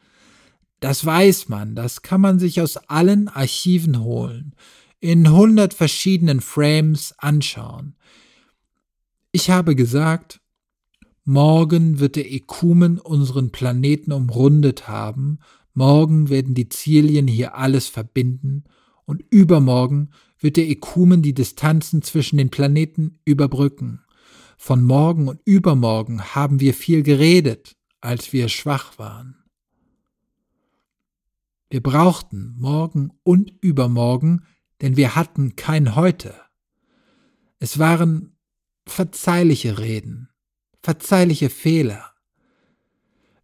[0.85, 4.53] Das weiß man, das kann man sich aus allen Archiven holen,
[4.99, 7.95] in hundert verschiedenen Frames anschauen.
[9.31, 10.41] Ich habe gesagt,
[11.23, 15.39] morgen wird der Ekumen unseren Planeten umrundet haben,
[15.73, 18.65] morgen werden die Zilien hier alles verbinden
[19.05, 24.01] und übermorgen wird der Ekumen die Distanzen zwischen den Planeten überbrücken.
[24.55, 29.44] Von morgen und übermorgen haben wir viel geredet, als wir schwach waren.
[31.75, 34.45] Wir brauchten morgen und übermorgen,
[34.79, 36.33] denn wir hatten kein heute.
[37.59, 38.37] Es waren
[38.87, 40.29] verzeihliche Reden,
[40.81, 42.13] verzeihliche Fehler.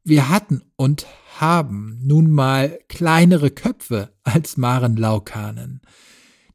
[0.06, 1.08] Wir hatten und
[1.41, 5.82] haben nun mal kleinere Köpfe als Maren Laukanen.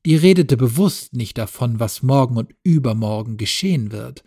[0.07, 4.25] Die redete bewusst nicht davon, was morgen und übermorgen geschehen wird.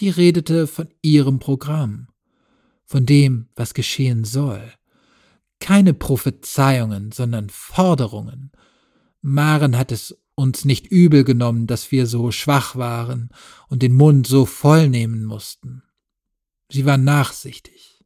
[0.00, 2.08] Die redete von ihrem Programm,
[2.84, 4.72] von dem, was geschehen soll.
[5.60, 8.50] Keine Prophezeiungen, sondern Forderungen.
[9.22, 13.28] Maren hat es uns nicht übel genommen, dass wir so schwach waren
[13.68, 15.82] und den Mund so voll nehmen mussten.
[16.70, 18.02] Sie war nachsichtig.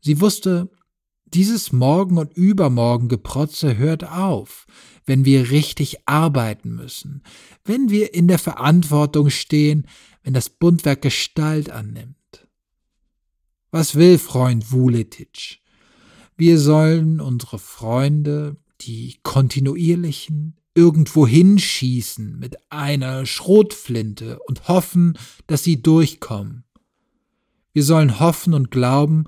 [0.00, 0.70] Sie wusste,
[1.26, 4.66] dieses Morgen und Übermorgen Geprotze hört auf,
[5.04, 7.22] wenn wir richtig arbeiten müssen,
[7.64, 9.86] wenn wir in der Verantwortung stehen,
[10.22, 12.16] wenn das Bundwerk Gestalt annimmt.
[13.70, 15.60] Was will Freund Vuletic?
[16.38, 25.82] Wir sollen unsere Freunde, die kontinuierlichen, irgendwo hinschießen mit einer Schrotflinte und hoffen, dass sie
[25.82, 26.62] durchkommen.
[27.72, 29.24] Wir sollen hoffen und glauben,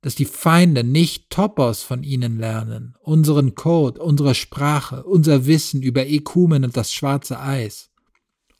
[0.00, 6.06] dass die Feinde nicht Topos von ihnen lernen, unseren Code, unsere Sprache, unser Wissen über
[6.06, 7.90] Ekumen und das schwarze Eis.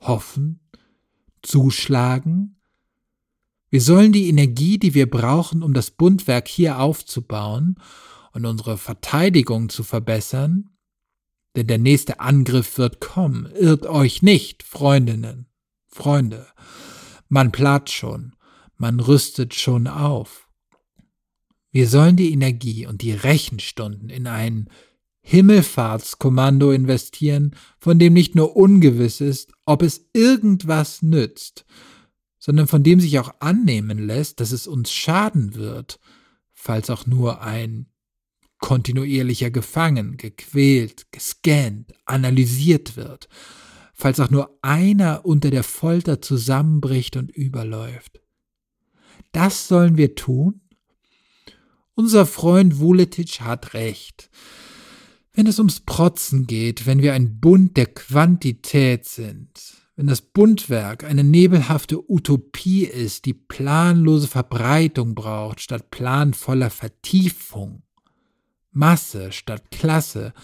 [0.00, 0.60] Hoffen,
[1.40, 2.57] zuschlagen.
[3.70, 7.76] Wir sollen die Energie, die wir brauchen, um das Bundwerk hier aufzubauen
[8.32, 10.70] und unsere Verteidigung zu verbessern,
[11.56, 13.50] denn der nächste Angriff wird kommen.
[13.54, 15.46] Irrt euch nicht, Freundinnen,
[15.86, 16.46] Freunde.
[17.28, 18.34] Man plant schon,
[18.76, 20.48] man rüstet schon auf.
[21.70, 24.70] Wir sollen die Energie und die Rechenstunden in ein
[25.20, 31.66] Himmelfahrtskommando investieren, von dem nicht nur ungewiss ist, ob es irgendwas nützt,
[32.38, 35.98] sondern von dem sich auch annehmen lässt, dass es uns schaden wird,
[36.52, 37.86] falls auch nur ein
[38.58, 43.28] kontinuierlicher gefangen, gequält, gescannt, analysiert wird,
[43.94, 48.20] falls auch nur einer unter der Folter zusammenbricht und überläuft.
[49.32, 50.60] Das sollen wir tun,
[51.94, 54.30] unser Freund Vuletic hat recht.
[55.32, 61.02] Wenn es ums Protzen geht, wenn wir ein Bund der Quantität sind, wenn das Bundwerk
[61.02, 67.82] eine nebelhafte Utopie ist, die planlose Verbreitung braucht statt planvoller Vertiefung,
[68.70, 70.34] Masse statt Klasse,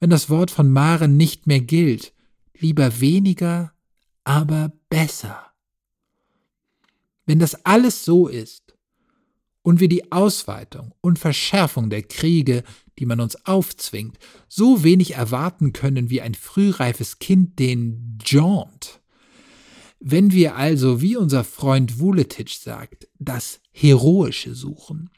[0.00, 2.14] wenn das Wort von Maren nicht mehr gilt,
[2.58, 3.74] lieber weniger,
[4.24, 5.44] aber besser.
[7.26, 8.74] Wenn das alles so ist,
[9.60, 12.64] und wir die Ausweitung und Verschärfung der Kriege,
[12.98, 14.18] die man uns aufzwingt,
[14.48, 19.01] so wenig erwarten können wie ein frühreifes Kind den Jaunt.
[20.04, 25.10] Wenn wir also, wie unser Freund Vuletic sagt, das Heroische suchen,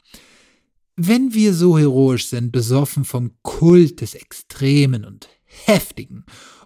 [0.95, 6.23] wenn wir so heroisch sind, besoffen vom Kult des Extremen und Heftigen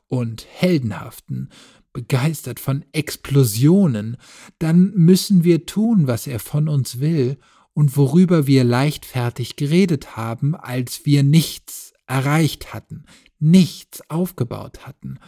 [0.07, 1.47] und Heldenhaften,
[1.93, 4.17] begeistert von Explosionen,
[4.59, 7.37] dann müssen wir tun, was er von uns will,
[7.73, 13.05] und worüber wir leichtfertig geredet haben, als wir nichts erreicht hatten,
[13.39, 15.19] nichts aufgebaut hatten.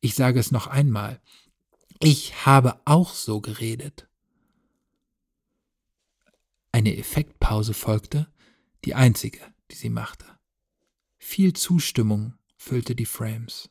[0.00, 1.20] Ich sage es noch einmal,
[2.00, 4.08] ich habe auch so geredet.
[6.70, 8.28] Eine Effektpause folgte,
[8.84, 10.26] die einzige, die sie machte.
[11.18, 13.70] Viel Zustimmung füllte die Frames.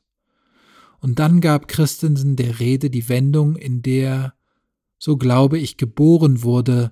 [1.00, 4.36] Und dann gab Christensen der Rede die Wendung, in der,
[4.98, 6.92] so glaube ich, geboren wurde,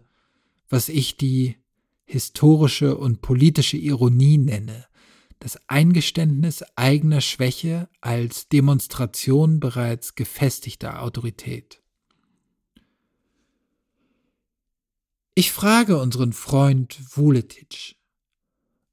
[0.70, 1.58] was ich die
[2.06, 4.86] historische und politische Ironie nenne,
[5.40, 11.82] das Eingeständnis eigener Schwäche als Demonstration bereits gefestigter Autorität.
[15.36, 17.98] Ich frage unseren Freund Vuletic,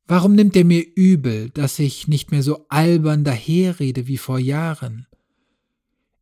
[0.07, 5.07] warum nimmt er mir übel, dass ich nicht mehr so albern daherrede wie vor Jahren?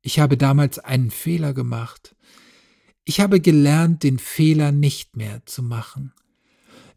[0.02, 2.14] Ich habe damals einen Fehler gemacht,
[3.04, 6.12] ich habe gelernt, den Fehler nicht mehr zu machen.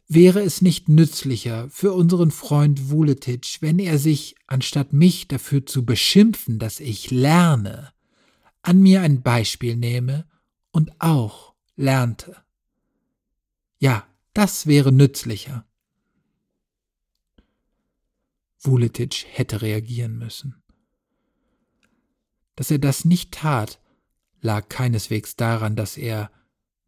[0.06, 5.86] Wäre es nicht nützlicher für unseren Freund Vuletic, wenn er sich, anstatt mich dafür zu
[5.86, 7.92] beschimpfen, dass ich lerne,
[8.60, 10.26] an mir ein Beispiel nehme
[10.72, 12.36] und auch lernte?
[13.78, 15.66] Ja, das wäre nützlicher.
[18.58, 20.62] Vuletic hätte reagieren müssen.
[22.56, 23.80] Dass er das nicht tat,
[24.40, 26.30] lag keineswegs daran, dass er,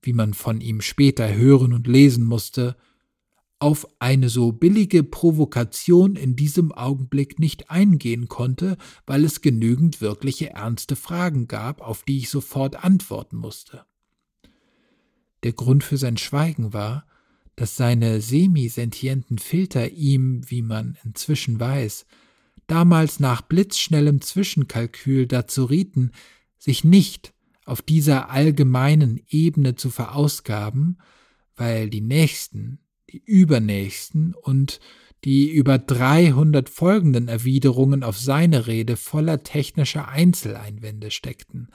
[0.03, 2.77] wie man von ihm später hören und lesen musste,
[3.59, 8.77] auf eine so billige Provokation in diesem Augenblick nicht eingehen konnte,
[9.07, 13.87] weil es genügend wirkliche ernste Fragen gab, auf die ich sofort antworten musste.
[15.43, 17.07] Der Grund für sein Schweigen war,
[17.55, 22.05] dass seine semisentienten Filter ihm, wie man inzwischen weiß,
[22.67, 26.13] damals nach blitzschnellem Zwischenkalkül dazu rieten,
[26.59, 27.33] sich nicht
[27.65, 30.99] auf dieser allgemeinen Ebene zu verausgaben,
[31.57, 32.79] weil die nächsten,
[33.11, 34.81] die übernächsten und
[35.25, 41.69] die über 300 folgenden Erwiderungen auf seine Rede voller technischer Einzeleinwände steckten.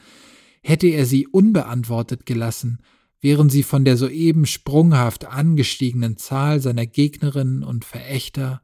[0.64, 2.80] Hätte er sie unbeantwortet gelassen,
[3.20, 8.62] wären sie von der soeben sprunghaft angestiegenen Zahl seiner Gegnerinnen und Verächter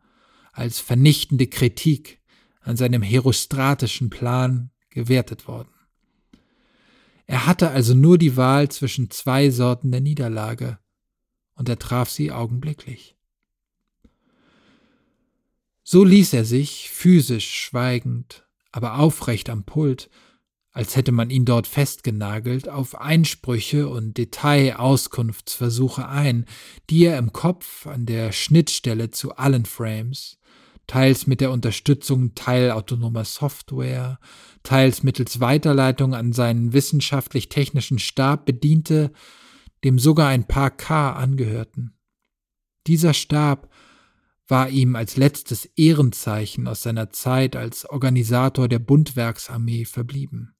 [0.52, 2.19] als vernichtende Kritik
[2.61, 5.69] an seinem herostratischen Plan gewertet worden.
[7.26, 10.80] Er hatte also nur die Wahl zwischen zwei Sorten der Niederlage,
[11.58, 13.16] und er traf sie augenblicklich.
[15.84, 20.10] So ließ er sich, physisch schweigend, aber aufrecht am Pult,
[20.72, 26.46] als hätte man ihn dort festgenagelt, auf Einsprüche und Detailauskunftsversuche ein,
[26.90, 30.38] die er im Kopf an der Schnittstelle zu allen Frames,
[30.86, 34.20] teils mit der Unterstützung teilautonomer Software,
[34.62, 39.12] teils mittels Weiterleitung an seinen wissenschaftlich-technischen Stab bediente,
[39.88, 41.93] dem sogar ein paar K angehörten.
[42.88, 43.72] Dieser Stab
[44.45, 50.53] war ihm als letztes Ehrenzeichen aus seiner Zeit als Organisator der Bundwerksarmee verblieben.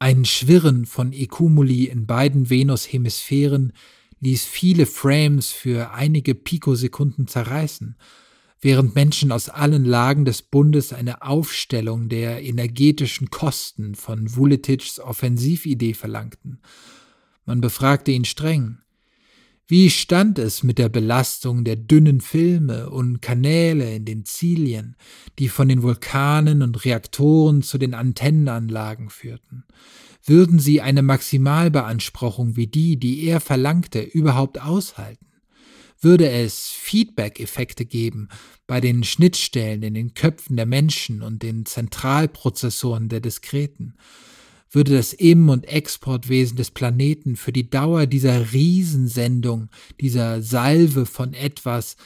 [0.00, 3.72] Ein Schwirren von Ekumuli in beiden Venus-Hemisphären
[4.18, 7.96] ließ viele Frames für einige Pikosekunden zerreißen,
[8.60, 15.94] während Menschen aus allen Lagen des Bundes eine Aufstellung der energetischen Kosten von Vuletichs Offensividee
[15.94, 16.60] verlangten.
[17.46, 18.78] Man befragte ihn streng.
[19.66, 24.96] Wie stand es mit der Belastung der dünnen Filme und Kanäle in den Zilien,
[25.38, 29.64] die von den Vulkanen und Reaktoren zu den Antennenanlagen führten?
[30.24, 35.29] Würden sie eine Maximalbeanspruchung wie die, die er verlangte, überhaupt aushalten?
[36.00, 38.28] Würde es Feedback-Effekte geben
[38.66, 43.94] bei den Schnittstellen in den Köpfen der Menschen und den Zentralprozessoren der Diskreten,
[44.70, 49.68] würde das Im- und Exportwesen des Planeten für die Dauer dieser Riesensendung,
[50.00, 51.96] dieser Salve von etwas,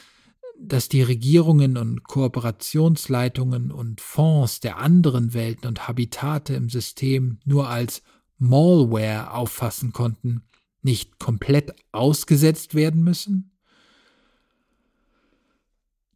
[0.59, 7.69] das die Regierungen und Kooperationsleitungen und Fonds der anderen Welten und Habitate im System nur
[7.69, 8.03] als
[8.39, 10.43] Malware auffassen konnten,
[10.83, 13.53] nicht komplett ausgesetzt werden müssen?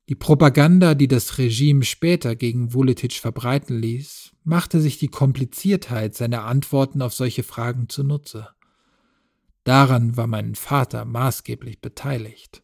[0.09, 6.45] Die Propaganda, die das Regime später gegen Vuletic verbreiten ließ, machte sich die Kompliziertheit seiner
[6.45, 8.49] Antworten auf solche Fragen zunutze.
[9.65, 12.63] Daran war mein Vater maßgeblich beteiligt.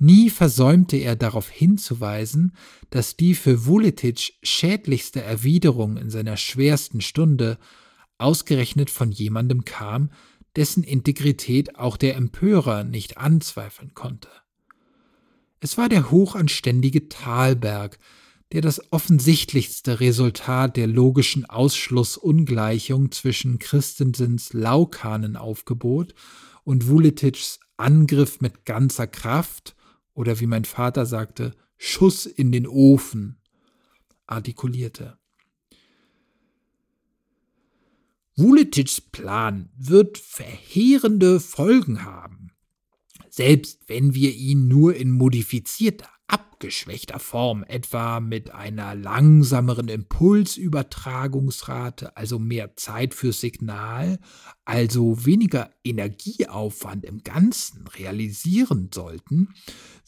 [0.00, 2.56] Nie versäumte er darauf hinzuweisen,
[2.90, 7.58] dass die für Vuletic schädlichste Erwiderung in seiner schwersten Stunde
[8.18, 10.10] ausgerechnet von jemandem kam,
[10.56, 14.28] dessen Integrität auch der Empörer nicht anzweifeln konnte.
[15.60, 17.98] Es war der hochanständige Talberg,
[18.52, 26.14] der das offensichtlichste Resultat der logischen Ausschlussungleichung zwischen Christensens Laukanenaufgebot
[26.64, 29.76] und Vuletichs Angriff mit ganzer Kraft
[30.14, 33.38] oder wie mein Vater sagte, Schuss in den Ofen
[34.26, 35.18] artikulierte.
[38.34, 42.52] Vuletichs Plan wird verheerende Folgen haben
[43.38, 52.40] selbst wenn wir ihn nur in modifizierter, abgeschwächter Form, etwa mit einer langsameren Impulsübertragungsrate, also
[52.40, 54.18] mehr Zeit fürs Signal,
[54.64, 59.50] also weniger Energieaufwand im Ganzen realisieren sollten,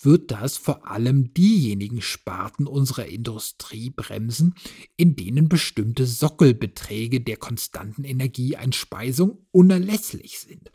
[0.00, 4.56] wird das vor allem diejenigen Sparten unserer Industrie bremsen,
[4.96, 10.72] in denen bestimmte Sockelbeträge der konstanten Energieeinspeisung unerlässlich sind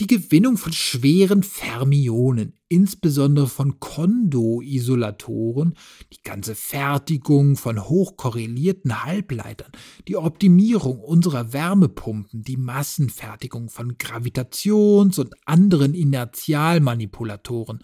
[0.00, 5.74] die Gewinnung von schweren Fermionen, insbesondere von Kondo-Isolatoren,
[6.12, 9.72] die ganze Fertigung von hochkorrelierten Halbleitern,
[10.06, 17.80] die Optimierung unserer Wärmepumpen, die Massenfertigung von Gravitations- und anderen Inertialmanipulatoren,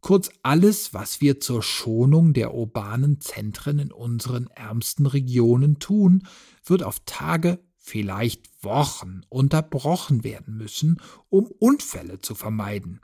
[0.00, 6.22] kurz alles, was wir zur Schonung der urbanen Zentren in unseren ärmsten Regionen tun,
[6.64, 10.98] wird auf Tage vielleicht Wochen unterbrochen werden müssen,
[11.28, 13.00] um Unfälle zu vermeiden,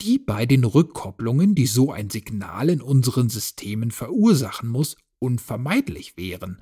[0.00, 6.60] die bei den Rückkopplungen, die so ein Signal in unseren Systemen verursachen muss, unvermeidlich wären.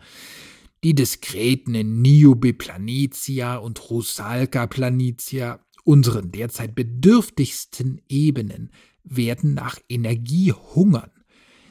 [0.84, 8.70] Die diskreten in Niobe Planitia und Rusalka Planitia unseren derzeit bedürftigsten Ebenen
[9.04, 11.10] werden nach Energie hungern.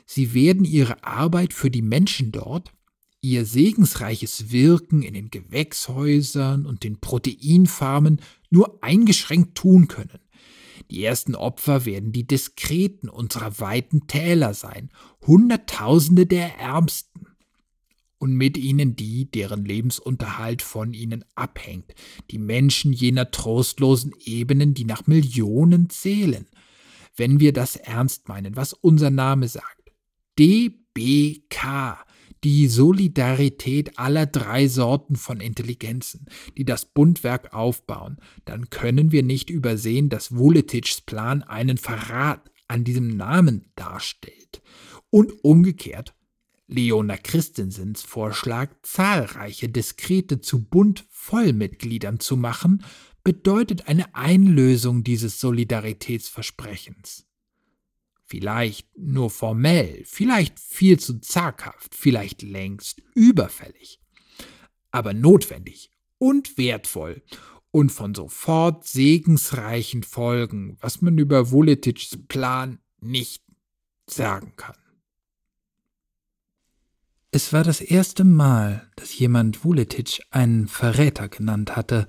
[0.08, 2.74] Sie werden ihre Arbeit für die Menschen dort,
[3.24, 8.20] ihr segensreiches Wirken in den Gewächshäusern und den Proteinfarmen
[8.50, 10.20] nur eingeschränkt tun können.
[10.92, 14.90] Die ersten Opfer werden die Diskreten unserer weiten Täler sein,
[15.26, 17.28] Hunderttausende der Ärmsten.
[18.18, 21.94] Und mit ihnen die, deren Lebensunterhalt von ihnen abhängt,
[22.30, 26.46] die Menschen jener trostlosen Ebenen, die nach Millionen zählen.
[27.16, 29.92] Wenn wir das ernst meinen, was unser Name sagt.
[30.38, 32.06] DBK,
[32.44, 36.26] die Solidarität aller drei Sorten von Intelligenzen,
[36.58, 42.84] die das Bundwerk aufbauen, dann können wir nicht übersehen, dass Vuletichs Plan einen Verrat an
[42.84, 44.62] diesem Namen darstellt.
[45.10, 46.16] Und umgekehrt,
[46.68, 52.84] Leona Christensens Vorschlag, zahlreiche Diskrete zu Bund-Vollmitgliedern zu machen,
[53.24, 57.26] bedeutet eine Einlösung dieses Solidaritätsversprechens.
[58.34, 64.00] Vielleicht nur formell, vielleicht viel zu zaghaft, vielleicht längst überfällig.
[64.90, 67.22] Aber notwendig und wertvoll
[67.70, 73.44] und von sofort segensreichen Folgen, was man über Voletichs Plan nicht
[74.10, 74.78] sagen kann.
[77.30, 82.08] Es war das erste Mal, dass jemand Vuletitsch einen Verräter genannt hatte,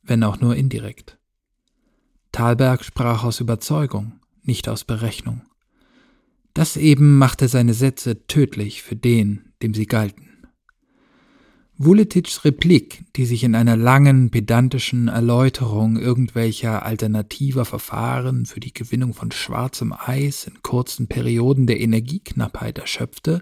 [0.00, 1.18] wenn auch nur indirekt.
[2.32, 5.42] Thalberg sprach aus Überzeugung, nicht aus Berechnung.
[6.54, 10.30] Das eben machte seine Sätze tödlich für den, dem sie galten.
[11.82, 19.14] Vuletitschs Replik, die sich in einer langen, pedantischen Erläuterung irgendwelcher alternativer Verfahren für die Gewinnung
[19.14, 23.40] von schwarzem Eis in kurzen Perioden der Energieknappheit erschöpfte,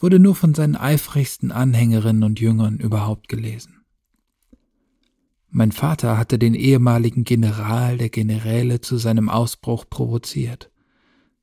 [0.00, 3.84] wurde nur von seinen eifrigsten Anhängerinnen und Jüngern überhaupt gelesen.
[5.48, 10.72] Mein Vater hatte den ehemaligen General der Generäle zu seinem Ausbruch provoziert.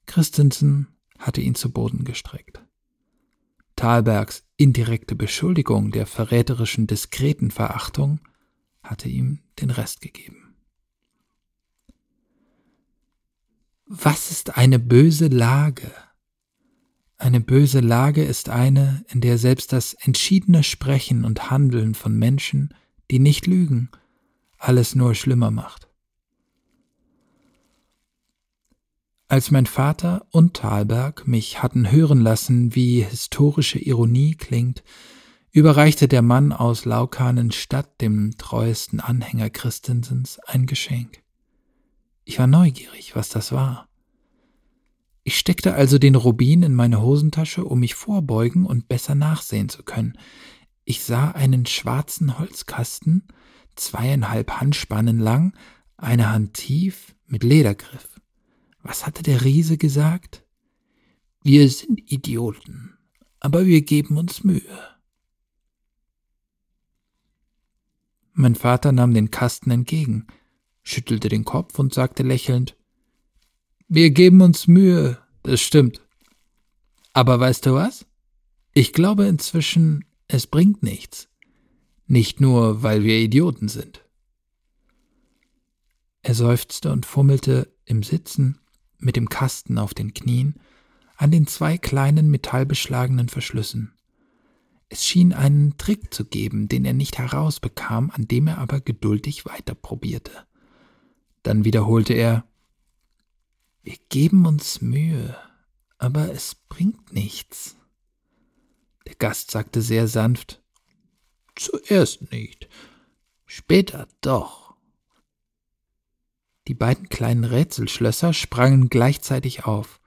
[0.05, 2.61] Christensen hatte ihn zu Boden gestreckt.
[3.75, 8.19] Thalbergs indirekte Beschuldigung der verräterischen diskreten Verachtung
[8.81, 10.55] hatte ihm den Rest gegeben.
[13.85, 15.91] Was ist eine böse Lage?
[17.17, 22.73] Eine böse Lage ist eine, in der selbst das entschiedene Sprechen und Handeln von Menschen,
[23.11, 23.89] die nicht lügen,
[24.57, 25.87] alles nur schlimmer macht.
[29.33, 34.83] Als mein Vater und Thalberg mich hatten hören lassen, wie historische Ironie klingt,
[35.49, 41.23] überreichte der Mann aus Laukanenstadt dem treuesten Anhänger Christensens ein Geschenk.
[42.25, 43.87] Ich war neugierig, was das war.
[45.23, 49.81] Ich steckte also den Rubin in meine Hosentasche, um mich vorbeugen und besser nachsehen zu
[49.81, 50.15] können.
[50.85, 53.27] Ich sah einen schwarzen Holzkasten,
[53.73, 55.57] zweieinhalb Handspannen lang,
[55.97, 58.12] eine Hand tief, mit Ledergriff.
[58.83, 60.43] Was hatte der Riese gesagt?
[61.41, 62.97] Wir sind Idioten,
[63.39, 64.61] aber wir geben uns Mühe.
[68.33, 70.27] Mein Vater nahm den Kasten entgegen,
[70.83, 72.75] schüttelte den Kopf und sagte lächelnd
[73.87, 76.01] Wir geben uns Mühe, das stimmt.
[77.13, 78.05] Aber weißt du was?
[78.73, 81.29] Ich glaube inzwischen, es bringt nichts.
[82.05, 84.03] Nicht nur, weil wir Idioten sind.
[86.21, 88.59] Er seufzte und fummelte im Sitzen
[89.03, 90.55] mit dem Kasten auf den Knien
[91.15, 93.93] an den zwei kleinen metallbeschlagenen Verschlüssen.
[94.89, 99.45] Es schien einen Trick zu geben, den er nicht herausbekam, an dem er aber geduldig
[99.45, 100.45] weiterprobierte.
[101.41, 102.45] Dann wiederholte er
[103.81, 105.35] Wir geben uns Mühe,
[105.97, 107.75] aber es bringt nichts.
[109.07, 110.61] Der Gast sagte sehr sanft
[111.55, 112.67] Zuerst nicht,
[113.45, 114.62] später doch.
[116.67, 119.99] Die beiden kleinen Rätselschlösser sprangen gleichzeitig auf,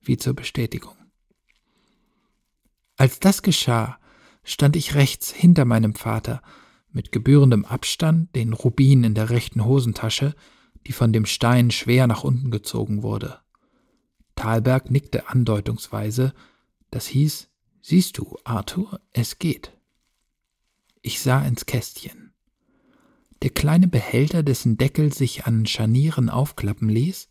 [0.00, 0.96] wie zur Bestätigung.
[2.96, 3.98] Als das geschah,
[4.44, 6.42] stand ich rechts hinter meinem Vater,
[6.92, 10.34] mit gebührendem Abstand, den Rubin in der rechten Hosentasche,
[10.86, 13.40] die von dem Stein schwer nach unten gezogen wurde.
[14.36, 16.34] Thalberg nickte andeutungsweise,
[16.90, 17.48] das hieß,
[17.80, 19.72] siehst du, Arthur, es geht.
[21.02, 22.19] Ich sah ins Kästchen.
[23.42, 27.28] Der kleine Behälter, dessen Deckel sich an Scharnieren aufklappen ließ,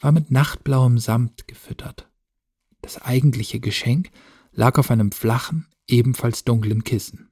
[0.00, 2.08] war mit nachtblauem Samt gefüttert.
[2.80, 4.10] Das eigentliche Geschenk
[4.52, 7.30] lag auf einem flachen, ebenfalls dunklen Kissen.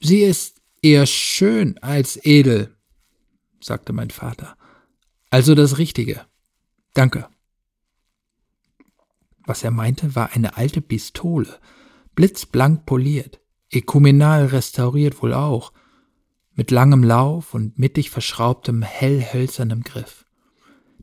[0.00, 2.76] Sie ist eher schön als edel,
[3.60, 4.56] sagte mein Vater.
[5.30, 6.26] Also das Richtige.
[6.94, 7.28] Danke.
[9.44, 11.58] Was er meinte, war eine alte Pistole,
[12.14, 15.72] blitzblank poliert, ekumenal restauriert wohl auch,
[16.54, 20.26] mit langem Lauf und mittig verschraubtem hellhölzernem Griff.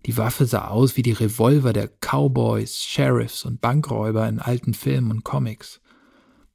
[0.05, 5.11] Die Waffe sah aus wie die Revolver der Cowboys, Sheriffs und Bankräuber in alten Filmen
[5.11, 5.81] und Comics.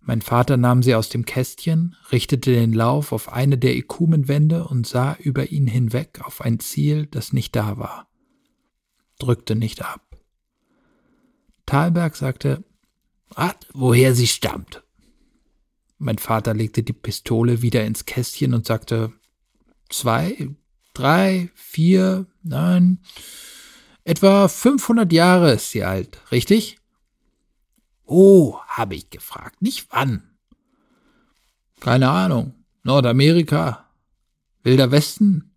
[0.01, 4.87] Mein Vater nahm sie aus dem Kästchen, richtete den Lauf auf eine der Ekumenwände und
[4.87, 8.09] sah über ihn hinweg auf ein Ziel, das nicht da war.
[9.19, 10.19] Drückte nicht ab.
[11.67, 12.65] Thalberg sagte,
[13.31, 14.85] Rat, woher sie stammt.
[15.99, 19.13] Mein Vater legte die Pistole wieder ins Kästchen und sagte,
[19.89, 20.51] zwei,
[20.93, 23.01] drei, vier, nein,
[24.05, 26.79] etwa 500 Jahre ist sie alt, richtig?
[28.05, 30.23] Oh, habe ich gefragt, nicht wann.
[31.81, 32.55] Keine Ahnung.
[32.83, 33.89] Nordamerika.
[34.63, 35.55] Wilder Westen?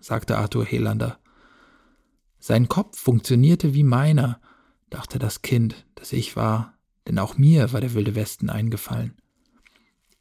[0.00, 1.18] sagte Arthur Helander.
[2.38, 4.40] Sein Kopf funktionierte wie meiner,
[4.90, 6.74] dachte das Kind, das ich war,
[7.08, 9.16] denn auch mir war der Wilde Westen eingefallen.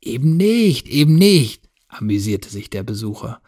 [0.03, 3.41] Eben nicht, eben nicht, amüsierte sich der Besucher.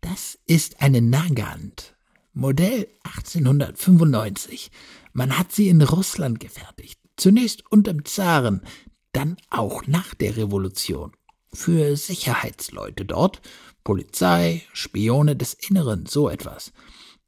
[0.00, 1.96] Das ist eine Nagant,
[2.32, 4.70] Modell 1895.
[5.12, 7.00] Man hat sie in Russland gefertigt.
[7.16, 8.62] Zunächst unterm Zaren,
[9.10, 11.10] dann auch nach der Revolution.
[11.52, 13.42] Für Sicherheitsleute dort,
[13.82, 16.72] Polizei, Spione des Inneren, so etwas.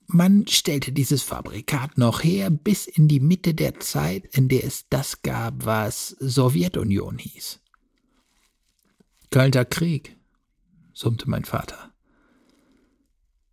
[0.07, 4.87] Man stellte dieses Fabrikat noch her bis in die Mitte der Zeit, in der es
[4.89, 7.62] das gab, was Sowjetunion hieß.
[9.33, 10.19] Kalter Krieg,
[10.93, 11.91] summte mein Vater.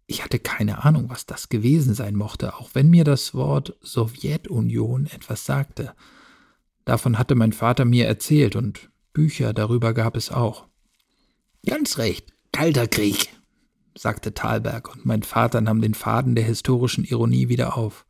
[0.08, 5.06] Ich hatte keine Ahnung, was das gewesen sein mochte, auch wenn mir das Wort Sowjetunion
[5.06, 5.94] etwas sagte.
[6.84, 10.68] Davon hatte mein Vater mir erzählt und Bücher darüber gab es auch.
[11.66, 13.30] Ganz recht, kalter Krieg,
[13.98, 18.06] sagte Thalberg, und mein Vater nahm den Faden der historischen Ironie wieder auf.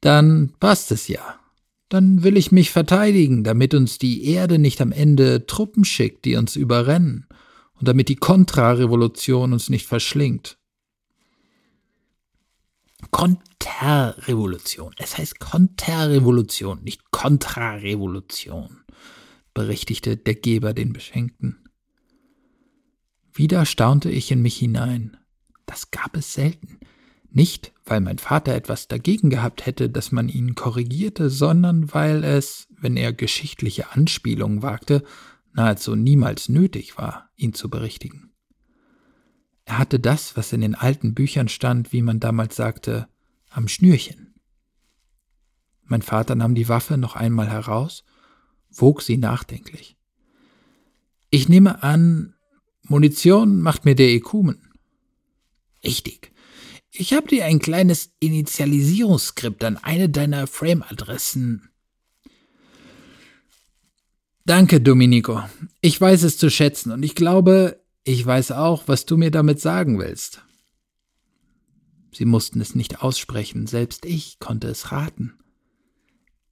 [0.00, 1.40] Dann passt es ja.
[1.88, 6.36] Dann will ich mich verteidigen, damit uns die Erde nicht am Ende Truppen schickt, die
[6.36, 7.26] uns überrennen,
[7.74, 10.58] und damit die Kontrarevolution uns nicht verschlingt.
[13.10, 14.94] Konterrevolution.
[14.98, 18.82] Es heißt Konterrevolution, nicht Kontrarevolution,
[19.52, 21.68] berichtigte der Geber den Beschenkten.
[23.32, 25.16] Wieder staunte ich in mich hinein.
[25.66, 26.78] Das gab es selten.
[27.30, 32.66] Nicht, weil mein Vater etwas dagegen gehabt hätte, dass man ihn korrigierte, sondern weil es,
[32.70, 35.04] wenn er geschichtliche Anspielungen wagte,
[35.52, 38.32] nahezu niemals nötig war, ihn zu berichtigen.
[39.66, 43.08] Er hatte das, was in den alten Büchern stand, wie man damals sagte,
[43.50, 44.34] am Schnürchen.
[45.84, 48.04] Mein Vater nahm die Waffe noch einmal heraus,
[48.70, 49.96] wog sie nachdenklich.
[51.30, 52.34] Ich nehme an,
[52.82, 54.72] Munition macht mir der Ekumen.
[55.82, 56.33] Richtig.
[56.96, 61.68] Ich habe dir ein kleines Initialisierungsskript an eine deiner Frame-Adressen.
[64.44, 65.42] Danke, Domenico.
[65.80, 69.60] Ich weiß es zu schätzen und ich glaube, ich weiß auch, was du mir damit
[69.60, 70.42] sagen willst.
[72.12, 75.34] Sie mussten es nicht aussprechen, selbst ich konnte es raten.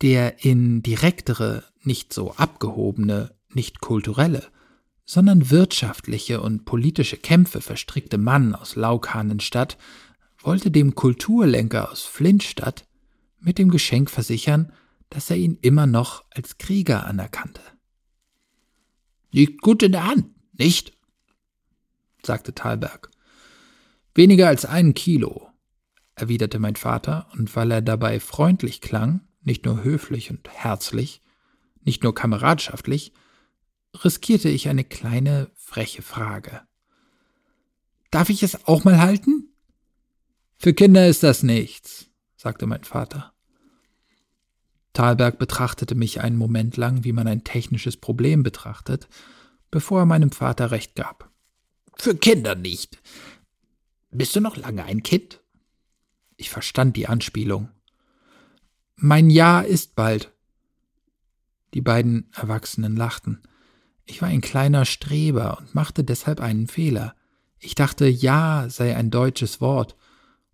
[0.01, 4.49] Der in direktere, nicht so abgehobene, nicht kulturelle,
[5.05, 9.79] sondern wirtschaftliche und politische Kämpfe verstrickte Mann aus Laukhanenstadt
[10.45, 12.87] wollte dem Kulturlenker aus Flintstadt
[13.41, 14.73] mit dem Geschenk versichern,
[15.11, 17.63] dass er ihn immer noch als Krieger anerkannte.
[19.31, 20.97] Liegt gut in der Hand, nicht?
[22.23, 23.11] sagte Thalberg.
[24.15, 25.49] Weniger als ein Kilo,
[26.15, 31.23] erwiderte mein Vater, und weil er dabei freundlich klang, nicht nur höflich und herzlich,
[31.81, 33.13] nicht nur kameradschaftlich,
[34.05, 36.63] riskierte ich eine kleine, freche Frage.
[38.11, 39.52] Darf ich es auch mal halten?
[40.63, 42.07] Für Kinder ist das nichts,
[42.37, 43.33] sagte mein Vater.
[44.93, 49.09] Thalberg betrachtete mich einen Moment lang, wie man ein technisches Problem betrachtet,
[49.73, 51.33] bevor er meinem Vater recht gab.
[51.97, 53.03] Für Kinder nicht.
[54.13, 55.41] Bist du noch lange ein Kind?
[56.37, 57.69] Ich verstand die Anspielung.
[58.95, 60.31] Mein Jahr ist bald.
[61.75, 63.43] Die beiden Erwachsenen lachten.
[64.05, 67.17] Ich war ein kleiner Streber und machte deshalb einen Fehler.
[67.59, 69.97] Ich dachte, Ja sei ein deutsches Wort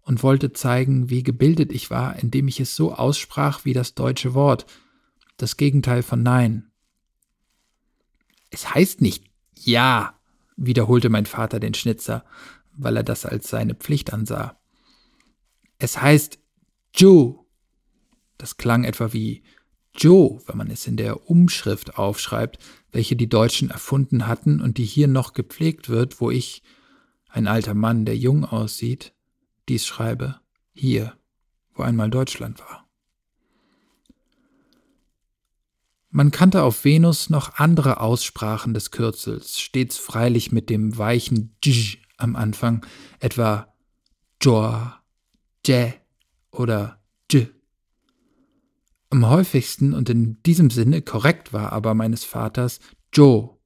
[0.08, 4.32] und wollte zeigen, wie gebildet ich war, indem ich es so aussprach wie das deutsche
[4.32, 4.64] Wort,
[5.36, 6.70] das Gegenteil von Nein.
[8.48, 10.18] Es heißt nicht Ja,
[10.56, 12.24] wiederholte mein Vater den Schnitzer,
[12.72, 14.58] weil er das als seine Pflicht ansah.
[15.76, 16.38] Es heißt
[16.94, 17.40] Joe.
[18.38, 19.42] Das klang etwa wie
[19.94, 22.58] Joe, wenn man es in der Umschrift aufschreibt,
[22.92, 26.62] welche die Deutschen erfunden hatten und die hier noch gepflegt wird, wo ich,
[27.28, 29.12] ein alter Mann, der jung aussieht,
[29.68, 30.40] dies schreibe,
[30.72, 31.16] hier,
[31.74, 32.88] wo einmal Deutschland war.
[36.10, 41.98] Man kannte auf Venus noch andere Aussprachen des Kürzels, stets freilich mit dem weichen J
[42.16, 42.84] am Anfang,
[43.20, 43.72] etwa
[44.40, 45.02] Joa,
[45.66, 45.94] J
[46.50, 47.00] oder
[47.30, 47.48] J.
[49.10, 52.80] Am häufigsten und in diesem Sinne korrekt war aber meines Vaters
[53.14, 53.60] Jo.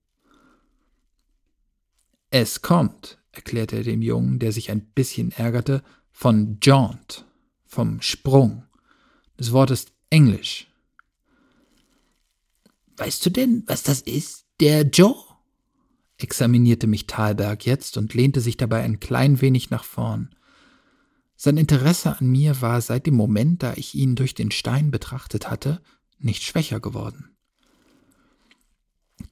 [2.30, 5.82] Es kommt, erklärte er dem Jungen, der sich ein bisschen ärgerte,
[6.12, 7.24] von Jaunt,
[7.64, 8.64] vom Sprung.
[9.36, 10.68] Das Wort ist Englisch.
[12.96, 15.16] Weißt du denn, was das ist, der Joe?
[16.18, 20.34] examinierte mich Thalberg jetzt und lehnte sich dabei ein klein wenig nach vorn.
[21.34, 25.50] Sein Interesse an mir war seit dem Moment, da ich ihn durch den Stein betrachtet
[25.50, 25.82] hatte,
[26.18, 27.30] nicht schwächer geworden.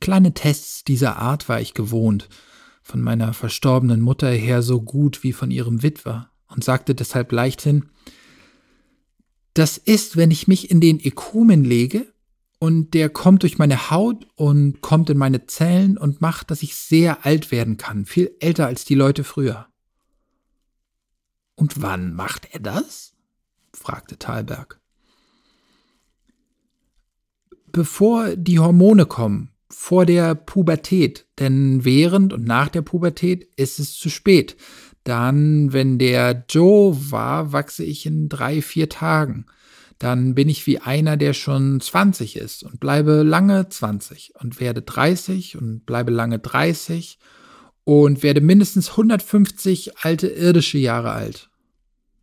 [0.01, 2.29] Kleine Tests dieser Art war ich gewohnt,
[2.91, 7.89] von meiner verstorbenen Mutter her so gut wie von ihrem Witwer, und sagte deshalb leichthin,
[9.55, 12.13] das ist, wenn ich mich in den Ekumen lege
[12.59, 16.75] und der kommt durch meine Haut und kommt in meine Zellen und macht, dass ich
[16.75, 19.67] sehr alt werden kann, viel älter als die Leute früher.
[21.55, 23.13] Und wann macht er das?
[23.73, 24.81] fragte Thalberg.
[27.67, 33.95] Bevor die Hormone kommen, vor der Pubertät, denn während und nach der Pubertät ist es
[33.95, 34.57] zu spät.
[35.05, 39.47] Dann, wenn der Joe war, wachse ich in drei, vier Tagen
[40.01, 44.81] dann bin ich wie einer, der schon 20 ist und bleibe lange 20 und werde
[44.81, 47.19] 30 und bleibe lange 30
[47.85, 51.51] und werde mindestens 150 alte irdische Jahre alt.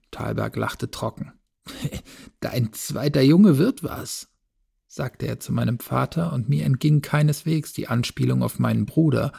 [0.10, 1.34] Thalberg lachte trocken.
[2.40, 4.28] Dein zweiter Junge wird was,
[4.98, 9.32] sagte er zu meinem Vater, und mir entging keineswegs die Anspielung auf meinen Bruder,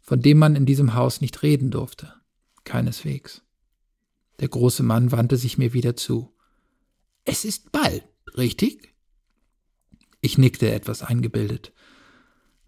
[0.00, 2.14] von dem man in diesem Haus nicht reden durfte.
[2.64, 3.42] Keineswegs.
[4.38, 6.32] Der große Mann wandte sich mir wieder zu.
[7.24, 8.04] Es ist bald,
[8.36, 8.94] richtig?
[10.20, 11.72] Ich nickte etwas eingebildet.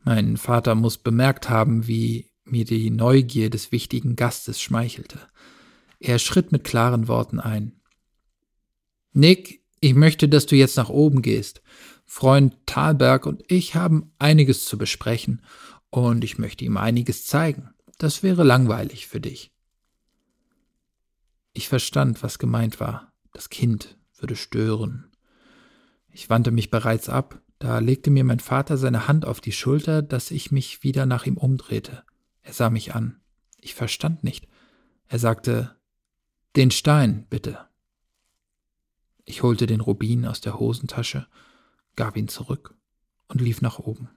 [0.03, 5.19] Mein Vater muss bemerkt haben, wie mir die Neugier des wichtigen Gastes schmeichelte.
[6.01, 7.81] Er schritt mit klaren Worten ein.
[9.13, 11.63] Nick, ich möchte, dass du jetzt nach oben gehst.
[12.05, 15.43] Freund Thalberg und ich haben einiges zu besprechen,
[15.91, 17.71] und ich möchte ihm einiges zeigen.
[17.99, 19.53] Das wäre langweilig für dich.
[21.53, 23.13] Ich verstand, was gemeint war.
[23.33, 25.13] Das Kind würde stören.
[26.09, 30.03] Ich wandte mich bereits ab, da legte mir mein Vater seine Hand auf die Schulter,
[30.03, 32.03] dass ich mich wieder nach ihm umdrehte.
[32.43, 33.21] Er sah mich an.
[33.61, 34.49] Ich verstand nicht.
[35.07, 35.77] Er sagte,
[36.57, 37.59] den Stein, bitte.
[39.25, 41.27] Ich holte den Rubin aus der Hosentasche,
[41.97, 42.75] gab ihn zurück
[43.29, 44.09] und lief nach oben.